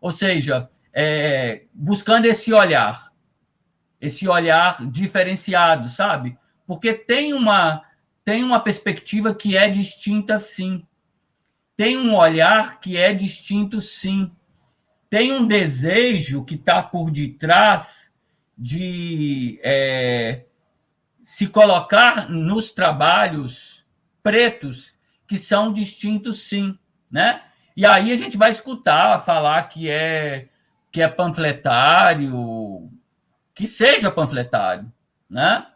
ou 0.00 0.10
seja, 0.10 0.68
é, 0.92 1.62
buscando 1.74 2.26
esse 2.26 2.52
olhar, 2.52 3.09
esse 4.00 4.28
olhar 4.28 4.86
diferenciado, 4.90 5.88
sabe? 5.88 6.38
Porque 6.66 6.94
tem 6.94 7.34
uma, 7.34 7.82
tem 8.24 8.42
uma 8.42 8.60
perspectiva 8.60 9.34
que 9.34 9.56
é 9.56 9.68
distinta, 9.68 10.38
sim 10.38 10.86
tem 11.80 11.96
um 11.96 12.14
olhar 12.14 12.78
que 12.78 12.98
é 12.98 13.10
distinto, 13.10 13.80
sim. 13.80 14.30
Tem 15.08 15.32
um 15.32 15.46
desejo 15.46 16.44
que 16.44 16.54
está 16.54 16.82
por 16.82 17.10
detrás 17.10 18.12
de 18.54 19.58
é, 19.62 20.44
se 21.24 21.46
colocar 21.46 22.28
nos 22.28 22.70
trabalhos 22.70 23.82
pretos 24.22 24.92
que 25.26 25.38
são 25.38 25.72
distintos, 25.72 26.42
sim, 26.42 26.78
né? 27.10 27.44
E 27.74 27.86
aí 27.86 28.12
a 28.12 28.16
gente 28.18 28.36
vai 28.36 28.50
escutar 28.50 29.24
falar 29.24 29.62
que 29.70 29.88
é 29.88 30.48
que 30.92 31.00
é 31.00 31.08
panfletário, 31.08 32.90
que 33.60 33.66
seja 33.66 34.10
panfletário, 34.10 34.90
né? 35.28 35.66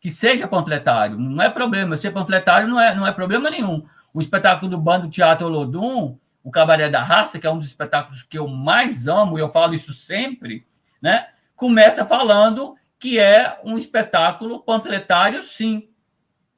Que 0.00 0.08
seja 0.10 0.48
panfletário, 0.48 1.18
não 1.18 1.42
é 1.42 1.50
problema. 1.50 1.94
Ser 1.94 2.10
panfletário 2.10 2.66
não 2.66 2.80
é, 2.80 2.94
não 2.94 3.06
é 3.06 3.12
problema 3.12 3.50
nenhum. 3.50 3.86
O 4.14 4.22
espetáculo 4.22 4.70
do 4.70 4.78
Bando 4.78 5.10
Teatro 5.10 5.46
Lodum, 5.46 6.16
o 6.42 6.50
Cabaré 6.50 6.88
da 6.88 7.02
Raça, 7.02 7.38
que 7.38 7.46
é 7.46 7.50
um 7.50 7.58
dos 7.58 7.66
espetáculos 7.66 8.22
que 8.22 8.38
eu 8.38 8.48
mais 8.48 9.06
amo, 9.06 9.36
e 9.36 9.42
eu 9.42 9.50
falo 9.50 9.74
isso 9.74 9.92
sempre, 9.92 10.66
né? 11.02 11.28
Começa 11.54 12.02
falando 12.02 12.76
que 12.98 13.18
é 13.18 13.60
um 13.62 13.76
espetáculo 13.76 14.60
panfletário, 14.60 15.42
sim, 15.42 15.90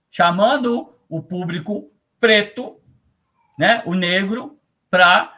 chamando 0.09 0.95
o 1.09 1.21
público 1.21 1.91
preto, 2.21 2.81
né, 3.59 3.83
o 3.85 3.95
negro, 3.95 4.57
para 4.89 5.35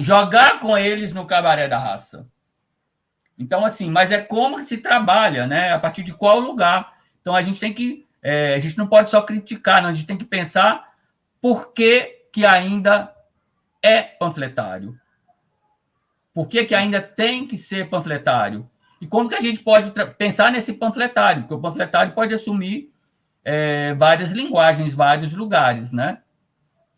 jogar 0.00 0.58
com 0.58 0.78
eles 0.78 1.12
no 1.12 1.26
cabaré 1.26 1.68
da 1.68 1.78
raça. 1.78 2.26
Então, 3.38 3.64
assim, 3.64 3.88
mas 3.90 4.10
é 4.10 4.18
como 4.18 4.56
que 4.56 4.64
se 4.64 4.78
trabalha, 4.78 5.46
né? 5.46 5.72
A 5.72 5.78
partir 5.78 6.02
de 6.02 6.12
qual 6.12 6.40
lugar. 6.40 6.98
Então, 7.20 7.34
a 7.34 7.42
gente 7.42 7.60
tem 7.60 7.72
que. 7.72 8.06
É, 8.20 8.54
a 8.54 8.58
gente 8.58 8.76
não 8.76 8.86
pode 8.86 9.10
só 9.10 9.22
criticar, 9.22 9.80
não, 9.80 9.90
a 9.90 9.94
gente 9.94 10.06
tem 10.06 10.16
que 10.16 10.24
pensar 10.24 10.92
por 11.40 11.72
que, 11.72 12.26
que 12.32 12.44
ainda 12.44 13.14
é 13.80 14.02
panfletário. 14.02 14.98
Por 16.34 16.48
que, 16.48 16.64
que 16.64 16.74
ainda 16.74 17.00
tem 17.00 17.46
que 17.46 17.56
ser 17.56 17.88
panfletário? 17.88 18.68
E 19.00 19.06
como 19.06 19.28
que 19.28 19.34
a 19.36 19.40
gente 19.40 19.60
pode 19.60 19.92
pensar 20.14 20.50
nesse 20.50 20.72
panfletário? 20.72 21.42
Porque 21.42 21.54
o 21.54 21.60
panfletário 21.60 22.12
pode 22.12 22.34
assumir 22.34 22.92
é, 23.44 23.94
várias 23.94 24.32
linguagens, 24.32 24.94
vários 24.94 25.32
lugares, 25.32 25.92
né? 25.92 26.18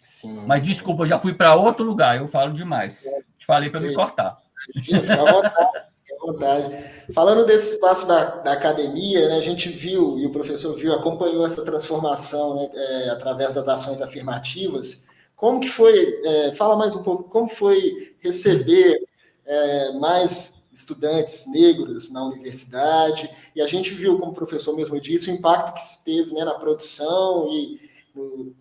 Sim, 0.00 0.46
Mas 0.46 0.62
sim. 0.62 0.70
desculpa, 0.70 1.02
eu 1.02 1.06
já 1.06 1.18
fui 1.18 1.34
para 1.34 1.54
outro 1.54 1.84
lugar, 1.84 2.16
eu 2.16 2.26
falo 2.26 2.54
demais. 2.54 3.02
Te 3.38 3.44
falei 3.44 3.68
para 3.68 3.80
me 3.80 3.92
cortar. 3.92 4.38
Fica 4.82 5.12
à 5.14 5.32
vontade, 5.32 5.84
fica 6.10 6.16
à 6.16 6.26
vontade. 6.26 6.84
Falando 7.12 7.46
desse 7.46 7.74
espaço 7.74 8.06
da, 8.06 8.36
da, 8.36 8.52
academia, 8.52 9.28
né, 9.28 9.36
a 9.36 9.40
gente 9.40 9.68
viu, 9.68 10.18
e 10.18 10.26
o 10.26 10.30
professor 10.30 10.74
viu, 10.74 10.92
acompanhou 10.92 11.44
essa 11.44 11.64
transformação 11.64 12.56
né, 12.56 12.70
é, 12.74 13.10
através 13.10 13.54
das 13.54 13.68
ações 13.68 14.02
afirmativas. 14.02 15.06
Como 15.36 15.60
que 15.60 15.68
foi, 15.68 16.20
é, 16.24 16.54
fala 16.54 16.76
mais 16.76 16.94
um 16.94 17.02
pouco, 17.02 17.24
como 17.24 17.48
foi 17.48 18.14
receber 18.18 19.02
é, 19.46 19.92
mais 19.98 20.60
estudantes 20.72 21.46
negros 21.50 22.12
na 22.12 22.24
universidade, 22.24 23.28
e 23.54 23.60
a 23.60 23.66
gente 23.66 23.92
viu, 23.92 24.18
como 24.18 24.32
o 24.32 24.34
professor 24.34 24.74
mesmo 24.76 25.00
disse, 25.00 25.30
o 25.30 25.34
impacto 25.34 25.74
que 25.74 25.80
isso 25.80 26.04
teve 26.04 26.32
né, 26.32 26.44
na 26.44 26.54
produção 26.54 27.48
e 27.52 27.89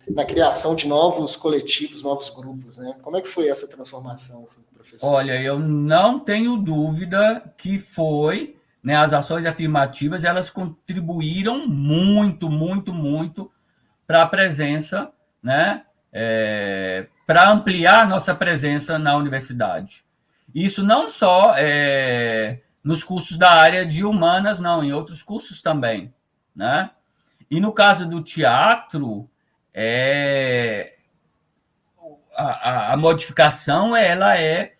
na 0.08 0.24
criação 0.24 0.74
de 0.74 0.86
novos 0.86 1.36
coletivos, 1.36 2.02
novos 2.02 2.30
grupos. 2.30 2.78
Né? 2.78 2.94
Como 3.02 3.16
é 3.16 3.20
que 3.20 3.28
foi 3.28 3.48
essa 3.48 3.66
transformação, 3.66 4.44
assim, 4.44 4.62
professor? 4.72 5.08
Olha, 5.08 5.40
eu 5.40 5.58
não 5.58 6.20
tenho 6.20 6.56
dúvida 6.56 7.52
que 7.56 7.78
foi, 7.78 8.56
né, 8.82 8.96
as 8.96 9.12
ações 9.12 9.44
afirmativas, 9.46 10.24
elas 10.24 10.50
contribuíram 10.50 11.66
muito, 11.66 12.48
muito, 12.48 12.92
muito 12.92 13.50
para 14.06 14.22
a 14.22 14.26
presença, 14.26 15.10
né, 15.42 15.84
é, 16.12 17.06
para 17.26 17.50
ampliar 17.50 18.08
nossa 18.08 18.34
presença 18.34 18.98
na 18.98 19.16
universidade. 19.16 20.04
Isso 20.54 20.82
não 20.82 21.08
só 21.08 21.54
é, 21.56 22.60
nos 22.82 23.04
cursos 23.04 23.38
da 23.38 23.50
área 23.52 23.86
de 23.86 24.04
humanas, 24.04 24.58
não, 24.58 24.82
em 24.82 24.92
outros 24.92 25.22
cursos 25.22 25.62
também, 25.62 26.12
né? 26.54 26.90
E 27.48 27.60
no 27.60 27.72
caso 27.72 28.06
do 28.06 28.22
teatro, 28.22 29.28
é, 29.82 30.92
a, 32.36 32.92
a, 32.92 32.96
modificação 32.98 33.96
ela 33.96 34.38
é 34.38 34.74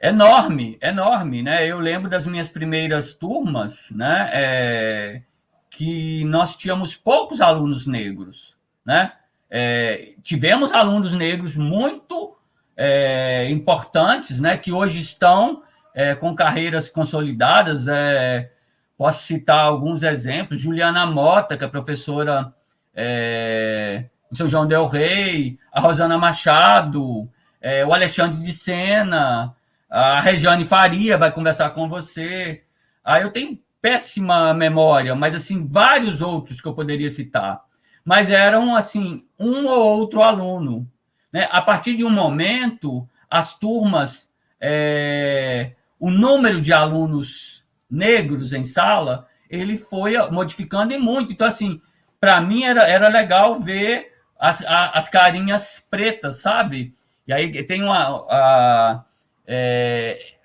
enorme, 0.00 0.76
enorme, 0.82 1.40
né? 1.40 1.64
Eu 1.64 1.78
lembro 1.78 2.10
das 2.10 2.26
minhas 2.26 2.48
primeiras 2.48 3.14
turmas, 3.14 3.92
né? 3.92 4.28
É, 4.32 5.22
que 5.70 6.24
nós 6.24 6.56
tínhamos 6.56 6.96
poucos 6.96 7.40
alunos 7.40 7.86
negros, 7.86 8.58
né? 8.84 9.12
É, 9.48 10.14
tivemos 10.24 10.72
alunos 10.72 11.14
negros 11.14 11.56
muito 11.56 12.36
é, 12.76 13.48
importantes, 13.50 14.40
né, 14.40 14.56
que 14.56 14.72
hoje 14.72 14.98
estão 14.98 15.62
é, 15.94 16.16
com 16.16 16.34
carreiras 16.34 16.88
consolidadas. 16.88 17.86
É, 17.86 18.50
posso 18.98 19.24
citar 19.26 19.60
alguns 19.66 20.02
exemplos. 20.02 20.58
Juliana 20.58 21.06
Mota, 21.06 21.56
que 21.56 21.64
é 21.64 21.68
professora 21.68 22.52
é, 22.94 24.04
em 24.30 24.34
São 24.34 24.48
João 24.48 24.66
del 24.66 24.86
Rei, 24.86 25.58
a 25.72 25.80
Rosana 25.80 26.18
Machado, 26.18 27.28
é, 27.60 27.84
o 27.84 27.92
Alexandre 27.92 28.40
de 28.40 28.52
Sena, 28.52 29.54
a 29.88 30.20
Regiane 30.20 30.64
Faria 30.64 31.18
vai 31.18 31.30
conversar 31.30 31.70
com 31.70 31.88
você. 31.88 32.62
Ah, 33.04 33.20
eu 33.20 33.30
tenho 33.30 33.58
péssima 33.80 34.54
memória, 34.54 35.14
mas 35.14 35.34
assim, 35.34 35.66
vários 35.66 36.22
outros 36.22 36.60
que 36.60 36.68
eu 36.68 36.74
poderia 36.74 37.10
citar. 37.10 37.62
Mas 38.04 38.30
eram 38.30 38.74
assim, 38.74 39.26
um 39.38 39.66
ou 39.66 39.98
outro 39.98 40.22
aluno. 40.22 40.90
Né? 41.32 41.48
A 41.50 41.60
partir 41.60 41.96
de 41.96 42.04
um 42.04 42.10
momento, 42.10 43.08
as 43.30 43.58
turmas, 43.58 44.28
é, 44.60 45.72
o 45.98 46.10
número 46.10 46.60
de 46.60 46.72
alunos 46.72 47.64
negros 47.90 48.52
em 48.52 48.64
sala, 48.64 49.26
ele 49.48 49.76
foi 49.76 50.16
modificando 50.30 50.94
e 50.94 50.98
muito. 50.98 51.32
Então, 51.32 51.46
assim, 51.46 51.80
para 52.22 52.40
mim 52.40 52.62
era, 52.62 52.84
era 52.84 53.08
legal 53.08 53.58
ver 53.58 54.12
as, 54.38 54.64
a, 54.64 54.90
as 54.90 55.08
carinhas 55.08 55.84
pretas, 55.90 56.36
sabe? 56.40 56.94
E 57.26 57.32
aí 57.32 57.50
tem 57.64 57.82
uma. 57.82 58.24
A, 58.30 59.04
é, 59.44 60.36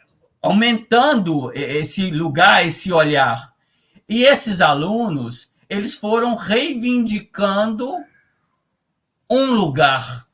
aumentando 0.42 1.52
esse 1.54 2.10
lugar, 2.10 2.66
esse 2.66 2.92
olhar. 2.92 3.54
E 4.10 4.24
esses 4.24 4.60
alunos, 4.60 5.52
eles 5.70 5.94
foram 5.94 6.34
reivindicando 6.34 7.94
um 9.30 9.52
lugar 9.52 10.26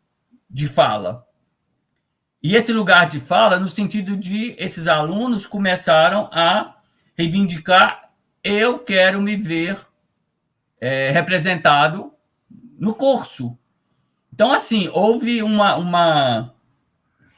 de 0.49 0.65
fala. 0.65 1.27
E 2.41 2.55
esse 2.55 2.71
lugar 2.71 3.09
de 3.09 3.19
fala, 3.19 3.59
no 3.59 3.67
sentido 3.67 4.15
de 4.15 4.55
esses 4.57 4.87
alunos 4.87 5.45
começaram 5.45 6.29
a 6.31 6.77
reivindicar: 7.17 8.13
eu 8.41 8.79
quero 8.79 9.21
me 9.21 9.35
ver 9.35 9.77
é, 10.83 11.11
representado 11.11 12.11
no 12.77 12.93
curso. 12.93 13.57
Então, 14.33 14.51
assim, 14.51 14.89
houve 14.91 15.41
uma, 15.41 15.75
uma, 15.75 16.53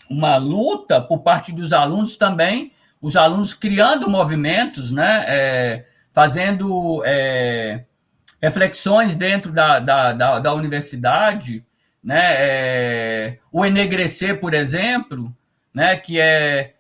uma 0.09 0.37
luta 0.37 1.01
por 1.01 1.19
parte 1.19 1.51
dos 1.51 1.73
alunos 1.73 2.17
também, 2.17 2.71
os 3.01 3.15
alunos 3.15 3.53
criando 3.53 4.09
movimentos, 4.09 4.91
né, 4.91 5.23
é, 5.27 5.85
fazendo 6.13 7.03
é, 7.05 7.83
reflexões 8.41 9.15
dentro 9.15 9.51
da, 9.51 9.79
da, 9.79 10.13
da, 10.13 10.39
da 10.39 10.53
universidade 10.53 11.65
né? 12.05 12.35
É, 12.37 13.39
o 13.51 13.65
Enegrecer, 13.65 14.39
por 14.39 14.53
exemplo, 14.53 15.35
né? 15.73 15.97
Que 15.97 16.19
é 16.21 16.75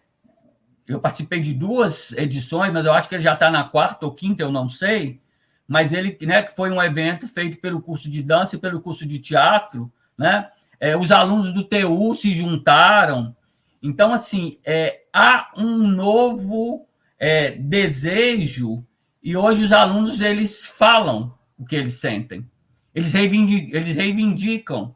eu 0.87 0.99
participei 0.99 1.39
de 1.39 1.51
duas 1.51 2.11
edições, 2.11 2.71
mas 2.71 2.85
eu 2.85 2.93
acho 2.93 3.09
que 3.09 3.15
ele 3.15 3.23
já 3.23 3.33
está 3.33 3.49
na 3.49 3.63
quarta 3.63 4.05
ou 4.05 4.13
quinta, 4.13 4.43
eu 4.43 4.51
não 4.51 4.69
sei. 4.69 5.19
Mas 5.67 5.91
ele, 5.93 6.17
né, 6.21 6.43
que 6.43 6.55
foi 6.55 6.71
um 6.71 6.81
evento 6.81 7.27
feito 7.27 7.59
pelo 7.59 7.81
curso 7.81 8.09
de 8.09 8.21
dança 8.21 8.55
e 8.55 8.59
pelo 8.59 8.81
curso 8.81 9.05
de 9.05 9.19
teatro, 9.19 9.91
né? 10.17 10.49
É, 10.79 10.95
os 10.95 11.11
alunos 11.11 11.51
do 11.53 11.63
TU 11.63 12.13
se 12.13 12.33
juntaram. 12.33 13.35
Então, 13.81 14.13
assim, 14.13 14.59
é, 14.63 15.03
há 15.11 15.51
um 15.57 15.87
novo 15.87 16.85
é, 17.17 17.51
desejo 17.51 18.85
e 19.23 19.35
hoje 19.35 19.63
os 19.63 19.71
alunos 19.71 20.21
eles 20.21 20.67
falam 20.67 21.33
o 21.57 21.65
que 21.65 21.75
eles 21.75 21.95
sentem. 21.95 22.47
Eles 22.93 23.13
reivindicam, 23.13 23.79
eles 23.79 23.95
reivindicam 23.95 24.95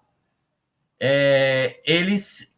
é, 1.00 1.80
eles 1.86 2.54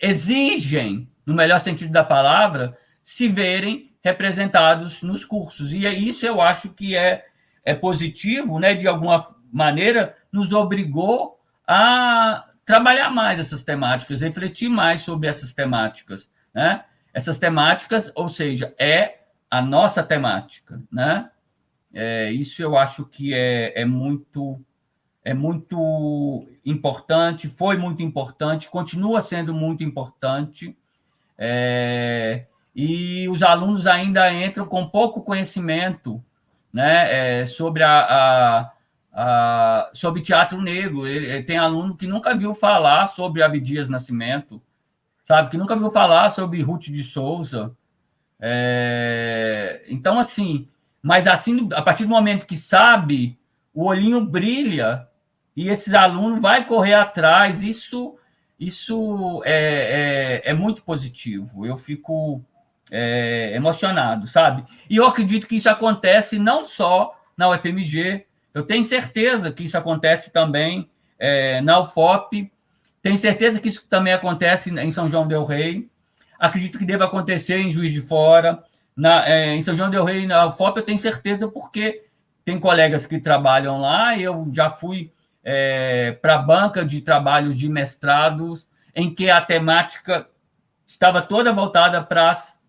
exigem, 0.00 1.08
no 1.26 1.34
melhor 1.34 1.58
sentido 1.58 1.92
da 1.92 2.04
palavra, 2.04 2.78
se 3.02 3.28
verem 3.28 3.92
representados 4.02 5.02
nos 5.02 5.24
cursos. 5.24 5.72
E 5.72 5.86
é 5.86 5.92
isso 5.92 6.24
eu 6.24 6.40
acho 6.40 6.70
que 6.70 6.96
é, 6.96 7.26
é 7.64 7.74
positivo, 7.74 8.58
né? 8.58 8.74
De 8.74 8.86
alguma 8.86 9.34
maneira, 9.52 10.16
nos 10.30 10.52
obrigou 10.52 11.40
a 11.66 12.48
trabalhar 12.64 13.10
mais 13.10 13.38
essas 13.38 13.64
temáticas, 13.64 14.20
refletir 14.20 14.68
mais 14.68 15.02
sobre 15.02 15.28
essas 15.28 15.52
temáticas, 15.52 16.30
né? 16.54 16.84
Essas 17.12 17.38
temáticas, 17.38 18.10
ou 18.14 18.28
seja, 18.28 18.74
é 18.78 19.20
a 19.50 19.60
nossa 19.60 20.02
temática, 20.02 20.82
né? 20.90 21.30
É, 21.92 22.30
isso 22.32 22.62
eu 22.62 22.76
acho 22.76 23.04
que 23.04 23.34
é, 23.34 23.80
é 23.80 23.84
muito 23.84 24.58
é 25.24 25.32
muito 25.32 26.48
importante, 26.64 27.48
foi 27.48 27.76
muito 27.76 28.02
importante, 28.02 28.68
continua 28.68 29.20
sendo 29.20 29.54
muito 29.54 29.84
importante. 29.84 30.76
É, 31.38 32.46
e 32.74 33.28
os 33.28 33.42
alunos 33.42 33.86
ainda 33.86 34.32
entram 34.32 34.66
com 34.66 34.88
pouco 34.88 35.22
conhecimento 35.22 36.22
né, 36.72 37.40
é, 37.42 37.46
sobre, 37.46 37.82
a, 37.82 38.00
a, 38.00 38.72
a, 39.12 39.90
sobre 39.92 40.22
teatro 40.22 40.60
negro. 40.60 41.06
Ele, 41.06 41.42
tem 41.42 41.58
aluno 41.58 41.96
que 41.96 42.06
nunca 42.06 42.34
viu 42.34 42.54
falar 42.54 43.08
sobre 43.08 43.42
Abdias 43.42 43.88
Nascimento, 43.88 44.62
sabe? 45.24 45.50
Que 45.50 45.58
nunca 45.58 45.76
viu 45.76 45.90
falar 45.90 46.30
sobre 46.30 46.62
Ruth 46.62 46.84
de 46.84 47.04
Souza. 47.04 47.76
É, 48.40 49.84
então, 49.88 50.18
assim, 50.18 50.68
mas 51.02 51.26
assim, 51.26 51.68
a 51.74 51.82
partir 51.82 52.04
do 52.04 52.10
momento 52.10 52.46
que 52.46 52.56
sabe, 52.56 53.38
o 53.74 53.84
olhinho 53.86 54.24
brilha 54.24 55.06
e 55.56 55.68
esses 55.68 55.92
alunos 55.94 56.40
vai 56.40 56.66
correr 56.66 56.94
atrás. 56.94 57.62
Isso, 57.62 58.16
isso 58.58 59.42
é, 59.44 60.40
é, 60.44 60.50
é 60.50 60.54
muito 60.54 60.82
positivo. 60.82 61.66
Eu 61.66 61.76
fico 61.76 62.44
é, 62.94 63.56
emocionado, 63.56 64.26
sabe? 64.26 64.64
E 64.88 64.98
eu 64.98 65.06
acredito 65.06 65.48
que 65.48 65.56
isso 65.56 65.70
acontece 65.70 66.38
não 66.38 66.62
só 66.62 67.18
na 67.34 67.48
UFMG, 67.48 68.26
eu 68.52 68.62
tenho 68.64 68.84
certeza 68.84 69.50
que 69.50 69.64
isso 69.64 69.78
acontece 69.78 70.30
também 70.30 70.90
é, 71.18 71.62
na 71.62 71.80
UFOP, 71.80 72.52
tenho 73.00 73.16
certeza 73.16 73.58
que 73.58 73.68
isso 73.68 73.86
também 73.88 74.12
acontece 74.12 74.70
em 74.70 74.90
São 74.90 75.08
João 75.08 75.26
del 75.26 75.46
Rei, 75.46 75.88
acredito 76.38 76.78
que 76.78 76.84
deva 76.84 77.04
acontecer 77.06 77.56
em 77.56 77.70
Juiz 77.70 77.94
de 77.94 78.02
Fora, 78.02 78.62
na, 78.94 79.26
é, 79.26 79.54
em 79.54 79.62
São 79.62 79.74
João 79.74 79.88
del 79.88 80.04
Rei, 80.04 80.26
na 80.26 80.46
UFOP, 80.48 80.76
eu 80.76 80.84
tenho 80.84 80.98
certeza 80.98 81.48
porque 81.48 82.04
tem 82.44 82.60
colegas 82.60 83.06
que 83.06 83.18
trabalham 83.18 83.80
lá, 83.80 84.18
eu 84.18 84.50
já 84.52 84.68
fui 84.68 85.10
é, 85.42 86.12
para 86.20 86.34
a 86.34 86.38
banca 86.38 86.84
de 86.84 87.00
trabalhos 87.00 87.56
de 87.56 87.70
mestrados, 87.70 88.66
em 88.94 89.14
que 89.14 89.30
a 89.30 89.40
temática 89.40 90.28
estava 90.86 91.22
toda 91.22 91.54
voltada 91.54 92.02
para 92.02 92.30
as 92.30 92.60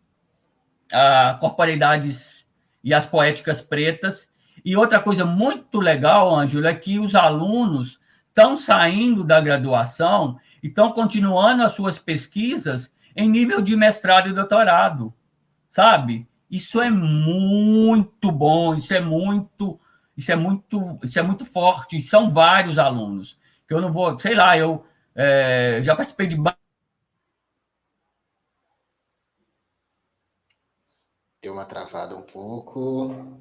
a 0.93 1.37
corporeidades 1.39 2.45
e 2.83 2.93
as 2.93 3.05
poéticas 3.05 3.61
pretas. 3.61 4.29
E 4.63 4.77
outra 4.77 4.99
coisa 4.99 5.25
muito 5.25 5.79
legal, 5.79 6.33
Ângelo, 6.35 6.67
é 6.67 6.73
que 6.73 6.99
os 6.99 7.15
alunos 7.15 7.99
estão 8.29 8.55
saindo 8.55 9.23
da 9.23 9.41
graduação 9.41 10.37
e 10.61 10.67
estão 10.67 10.91
continuando 10.91 11.63
as 11.63 11.73
suas 11.73 11.99
pesquisas 11.99 12.91
em 13.15 13.29
nível 13.29 13.61
de 13.61 13.75
mestrado 13.75 14.29
e 14.29 14.33
doutorado, 14.33 15.13
sabe? 15.69 16.27
Isso 16.49 16.81
é 16.81 16.89
muito 16.89 18.31
bom, 18.31 18.75
isso 18.75 18.93
é 18.93 19.01
muito, 19.01 19.79
isso 20.15 20.31
é 20.31 20.35
muito, 20.35 20.99
isso 21.03 21.19
é 21.19 21.21
muito 21.21 21.45
forte. 21.45 22.01
São 22.01 22.29
vários 22.29 22.77
alunos 22.79 23.37
que 23.67 23.73
eu 23.73 23.81
não 23.81 23.91
vou, 23.91 24.17
sei 24.19 24.35
lá, 24.35 24.57
eu 24.57 24.85
é, 25.15 25.79
já 25.83 25.95
participei 25.95 26.27
de 26.27 26.37
Deu 31.43 31.51
uma 31.51 31.65
travada 31.65 32.15
um 32.15 32.21
pouco. 32.21 33.37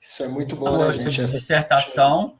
Isso 0.00 0.22
é 0.22 0.28
muito 0.28 0.54
bom, 0.54 0.78
né, 0.78 0.92
gente? 0.92 1.20
Essa 1.20 1.36
dissertação, 1.36 2.38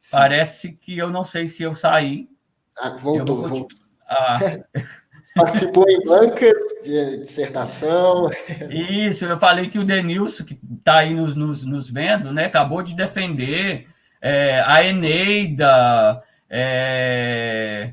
Sim. 0.00 0.16
parece 0.16 0.72
que 0.72 0.96
eu 0.96 1.10
não 1.10 1.24
sei 1.24 1.46
se 1.46 1.62
eu 1.62 1.74
saí. 1.74 2.26
Ah, 2.74 2.88
voltou, 2.96 3.42
eu 3.42 3.48
voltou. 3.50 3.78
Ah. 4.08 4.38
Participou 5.36 5.84
em 5.90 6.02
bancas 6.06 6.56
de 6.82 7.18
dissertação. 7.18 8.30
Isso, 8.70 9.26
eu 9.26 9.38
falei 9.38 9.68
que 9.68 9.78
o 9.78 9.84
Denilson, 9.84 10.46
que 10.46 10.58
está 10.78 11.00
aí 11.00 11.12
nos, 11.12 11.36
nos, 11.36 11.64
nos, 11.64 11.90
vendo, 11.90 12.32
né, 12.32 12.46
acabou 12.46 12.82
de 12.82 12.96
defender 12.96 13.86
é, 14.22 14.62
a 14.62 14.82
Eneida, 14.82 16.24
é, 16.48 17.92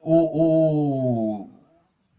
o, 0.00 1.44
o 1.44 1.53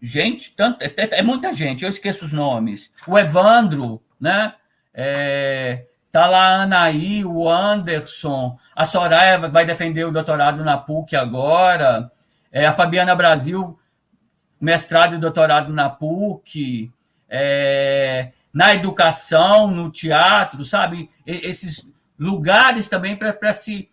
gente, 0.02 0.56
tanto, 0.56 0.82
é, 0.82 0.94
é, 0.98 1.22
muita 1.22 1.52
gente, 1.54 1.84
eu 1.84 1.90
esqueço 1.90 2.26
os 2.26 2.34
nomes. 2.34 2.92
O 3.08 3.18
Evandro, 3.18 4.02
né? 4.20 4.54
É, 4.94 5.86
tá 6.12 6.28
lá 6.28 6.56
a 6.58 6.64
Anaí, 6.64 7.26
o 7.26 7.50
Anderson, 7.50 8.58
a 8.76 8.86
Soraya 8.86 9.50
vai 9.50 9.66
defender 9.66 10.06
o 10.06 10.12
doutorado 10.12 10.64
na 10.64 10.78
PUC 10.78 11.16
agora, 11.16 12.12
é, 12.52 12.66
a 12.66 12.74
Fabiana 12.74 13.16
Brasil, 13.16 13.78
mestrado 14.60 15.16
e 15.16 15.20
doutorado 15.20 15.74
na 15.74 15.90
PUC, 15.90 16.92
é, 17.30 18.32
na 18.54 18.74
educação, 18.74 19.70
no 19.70 19.92
teatro, 19.92 20.64
sabe? 20.64 21.10
esses 21.26 21.86
lugares 22.18 22.88
também 22.88 23.18
para 23.18 23.54
se, 23.54 23.90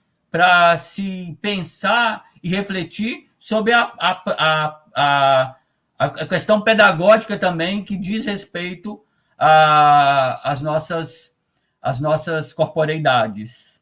se 0.78 1.38
pensar 1.42 2.24
e 2.40 2.48
refletir 2.48 3.28
sobre 3.38 3.72
a, 3.72 3.92
a, 3.98 4.22
a, 4.38 4.80
a 4.94 5.56
a 6.04 6.26
questão 6.26 6.62
pedagógica 6.62 7.38
também 7.38 7.84
que 7.84 7.96
diz 7.96 8.26
respeito 8.26 9.04
às 9.38 10.60
nossas, 10.60 11.34
às 11.80 12.00
nossas 12.00 12.52
corporeidades. 12.52 13.80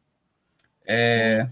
É... 0.85 1.47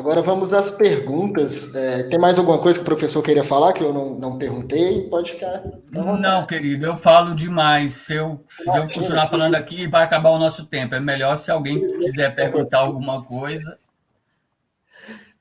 Agora 0.00 0.22
vamos 0.22 0.54
às 0.54 0.70
perguntas. 0.70 1.74
É, 1.74 2.04
tem 2.04 2.18
mais 2.18 2.38
alguma 2.38 2.58
coisa 2.58 2.78
que 2.78 2.82
o 2.82 2.86
professor 2.86 3.22
queria 3.22 3.44
falar 3.44 3.74
que 3.74 3.82
eu 3.82 3.92
não, 3.92 4.14
não 4.14 4.38
perguntei? 4.38 5.02
Pode 5.10 5.32
ficar. 5.32 5.60
ficar 5.60 6.16
não, 6.16 6.46
querido, 6.46 6.86
eu 6.86 6.96
falo 6.96 7.34
demais. 7.34 7.94
Se 7.94 8.14
eu, 8.14 8.42
se 8.48 8.66
eu 8.66 8.84
continuar 8.84 9.28
falando 9.28 9.56
aqui, 9.56 9.86
vai 9.86 10.02
acabar 10.02 10.30
o 10.30 10.38
nosso 10.38 10.64
tempo. 10.64 10.94
É 10.94 11.00
melhor 11.00 11.36
se 11.36 11.50
alguém 11.50 11.86
quiser 11.98 12.34
perguntar 12.34 12.78
alguma 12.78 13.22
coisa. 13.24 13.78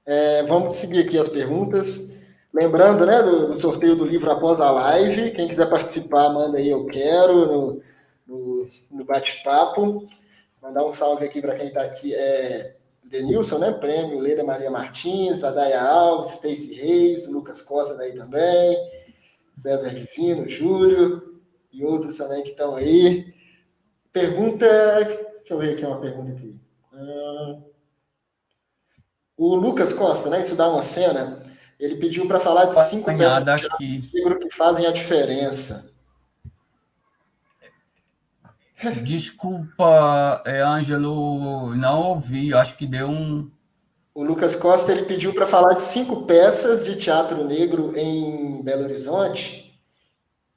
É, 0.10 0.42
vamos 0.42 0.74
seguir 0.74 1.02
aqui 1.02 1.20
as 1.20 1.30
perguntas. 1.30 2.10
Lembrando, 2.52 3.06
né, 3.06 3.22
do, 3.22 3.50
do, 3.50 3.60
sorteio 3.60 3.96
do 3.96 4.04
livro 4.04 4.32
após 4.32 4.60
a 4.60 4.72
live. 4.72 5.30
Quem 5.30 5.48
quiser 5.48 5.70
participar, 5.70 6.30
manda 6.30 6.58
aí 6.58 6.68
eu 6.68 6.88
quero 6.88 7.46
no, 7.46 7.84
no, 8.26 8.70
no 8.90 9.06
bate-papo. 9.06 10.08
Mandar 10.60 10.84
um 10.84 10.92
salve 10.92 11.26
aqui 11.26 11.40
para 11.40 11.56
quem 11.56 11.68
está 11.68 11.84
aqui. 11.84 12.16
É 12.16 12.76
Denilson, 13.04 13.60
né? 13.60 13.72
Prêmio 13.72 14.18
Leda 14.18 14.44
Maria 14.44 14.72
Martins, 14.72 15.44
Adaia 15.44 15.80
Alves, 15.80 16.32
Stacy 16.32 16.74
Reis, 16.74 17.32
Lucas 17.32 17.62
Costa 17.62 17.96
daí 17.96 18.14
também, 18.14 18.76
César 19.56 19.92
Divino, 19.92 20.50
Júlio 20.50 21.40
e 21.72 21.86
outros 21.86 22.18
também 22.18 22.42
que 22.42 22.50
estão 22.50 22.76
aí. 22.76 23.32
Pergunta. 24.12 24.66
Deixa 25.04 25.54
eu 25.54 25.60
ver 25.60 25.76
aqui 25.76 25.86
uma 25.86 26.02
pergunta 26.02 26.32
aqui. 26.32 26.60
Uh... 26.94 27.69
O 29.40 29.56
Lucas 29.56 29.94
Costa, 29.94 30.30
né? 30.30 30.42
Isso 30.42 30.54
dá 30.54 30.68
uma 30.68 30.84
cena. 30.84 31.40
Ele 31.80 31.96
pediu 31.96 32.28
para 32.28 32.42
falar 32.42 32.66
de 32.66 32.78
cinco 32.84 33.06
peças 33.16 33.62
de 33.80 34.10
negro 34.14 34.38
que 34.38 34.54
fazem 34.54 34.86
a 34.86 34.92
diferença. 34.92 35.94
Desculpa, 39.02 40.44
é, 40.46 40.62
Ângelo, 40.62 41.74
não 41.74 42.02
ouvi. 42.02 42.54
Acho 42.54 42.76
que 42.76 42.86
deu 42.86 43.08
um. 43.08 43.50
O 44.14 44.24
Lucas 44.24 44.58
Costa 44.58 44.92
ele 44.92 45.04
pediu 45.04 45.34
para 45.34 45.46
falar 45.46 45.76
de 45.76 45.84
cinco 45.84 46.24
peças 46.24 46.84
de 46.84 46.98
teatro 46.98 47.46
negro 47.46 47.98
em 47.98 48.62
Belo 48.62 48.84
Horizonte 48.84 49.70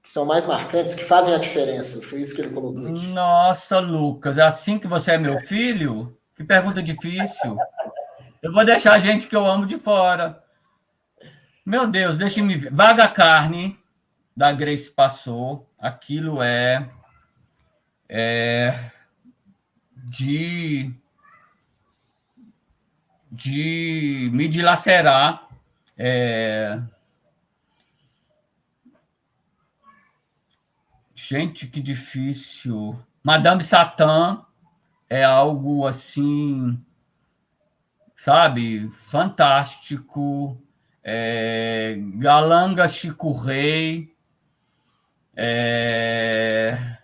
que 0.02 0.10
são 0.10 0.24
mais 0.24 0.44
marcantes, 0.44 0.96
que 0.96 1.04
fazem 1.04 1.32
a 1.32 1.38
diferença. 1.38 2.02
Foi 2.02 2.20
isso 2.20 2.34
que 2.34 2.40
ele 2.40 2.50
colocou 2.52 2.84
aqui. 2.88 3.06
Nossa, 3.10 3.78
Lucas, 3.78 4.36
é 4.36 4.42
assim 4.42 4.76
que 4.76 4.88
você 4.88 5.12
é 5.12 5.18
meu 5.18 5.38
filho? 5.38 6.18
Que 6.34 6.42
pergunta 6.42 6.82
difícil. 6.82 7.56
Eu 8.42 8.52
vou 8.52 8.64
deixar 8.64 8.94
a 8.94 8.98
gente 8.98 9.28
que 9.28 9.36
eu 9.36 9.46
amo 9.46 9.64
de 9.64 9.78
fora. 9.78 10.42
Meu 11.64 11.86
Deus, 11.86 12.16
deixe-me 12.16 12.56
ver. 12.56 12.74
Vaga 12.74 13.06
Carne, 13.06 13.78
da 14.36 14.50
Grace 14.50 14.90
Passou. 14.90 15.70
Aquilo 15.78 16.42
é, 16.42 16.90
é 18.08 18.90
de, 19.94 20.92
de 23.30 24.28
me 24.32 24.48
dilacerar. 24.48 25.48
É, 25.96 26.82
gente, 31.14 31.68
que 31.68 31.80
difícil. 31.80 33.00
Madame 33.22 33.62
Satã 33.62 34.44
é 35.08 35.22
algo 35.22 35.86
assim 35.86 36.84
sabe? 38.22 38.88
Fantástico. 38.90 40.56
É, 41.02 41.96
Galanga 42.14 42.86
Chico 42.86 43.32
Rei. 43.32 44.14
É, 45.34 46.98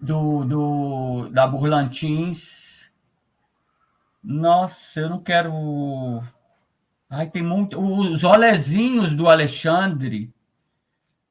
do, 0.00 0.44
do, 0.44 1.28
da 1.28 1.46
Burlantins. 1.46 2.90
Nossa, 4.22 5.00
eu 5.00 5.10
não 5.10 5.22
quero. 5.22 6.20
Ai, 7.08 7.30
tem 7.30 7.42
muito. 7.42 7.78
Os 7.78 8.24
olezinhos 8.24 9.14
do 9.14 9.28
Alexandre, 9.28 10.32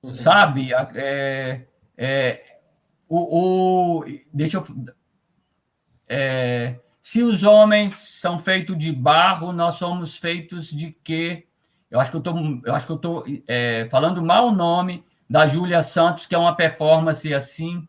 uhum. 0.02 0.16
sabe? 0.16 0.72
É, 0.74 1.66
é, 1.98 2.60
o, 3.10 4.00
o, 4.00 4.06
deixa 4.32 4.58
eu. 4.58 4.68
É, 6.08 6.80
se 7.02 7.24
os 7.24 7.44
homens 7.44 7.96
são 7.96 8.38
feitos 8.38 8.78
de 8.78 8.92
barro, 8.92 9.52
nós 9.52 9.76
somos 9.76 10.18
feitos 10.18 10.68
de 10.68 10.92
quê? 11.04 11.48
Eu 11.90 12.00
acho 12.00 12.12
que 12.12 12.18
eu 12.18 12.22
tô, 12.22 12.62
eu 12.64 12.76
acho 12.76 12.86
que 12.86 12.92
eu 12.92 12.98
tô 12.98 13.24
é, 13.48 13.88
falando 13.90 14.22
mal 14.22 14.48
o 14.48 14.56
nome 14.56 15.04
da 15.30 15.48
Júlia 15.48 15.82
Santos, 15.82 16.26
que 16.26 16.36
é 16.36 16.38
uma 16.38 16.56
performance 16.56 17.34
assim 17.34 17.88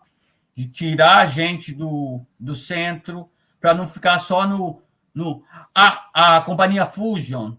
de 0.54 0.66
tirar 0.66 1.18
a 1.18 1.26
gente 1.26 1.72
do, 1.72 2.24
do 2.38 2.54
centro 2.54 3.30
para 3.60 3.74
não 3.74 3.86
ficar 3.86 4.18
só 4.18 4.46
no, 4.46 4.82
No, 5.14 5.44
a, 5.74 6.36
a 6.36 6.40
companhia 6.40 6.86
Fusion, 6.86 7.52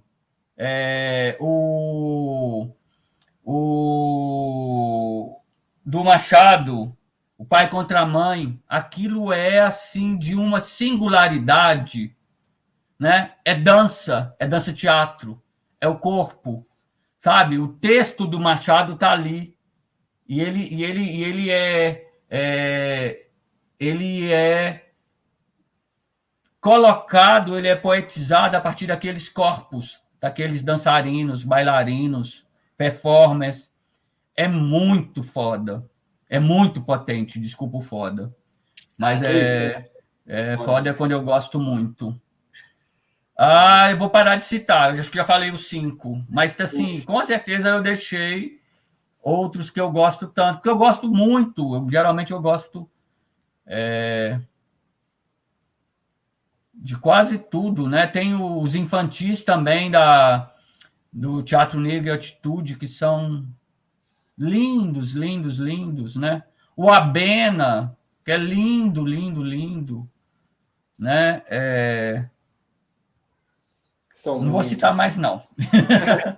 é, 0.57 1.37
o, 1.39 2.69
o 3.43 5.39
do 5.85 6.03
Machado, 6.03 6.95
o 7.43 7.45
pai 7.45 7.69
contra 7.69 7.99
a 7.99 8.05
mãe, 8.05 8.57
aquilo 8.69 9.33
é 9.33 9.59
assim 9.59 10.17
de 10.17 10.33
uma 10.33 10.61
singularidade, 10.61 12.15
né? 12.97 13.33
É 13.43 13.53
dança, 13.53 14.33
é 14.39 14.47
dança 14.47 14.71
teatro, 14.71 15.43
é 15.81 15.85
o 15.85 15.97
corpo, 15.97 16.65
sabe? 17.17 17.59
O 17.59 17.67
texto 17.67 18.25
do 18.25 18.39
Machado 18.39 18.93
está 18.93 19.11
ali 19.11 19.57
e 20.25 20.39
ele 20.39 20.69
e 20.73 20.85
ele 20.85 21.03
e 21.03 21.21
ele 21.21 21.51
é, 21.51 22.07
é 22.29 23.27
ele 23.77 24.31
é 24.31 24.91
colocado, 26.61 27.57
ele 27.57 27.67
é 27.67 27.75
poetizado 27.75 28.55
a 28.55 28.61
partir 28.61 28.87
daqueles 28.87 29.27
corpos, 29.27 30.01
daqueles 30.21 30.63
dançarinos, 30.63 31.43
bailarinos, 31.43 32.47
performers. 32.77 33.69
É 34.33 34.47
muito 34.47 35.21
foda. 35.21 35.85
É 36.29 36.39
muito 36.39 36.81
potente, 36.81 37.39
desculpa 37.39 37.77
o 37.77 37.81
foda. 37.81 38.33
Mas 38.97 39.21
ah, 39.21 39.27
é, 39.27 39.89
é 40.25 40.57
foda 40.57 40.89
é 40.89 40.93
quando 40.93 41.11
eu 41.11 41.21
gosto 41.21 41.59
muito. 41.59 42.19
Ah, 43.37 43.91
eu 43.91 43.97
vou 43.97 44.09
parar 44.09 44.35
de 44.35 44.45
citar, 44.45 44.93
eu 44.93 44.99
acho 44.99 45.09
que 45.09 45.17
já 45.17 45.25
falei 45.25 45.51
os 45.51 45.67
cinco. 45.67 46.23
Mas, 46.29 46.59
assim, 46.59 47.03
com 47.03 47.23
certeza 47.23 47.67
eu 47.67 47.81
deixei 47.81 48.61
outros 49.21 49.69
que 49.69 49.79
eu 49.79 49.89
gosto 49.91 50.27
tanto, 50.27 50.57
porque 50.57 50.69
eu 50.69 50.77
gosto 50.77 51.07
muito, 51.07 51.75
eu, 51.75 51.89
geralmente 51.89 52.31
eu 52.31 52.41
gosto 52.41 52.89
é, 53.65 54.39
de 56.73 56.97
quase 56.97 57.37
tudo, 57.37 57.87
né? 57.87 58.05
Tem 58.05 58.35
os 58.35 58.75
infantis 58.75 59.43
também 59.43 59.89
da, 59.89 60.53
do 61.11 61.41
Teatro 61.41 61.79
Negro 61.79 62.09
e 62.09 62.11
Atitude, 62.11 62.75
que 62.75 62.87
são 62.87 63.47
lindos, 64.37 65.13
lindos, 65.13 65.57
lindos, 65.57 66.15
né? 66.15 66.43
O 66.75 66.89
Abena, 66.89 67.95
que 68.25 68.31
é 68.31 68.37
lindo, 68.37 69.05
lindo, 69.05 69.43
lindo, 69.43 70.09
né? 70.97 71.43
É... 71.47 72.25
São 74.11 74.35
não 74.35 74.41
muitos. 74.41 74.53
vou 74.53 74.63
citar 74.63 74.95
mais, 74.95 75.17
não. 75.17 75.43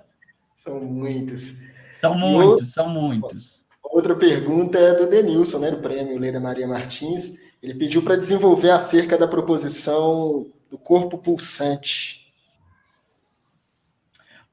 são 0.54 0.80
muitos. 0.80 1.54
São 2.00 2.14
muitos, 2.14 2.72
são 2.72 2.88
muitos. 2.88 3.64
Outra 3.82 4.14
pergunta 4.14 4.78
é 4.78 4.94
do 4.94 5.08
Denilson, 5.08 5.58
né, 5.58 5.70
do 5.70 5.78
prêmio 5.78 6.18
Leida 6.18 6.40
Maria 6.40 6.66
Martins. 6.66 7.36
Ele 7.62 7.74
pediu 7.74 8.02
para 8.02 8.16
desenvolver 8.16 8.70
acerca 8.70 9.16
da 9.16 9.26
proposição 9.26 10.46
do 10.70 10.78
corpo 10.78 11.18
pulsante. 11.18 12.25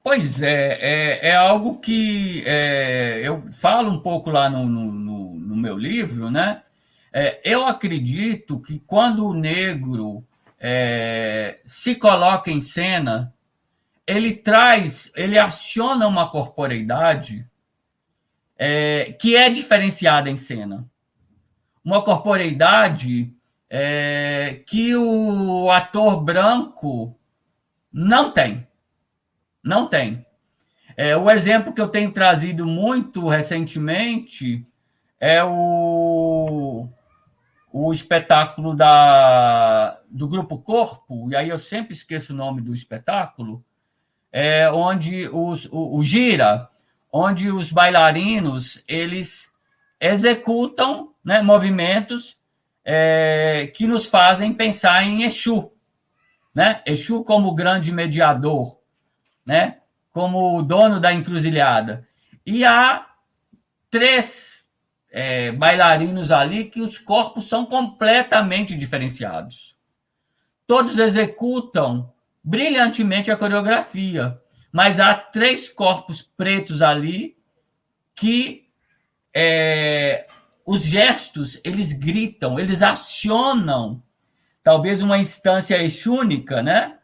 Pois 0.04 0.42
é, 0.42 0.80
é, 0.82 1.30
é 1.30 1.36
algo 1.36 1.80
que 1.80 2.44
é, 2.46 3.22
eu 3.24 3.42
falo 3.54 3.90
um 3.90 4.02
pouco 4.02 4.30
lá 4.30 4.50
no, 4.50 4.66
no, 4.66 5.34
no 5.40 5.56
meu 5.56 5.78
livro, 5.78 6.30
né? 6.30 6.62
É, 7.14 7.40
eu 7.46 7.66
acredito 7.66 8.60
que 8.60 8.80
quando 8.80 9.26
o 9.26 9.34
negro 9.34 10.28
é, 10.60 11.62
se 11.66 11.96
coloca 11.96 12.52
em 12.52 12.60
cena, 12.60 13.34
ele 14.06 14.34
traz, 14.34 15.10
ele 15.16 15.40
aciona 15.40 16.06
uma 16.06 16.30
corporeidade 16.30 17.48
é, 18.58 19.14
que 19.14 19.38
é 19.38 19.50
diferenciada 19.50 20.30
em 20.30 20.36
cena. 20.36 20.86
Uma 21.84 22.04
corporeidade 22.04 23.34
é, 23.70 24.62
que 24.68 24.94
o 24.98 25.72
ator 25.72 26.22
branco 26.22 27.18
não 27.92 28.32
tem. 28.32 28.68
Não 29.64 29.88
tem. 29.88 30.26
É, 30.96 31.16
o 31.16 31.30
exemplo 31.30 31.74
que 31.74 31.82
eu 31.82 31.88
tenho 31.88 32.12
trazido 32.12 32.66
muito 32.66 33.28
recentemente 33.28 34.66
é 35.20 35.44
o, 35.44 36.88
o 37.72 37.92
espetáculo 37.92 38.76
da, 38.76 40.00
do 40.10 40.28
Grupo 40.28 40.58
Corpo, 40.60 41.32
e 41.32 41.36
aí 41.36 41.50
eu 41.50 41.58
sempre 41.58 41.94
esqueço 41.94 42.34
o 42.34 42.36
nome 42.36 42.62
do 42.62 42.76
espetáculo, 42.76 43.64
é, 44.32 44.70
onde 44.70 45.28
os, 45.30 45.66
o, 45.72 45.98
o 45.98 46.04
Gira, 46.04 46.68
onde 47.12 47.50
os 47.50 47.72
bailarinos 47.72 48.84
eles 48.88 49.52
executam 50.00 51.14
né, 51.24 51.42
movimentos 51.42 52.38
é, 52.84 53.72
que 53.74 53.88
nos 53.88 54.06
fazem 54.06 54.54
pensar 54.54 55.04
em 55.04 55.24
Exu, 55.24 55.72
né? 56.54 56.82
Exu 56.86 57.24
como 57.24 57.56
grande 57.56 57.92
mediador, 57.92 58.78
né? 59.46 59.78
Como 60.12 60.62
dono 60.62 61.00
da 61.00 61.14
encruzilhada. 61.14 62.08
E 62.46 62.64
há 62.64 63.08
três 63.90 64.70
é, 65.12 65.52
bailarinos 65.52 66.32
ali 66.32 66.66
que 66.66 66.82
os 66.82 66.98
corpos 66.98 67.48
são 67.48 67.66
completamente 67.66 68.76
diferenciados. 68.76 69.76
Todos 70.66 70.98
executam 70.98 72.12
brilhantemente 72.44 73.30
a 73.30 73.38
coreografia, 73.38 74.40
mas 74.72 75.00
há 75.00 75.14
três 75.14 75.70
corpos 75.70 76.22
pretos 76.22 76.82
ali 76.82 77.38
que 78.16 78.68
é, 79.34 80.28
os 80.66 80.84
gestos 80.84 81.60
eles 81.64 81.94
gritam, 81.94 82.60
eles 82.60 82.82
acionam 82.82 84.02
talvez 84.64 85.04
uma 85.04 85.18
instância 85.18 85.82
exúnica, 85.82 86.64
né? 86.64 86.98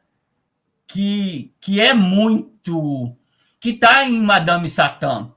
Que, 0.92 1.54
que 1.62 1.80
é 1.80 1.94
muito. 1.94 3.16
que 3.60 3.70
está 3.70 4.04
em 4.06 4.20
Madame 4.22 4.68
Satã, 4.68 5.32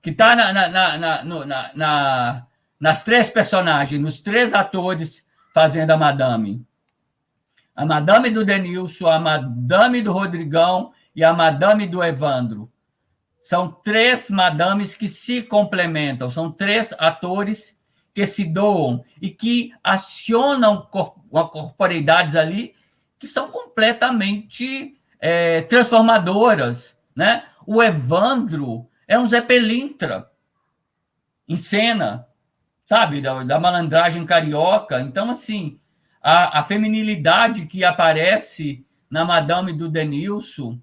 que 0.00 0.10
está 0.10 0.34
na, 0.34 0.52
na, 0.52 0.68
na, 0.98 1.24
na, 1.24 1.72
na, 1.74 2.46
nas 2.80 3.04
três 3.04 3.28
personagens, 3.28 4.00
nos 4.00 4.18
três 4.20 4.54
atores 4.54 5.26
fazendo 5.52 5.90
a 5.90 5.96
Madame. 5.96 6.64
A 7.74 7.84
Madame 7.84 8.30
do 8.30 8.44
Denilson, 8.44 9.08
a 9.08 9.18
Madame 9.18 10.00
do 10.00 10.12
Rodrigão 10.12 10.92
e 11.14 11.22
a 11.22 11.32
Madame 11.34 11.86
do 11.86 12.02
Evandro. 12.02 12.72
São 13.42 13.70
três 13.70 14.30
madames 14.30 14.94
que 14.94 15.06
se 15.06 15.42
complementam, 15.42 16.30
são 16.30 16.50
três 16.50 16.94
atores 16.98 17.76
que 18.14 18.24
se 18.24 18.44
doam 18.44 19.04
e 19.20 19.28
que 19.28 19.72
acionam 19.84 20.88
corporeidades 20.90 22.34
ali 22.34 22.75
que 23.26 23.32
são 23.32 23.50
completamente 23.50 24.96
é, 25.18 25.62
transformadoras. 25.62 26.96
Né? 27.14 27.42
O 27.66 27.82
Evandro 27.82 28.88
é 29.08 29.18
um 29.18 29.26
Zé 29.26 29.40
Pelintra 29.40 30.30
em 31.48 31.56
cena, 31.56 32.26
sabe, 32.84 33.20
da, 33.20 33.42
da 33.42 33.58
malandragem 33.58 34.24
carioca. 34.24 35.00
Então, 35.00 35.30
assim, 35.30 35.80
a, 36.22 36.60
a 36.60 36.64
feminilidade 36.64 37.66
que 37.66 37.84
aparece 37.84 38.86
na 39.10 39.24
Madame 39.24 39.72
do 39.72 39.88
Denilson 39.88 40.78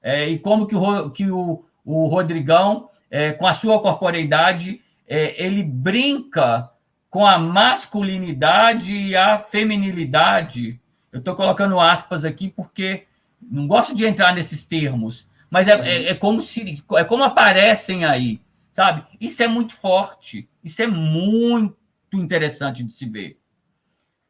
é, 0.00 0.28
e 0.28 0.38
como 0.38 0.66
que 0.66 0.76
o, 0.76 1.10
que 1.10 1.28
o, 1.28 1.64
o 1.84 2.06
Rodrigão, 2.06 2.88
é, 3.10 3.32
com 3.32 3.46
a 3.46 3.54
sua 3.54 3.80
corporeidade, 3.80 4.80
é, 5.08 5.44
ele 5.44 5.64
brinca 5.64 6.70
com 7.08 7.26
a 7.26 7.36
masculinidade 7.36 8.92
e 8.92 9.16
a 9.16 9.38
feminilidade. 9.38 10.79
Eu 11.12 11.18
estou 11.18 11.34
colocando 11.34 11.78
aspas 11.80 12.24
aqui 12.24 12.48
porque 12.48 13.06
não 13.40 13.66
gosto 13.66 13.94
de 13.94 14.04
entrar 14.04 14.34
nesses 14.34 14.64
termos, 14.64 15.28
mas 15.50 15.66
é, 15.66 15.72
é, 15.72 16.10
é, 16.10 16.14
como 16.14 16.40
se 16.40 16.84
é 16.96 17.04
como 17.04 17.24
aparecem 17.24 18.04
aí, 18.04 18.40
sabe? 18.72 19.04
Isso 19.20 19.42
é 19.42 19.48
muito 19.48 19.74
forte, 19.74 20.48
isso 20.62 20.82
é 20.82 20.86
muito 20.86 21.76
interessante 22.14 22.84
de 22.84 22.92
se 22.92 23.06
ver, 23.06 23.40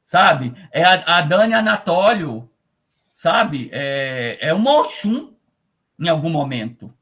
sabe? 0.04 0.54
É 0.72 0.82
a, 0.82 1.18
a 1.18 1.20
Dani 1.20 1.54
Anatólio, 1.54 2.50
sabe? 3.12 3.68
É, 3.72 4.38
é 4.40 4.54
uma 4.54 4.80
Oxum 4.80 5.34
em 5.98 6.08
algum 6.08 6.30
momento. 6.30 6.92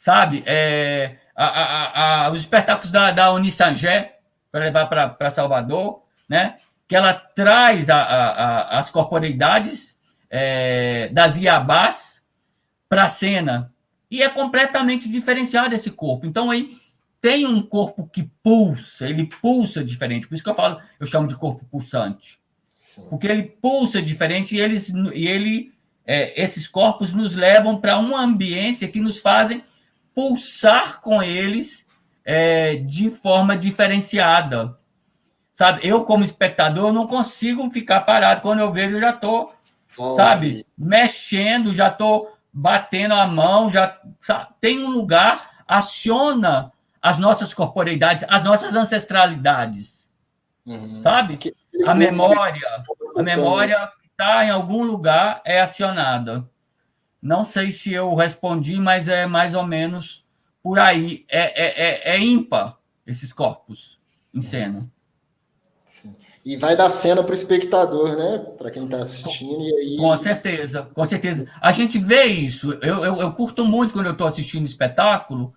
Sabe? 0.00 0.42
É, 0.46 1.18
a, 1.36 1.44
a, 1.46 2.24
a, 2.26 2.30
os 2.30 2.40
espetáculos 2.40 2.90
da, 2.90 3.10
da 3.10 3.32
Unisangé, 3.32 4.18
para 4.50 4.64
levar 4.64 4.86
para 4.86 5.30
Salvador, 5.30 6.02
né? 6.28 6.56
Que 6.90 6.96
ela 6.96 7.14
traz 7.14 7.86
as 7.88 8.90
corporeidades 8.90 9.96
é, 10.28 11.08
das 11.12 11.36
Iabás 11.36 12.20
para 12.88 13.04
a 13.04 13.08
cena. 13.08 13.72
E 14.10 14.24
é 14.24 14.28
completamente 14.28 15.08
diferenciado 15.08 15.72
esse 15.72 15.92
corpo. 15.92 16.26
Então, 16.26 16.50
aí 16.50 16.78
tem 17.22 17.46
um 17.46 17.62
corpo 17.62 18.10
que 18.12 18.28
pulsa, 18.42 19.08
ele 19.08 19.30
pulsa 19.40 19.84
diferente. 19.84 20.26
Por 20.26 20.34
isso 20.34 20.42
que 20.42 20.50
eu 20.50 20.54
falo, 20.56 20.80
eu 20.98 21.06
chamo 21.06 21.28
de 21.28 21.36
corpo 21.36 21.64
pulsante. 21.66 22.40
Sim. 22.68 23.06
Porque 23.08 23.28
ele 23.28 23.44
pulsa 23.44 24.02
diferente 24.02 24.56
e, 24.56 24.60
eles, 24.60 24.88
e 24.88 25.28
ele 25.28 25.72
é, 26.04 26.42
esses 26.42 26.66
corpos 26.66 27.12
nos 27.12 27.34
levam 27.34 27.80
para 27.80 27.98
uma 27.98 28.20
ambiência 28.20 28.88
que 28.88 29.00
nos 29.00 29.20
fazem 29.20 29.62
pulsar 30.12 31.00
com 31.00 31.22
eles 31.22 31.86
é, 32.24 32.74
de 32.74 33.12
forma 33.12 33.56
diferenciada. 33.56 34.76
Sabe? 35.60 35.86
Eu, 35.86 36.06
como 36.06 36.24
espectador, 36.24 36.90
não 36.90 37.06
consigo 37.06 37.70
ficar 37.70 38.00
parado. 38.00 38.40
Quando 38.40 38.60
eu 38.60 38.72
vejo, 38.72 38.96
eu 38.96 39.00
já 39.02 39.10
estou, 39.10 39.52
sabe, 40.16 40.64
mexendo, 40.76 41.74
já 41.74 41.88
estou 41.88 42.34
batendo 42.50 43.12
a 43.12 43.26
mão, 43.26 43.70
já 43.70 44.00
sabe? 44.22 44.54
tem 44.58 44.82
um 44.82 44.88
lugar, 44.88 45.62
aciona 45.68 46.72
as 47.02 47.18
nossas 47.18 47.52
corporeidades, 47.52 48.24
as 48.26 48.42
nossas 48.42 48.74
ancestralidades, 48.74 50.08
uhum. 50.64 51.02
sabe? 51.02 51.38
A 51.86 51.94
memória, 51.94 52.66
a 53.14 53.22
memória 53.22 53.92
está 54.12 54.46
em 54.46 54.50
algum 54.50 54.82
lugar 54.82 55.42
é 55.44 55.60
acionada. 55.60 56.48
Não 57.20 57.44
sei 57.44 57.70
se 57.70 57.92
eu 57.92 58.14
respondi, 58.14 58.78
mas 58.78 59.08
é 59.08 59.26
mais 59.26 59.54
ou 59.54 59.66
menos 59.66 60.24
por 60.62 60.78
aí. 60.78 61.26
É, 61.28 61.64
é, 61.64 62.12
é, 62.12 62.16
é 62.16 62.18
ímpar 62.18 62.78
esses 63.06 63.30
corpos 63.30 64.00
em 64.32 64.40
cena. 64.40 64.90
Sim. 65.90 66.14
E 66.44 66.56
vai 66.56 66.76
dar 66.76 66.88
cena 66.88 67.20
para 67.20 67.32
o 67.32 67.34
espectador, 67.34 68.16
né? 68.16 68.38
Para 68.56 68.70
quem 68.70 68.84
está 68.84 68.98
assistindo. 68.98 69.60
E 69.60 69.74
aí... 69.74 69.96
Com 69.96 70.16
certeza, 70.16 70.88
com 70.94 71.04
certeza. 71.04 71.48
A 71.60 71.72
gente 71.72 71.98
vê 71.98 72.26
isso. 72.26 72.74
Eu, 72.74 73.04
eu, 73.04 73.16
eu 73.16 73.32
curto 73.32 73.64
muito 73.64 73.92
quando 73.92 74.06
eu 74.06 74.12
estou 74.12 74.28
assistindo 74.28 74.64
espetáculo. 74.64 75.52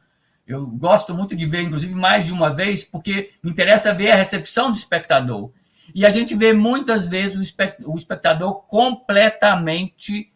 Eu 0.48 0.66
gosto 0.66 1.14
muito 1.14 1.36
de 1.36 1.46
ver, 1.46 1.62
inclusive, 1.62 1.94
mais 1.94 2.26
de 2.26 2.34
uma 2.34 2.50
vez, 2.50 2.84
porque 2.84 3.30
me 3.44 3.52
interessa 3.52 3.94
ver 3.94 4.10
a 4.10 4.16
recepção 4.16 4.72
do 4.72 4.78
espectador. 4.78 5.52
E 5.94 6.04
a 6.04 6.10
gente 6.10 6.36
vê 6.36 6.52
muitas 6.52 7.08
vezes 7.08 7.56
o 7.86 7.96
espectador 7.96 8.64
completamente 8.64 10.34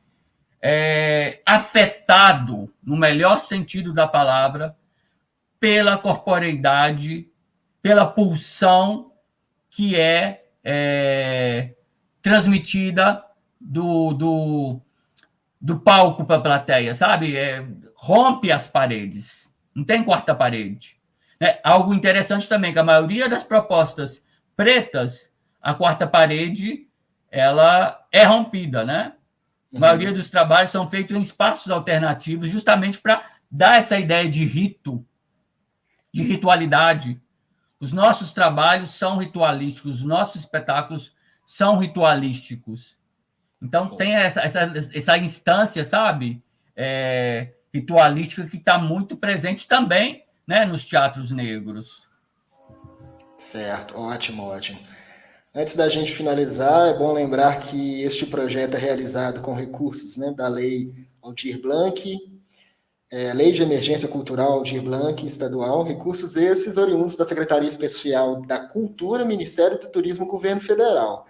é, 0.62 1.42
afetado, 1.44 2.72
no 2.84 2.96
melhor 2.96 3.40
sentido 3.40 3.92
da 3.92 4.08
palavra, 4.08 4.78
pela 5.60 5.98
corporeidade, 5.98 7.28
pela 7.82 8.06
pulsão 8.06 9.12
que 9.78 9.96
é, 9.96 10.44
é 10.64 11.76
transmitida 12.20 13.24
do, 13.62 14.12
do, 14.12 14.82
do 15.62 15.80
palco 15.80 16.26
para 16.26 16.38
a 16.38 16.42
plateia, 16.42 16.96
sabe? 16.96 17.38
É, 17.38 17.64
rompe 17.96 18.52
as 18.52 18.68
paredes, 18.68 19.48
não 19.76 19.84
tem 19.84 20.04
quarta 20.04 20.34
parede. 20.34 20.98
É, 21.40 21.62
algo 21.64 21.94
interessante 21.94 22.50
também, 22.50 22.74
que 22.74 22.80
a 22.80 22.84
maioria 22.84 23.30
das 23.30 23.44
propostas 23.44 24.26
pretas, 24.56 25.32
a 25.62 25.76
quarta 25.76 26.08
parede, 26.08 26.88
ela 27.30 28.04
é 28.12 28.24
rompida, 28.24 28.84
né? 28.84 29.14
A 29.72 29.76
uhum. 29.76 29.80
maioria 29.80 30.12
dos 30.12 30.32
trabalhos 30.32 30.72
são 30.72 30.90
feitos 30.90 31.16
em 31.16 31.22
espaços 31.22 31.70
alternativos, 31.70 32.50
justamente 32.50 32.98
para 33.00 33.24
dar 33.50 33.78
essa 33.78 34.00
ideia 34.00 34.28
de 34.28 34.44
rito, 34.44 35.06
de 36.12 36.24
ritualidade. 36.24 37.22
Os 37.80 37.94
nossos 37.94 38.32
trabalhos 38.34 38.92
são 38.92 39.18
ritualísticos, 39.18 39.98
os 39.98 40.04
nossos 40.04 40.42
espetáculos 40.42 41.14
são 41.46 41.78
ritualísticos. 41.78 42.98
Então, 43.62 43.84
Sim. 43.86 43.98
tem 43.98 44.16
essa, 44.16 44.42
essa, 44.42 44.74
essa 44.94 45.18
instância, 45.18 45.84
sabe, 45.84 46.44
é, 46.76 47.54
ritualística 47.74 48.46
que 48.46 48.58
está 48.58 48.78
muito 48.78 49.16
presente 49.16 49.68
também 49.68 50.24
né, 50.46 50.66
nos 50.66 50.86
teatros 50.86 51.32
negros. 51.32 52.08
Certo, 53.38 54.00
ótimo, 54.00 54.44
ótimo. 54.44 54.80
Antes 55.54 55.76
da 55.76 55.90
gente 55.90 56.14
finalizar, 56.14 56.90
é 56.90 56.98
bom 56.98 57.14
lembrar 57.14 57.60
que 57.60 58.02
este 58.04 58.26
projeto 58.26 58.76
é 58.76 58.80
realizado 58.80 59.42
com 59.42 59.54
recursos 59.54 60.18
né, 60.18 60.32
da 60.32 60.48
Lei 60.48 60.94
Aldir 61.22 61.62
Blanc, 61.62 62.18
é, 63.12 63.34
Lei 63.34 63.52
de 63.52 63.62
Emergência 63.62 64.08
Cultural 64.08 64.52
Aldir 64.52 64.82
Blanc 64.82 65.26
Estadual, 65.26 65.84
recursos 65.84 66.36
esses 66.36 66.78
oriundos 66.78 67.16
da 67.16 67.26
Secretaria 67.26 67.70
Especial 67.70 68.42
da 68.42 68.60
Cultura, 68.60 69.24
Ministério 69.26 69.80
do 69.80 69.88
Turismo, 69.88 70.26
Governo 70.26 70.62
Federal. 70.62 71.26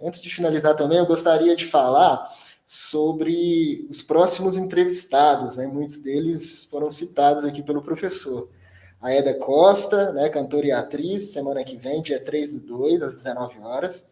Antes 0.00 0.20
de 0.20 0.28
finalizar 0.28 0.74
também, 0.74 0.98
eu 0.98 1.06
gostaria 1.06 1.54
de 1.54 1.66
falar 1.66 2.30
sobre 2.66 3.86
os 3.90 4.02
próximos 4.02 4.56
entrevistados, 4.56 5.56
né? 5.56 5.66
muitos 5.66 5.98
deles 5.98 6.64
foram 6.64 6.90
citados 6.90 7.44
aqui 7.44 7.62
pelo 7.62 7.82
professor 7.82 8.48
a 9.02 9.12
Eda 9.12 9.34
Costa, 9.34 10.12
né, 10.12 10.28
cantora 10.28 10.66
e 10.66 10.70
atriz, 10.70 11.32
semana 11.32 11.64
que 11.64 11.76
vem, 11.76 12.00
dia 12.00 12.24
3 12.24 12.54
do 12.54 12.60
2, 12.60 13.02
às 13.02 13.14
19 13.14 13.58
horas. 13.58 14.08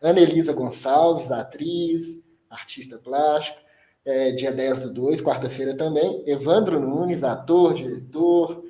Ana 0.00 0.20
Elisa 0.20 0.52
Gonçalves, 0.52 1.32
atriz, 1.32 2.20
artista 2.50 2.98
plástico, 2.98 3.58
é, 4.06 4.30
dia 4.30 4.52
10 4.52 4.82
do 4.82 4.90
2, 4.94 5.20
quarta-feira 5.20 5.74
também. 5.74 6.22
Evandro 6.26 6.80
Nunes, 6.80 7.24
ator, 7.24 7.74
diretor, 7.74 8.64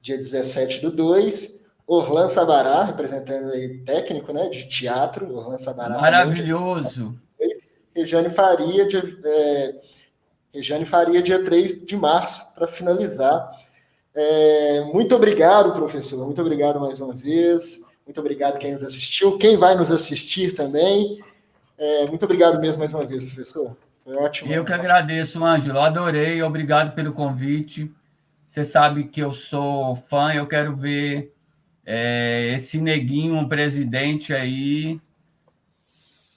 dia 0.00 0.16
17 0.16 0.80
do 0.80 0.92
2. 0.92 1.62
Orlan 1.86 2.28
Sabará, 2.28 2.84
representando 2.84 3.50
aí 3.52 3.78
técnico 3.78 4.32
né, 4.32 4.48
de 4.48 4.68
teatro. 4.68 5.34
Orlan 5.34 5.58
Sabará. 5.58 5.98
Maravilhoso. 5.98 7.18
Também, 7.38 7.56
Rejane 7.94 8.30
Faria, 8.30 8.86
dia, 8.86 9.02
é, 9.24 9.74
Rejane 10.54 10.84
Faria, 10.84 11.20
dia 11.20 11.42
3 11.42 11.84
de 11.84 11.96
março, 11.96 12.54
para 12.54 12.66
finalizar 12.66 13.50
é, 14.14 14.82
muito 14.92 15.14
obrigado, 15.14 15.72
professor. 15.72 16.24
Muito 16.24 16.40
obrigado 16.40 16.78
mais 16.78 17.00
uma 17.00 17.14
vez. 17.14 17.80
Muito 18.04 18.20
obrigado 18.20 18.58
quem 18.58 18.72
nos 18.72 18.82
assistiu, 18.82 19.38
quem 19.38 19.56
vai 19.56 19.74
nos 19.74 19.90
assistir 19.90 20.54
também. 20.54 21.22
É, 21.78 22.06
muito 22.06 22.24
obrigado 22.24 22.60
mesmo 22.60 22.80
mais 22.80 22.92
uma 22.92 23.06
vez, 23.06 23.24
professor. 23.24 23.76
Foi 24.04 24.16
ótimo. 24.16 24.52
Eu 24.52 24.64
que 24.64 24.72
agradeço, 24.72 25.44
Ângelo. 25.44 25.78
Adorei. 25.78 26.42
Obrigado 26.42 26.94
pelo 26.94 27.12
convite. 27.12 27.90
Você 28.48 28.64
sabe 28.64 29.04
que 29.04 29.20
eu 29.20 29.32
sou 29.32 29.94
fã. 29.96 30.32
Eu 30.32 30.46
quero 30.46 30.76
ver 30.76 31.32
é, 31.86 32.52
esse 32.54 32.80
neguinho, 32.80 33.34
um 33.34 33.48
presidente 33.48 34.34
aí, 34.34 35.00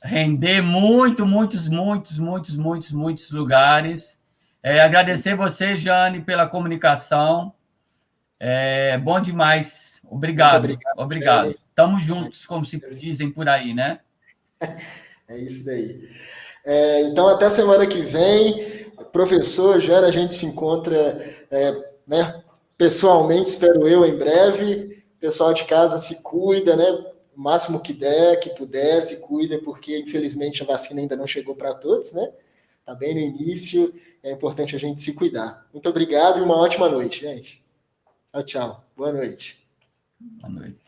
render 0.01 0.61
muito, 0.61 1.25
muitos, 1.25 1.67
muitos, 1.67 2.19
muitos, 2.19 2.55
muitos, 2.55 2.91
muitos 2.91 3.31
lugares. 3.31 4.19
É, 4.61 4.79
agradecer 4.81 5.35
você, 5.35 5.75
Jane, 5.75 6.21
pela 6.21 6.47
comunicação. 6.47 7.53
É 8.39 8.97
bom 8.97 9.19
demais. 9.19 10.01
Obrigado. 10.03 10.57
Obrigado. 10.57 10.99
obrigado. 10.99 11.55
Estamos 11.69 12.03
juntos, 12.03 12.45
como 12.45 12.63
se 12.63 12.79
dizem 12.99 13.31
por 13.31 13.49
aí, 13.49 13.73
né? 13.73 13.99
É 15.27 15.39
isso 15.39 15.65
daí. 15.65 16.07
É, 16.65 17.01
então, 17.01 17.27
até 17.27 17.49
semana 17.49 17.85
que 17.85 18.01
vem. 18.01 18.73
Professor 19.11 19.79
Jana, 19.79 20.07
a 20.07 20.11
gente 20.11 20.35
se 20.35 20.45
encontra 20.45 20.93
é, 21.49 21.93
né, 22.05 22.43
pessoalmente, 22.77 23.51
espero 23.51 23.87
eu, 23.87 24.05
em 24.05 24.17
breve. 24.17 25.03
Pessoal 25.19 25.53
de 25.53 25.63
casa 25.65 25.97
se 25.97 26.21
cuida, 26.21 26.75
né? 26.75 26.85
O 27.35 27.39
máximo 27.39 27.79
que 27.79 27.93
der, 27.93 28.39
que 28.39 28.49
puder, 28.49 29.01
se 29.01 29.17
cuida, 29.17 29.59
porque 29.59 29.97
infelizmente 29.99 30.63
a 30.63 30.65
vacina 30.65 31.01
ainda 31.01 31.15
não 31.15 31.27
chegou 31.27 31.55
para 31.55 31.73
todos, 31.73 32.13
né? 32.13 32.29
Está 32.79 32.93
bem 32.93 33.13
no 33.15 33.21
início, 33.21 33.93
é 34.21 34.31
importante 34.31 34.75
a 34.75 34.79
gente 34.79 35.01
se 35.01 35.13
cuidar. 35.13 35.67
Muito 35.73 35.89
obrigado 35.89 36.39
e 36.39 36.41
uma 36.41 36.57
ótima 36.57 36.89
noite, 36.89 37.21
gente. 37.21 37.63
Tchau, 38.31 38.43
tchau. 38.43 38.83
Boa 38.95 39.11
noite. 39.11 39.67
Boa 40.19 40.49
noite. 40.49 40.84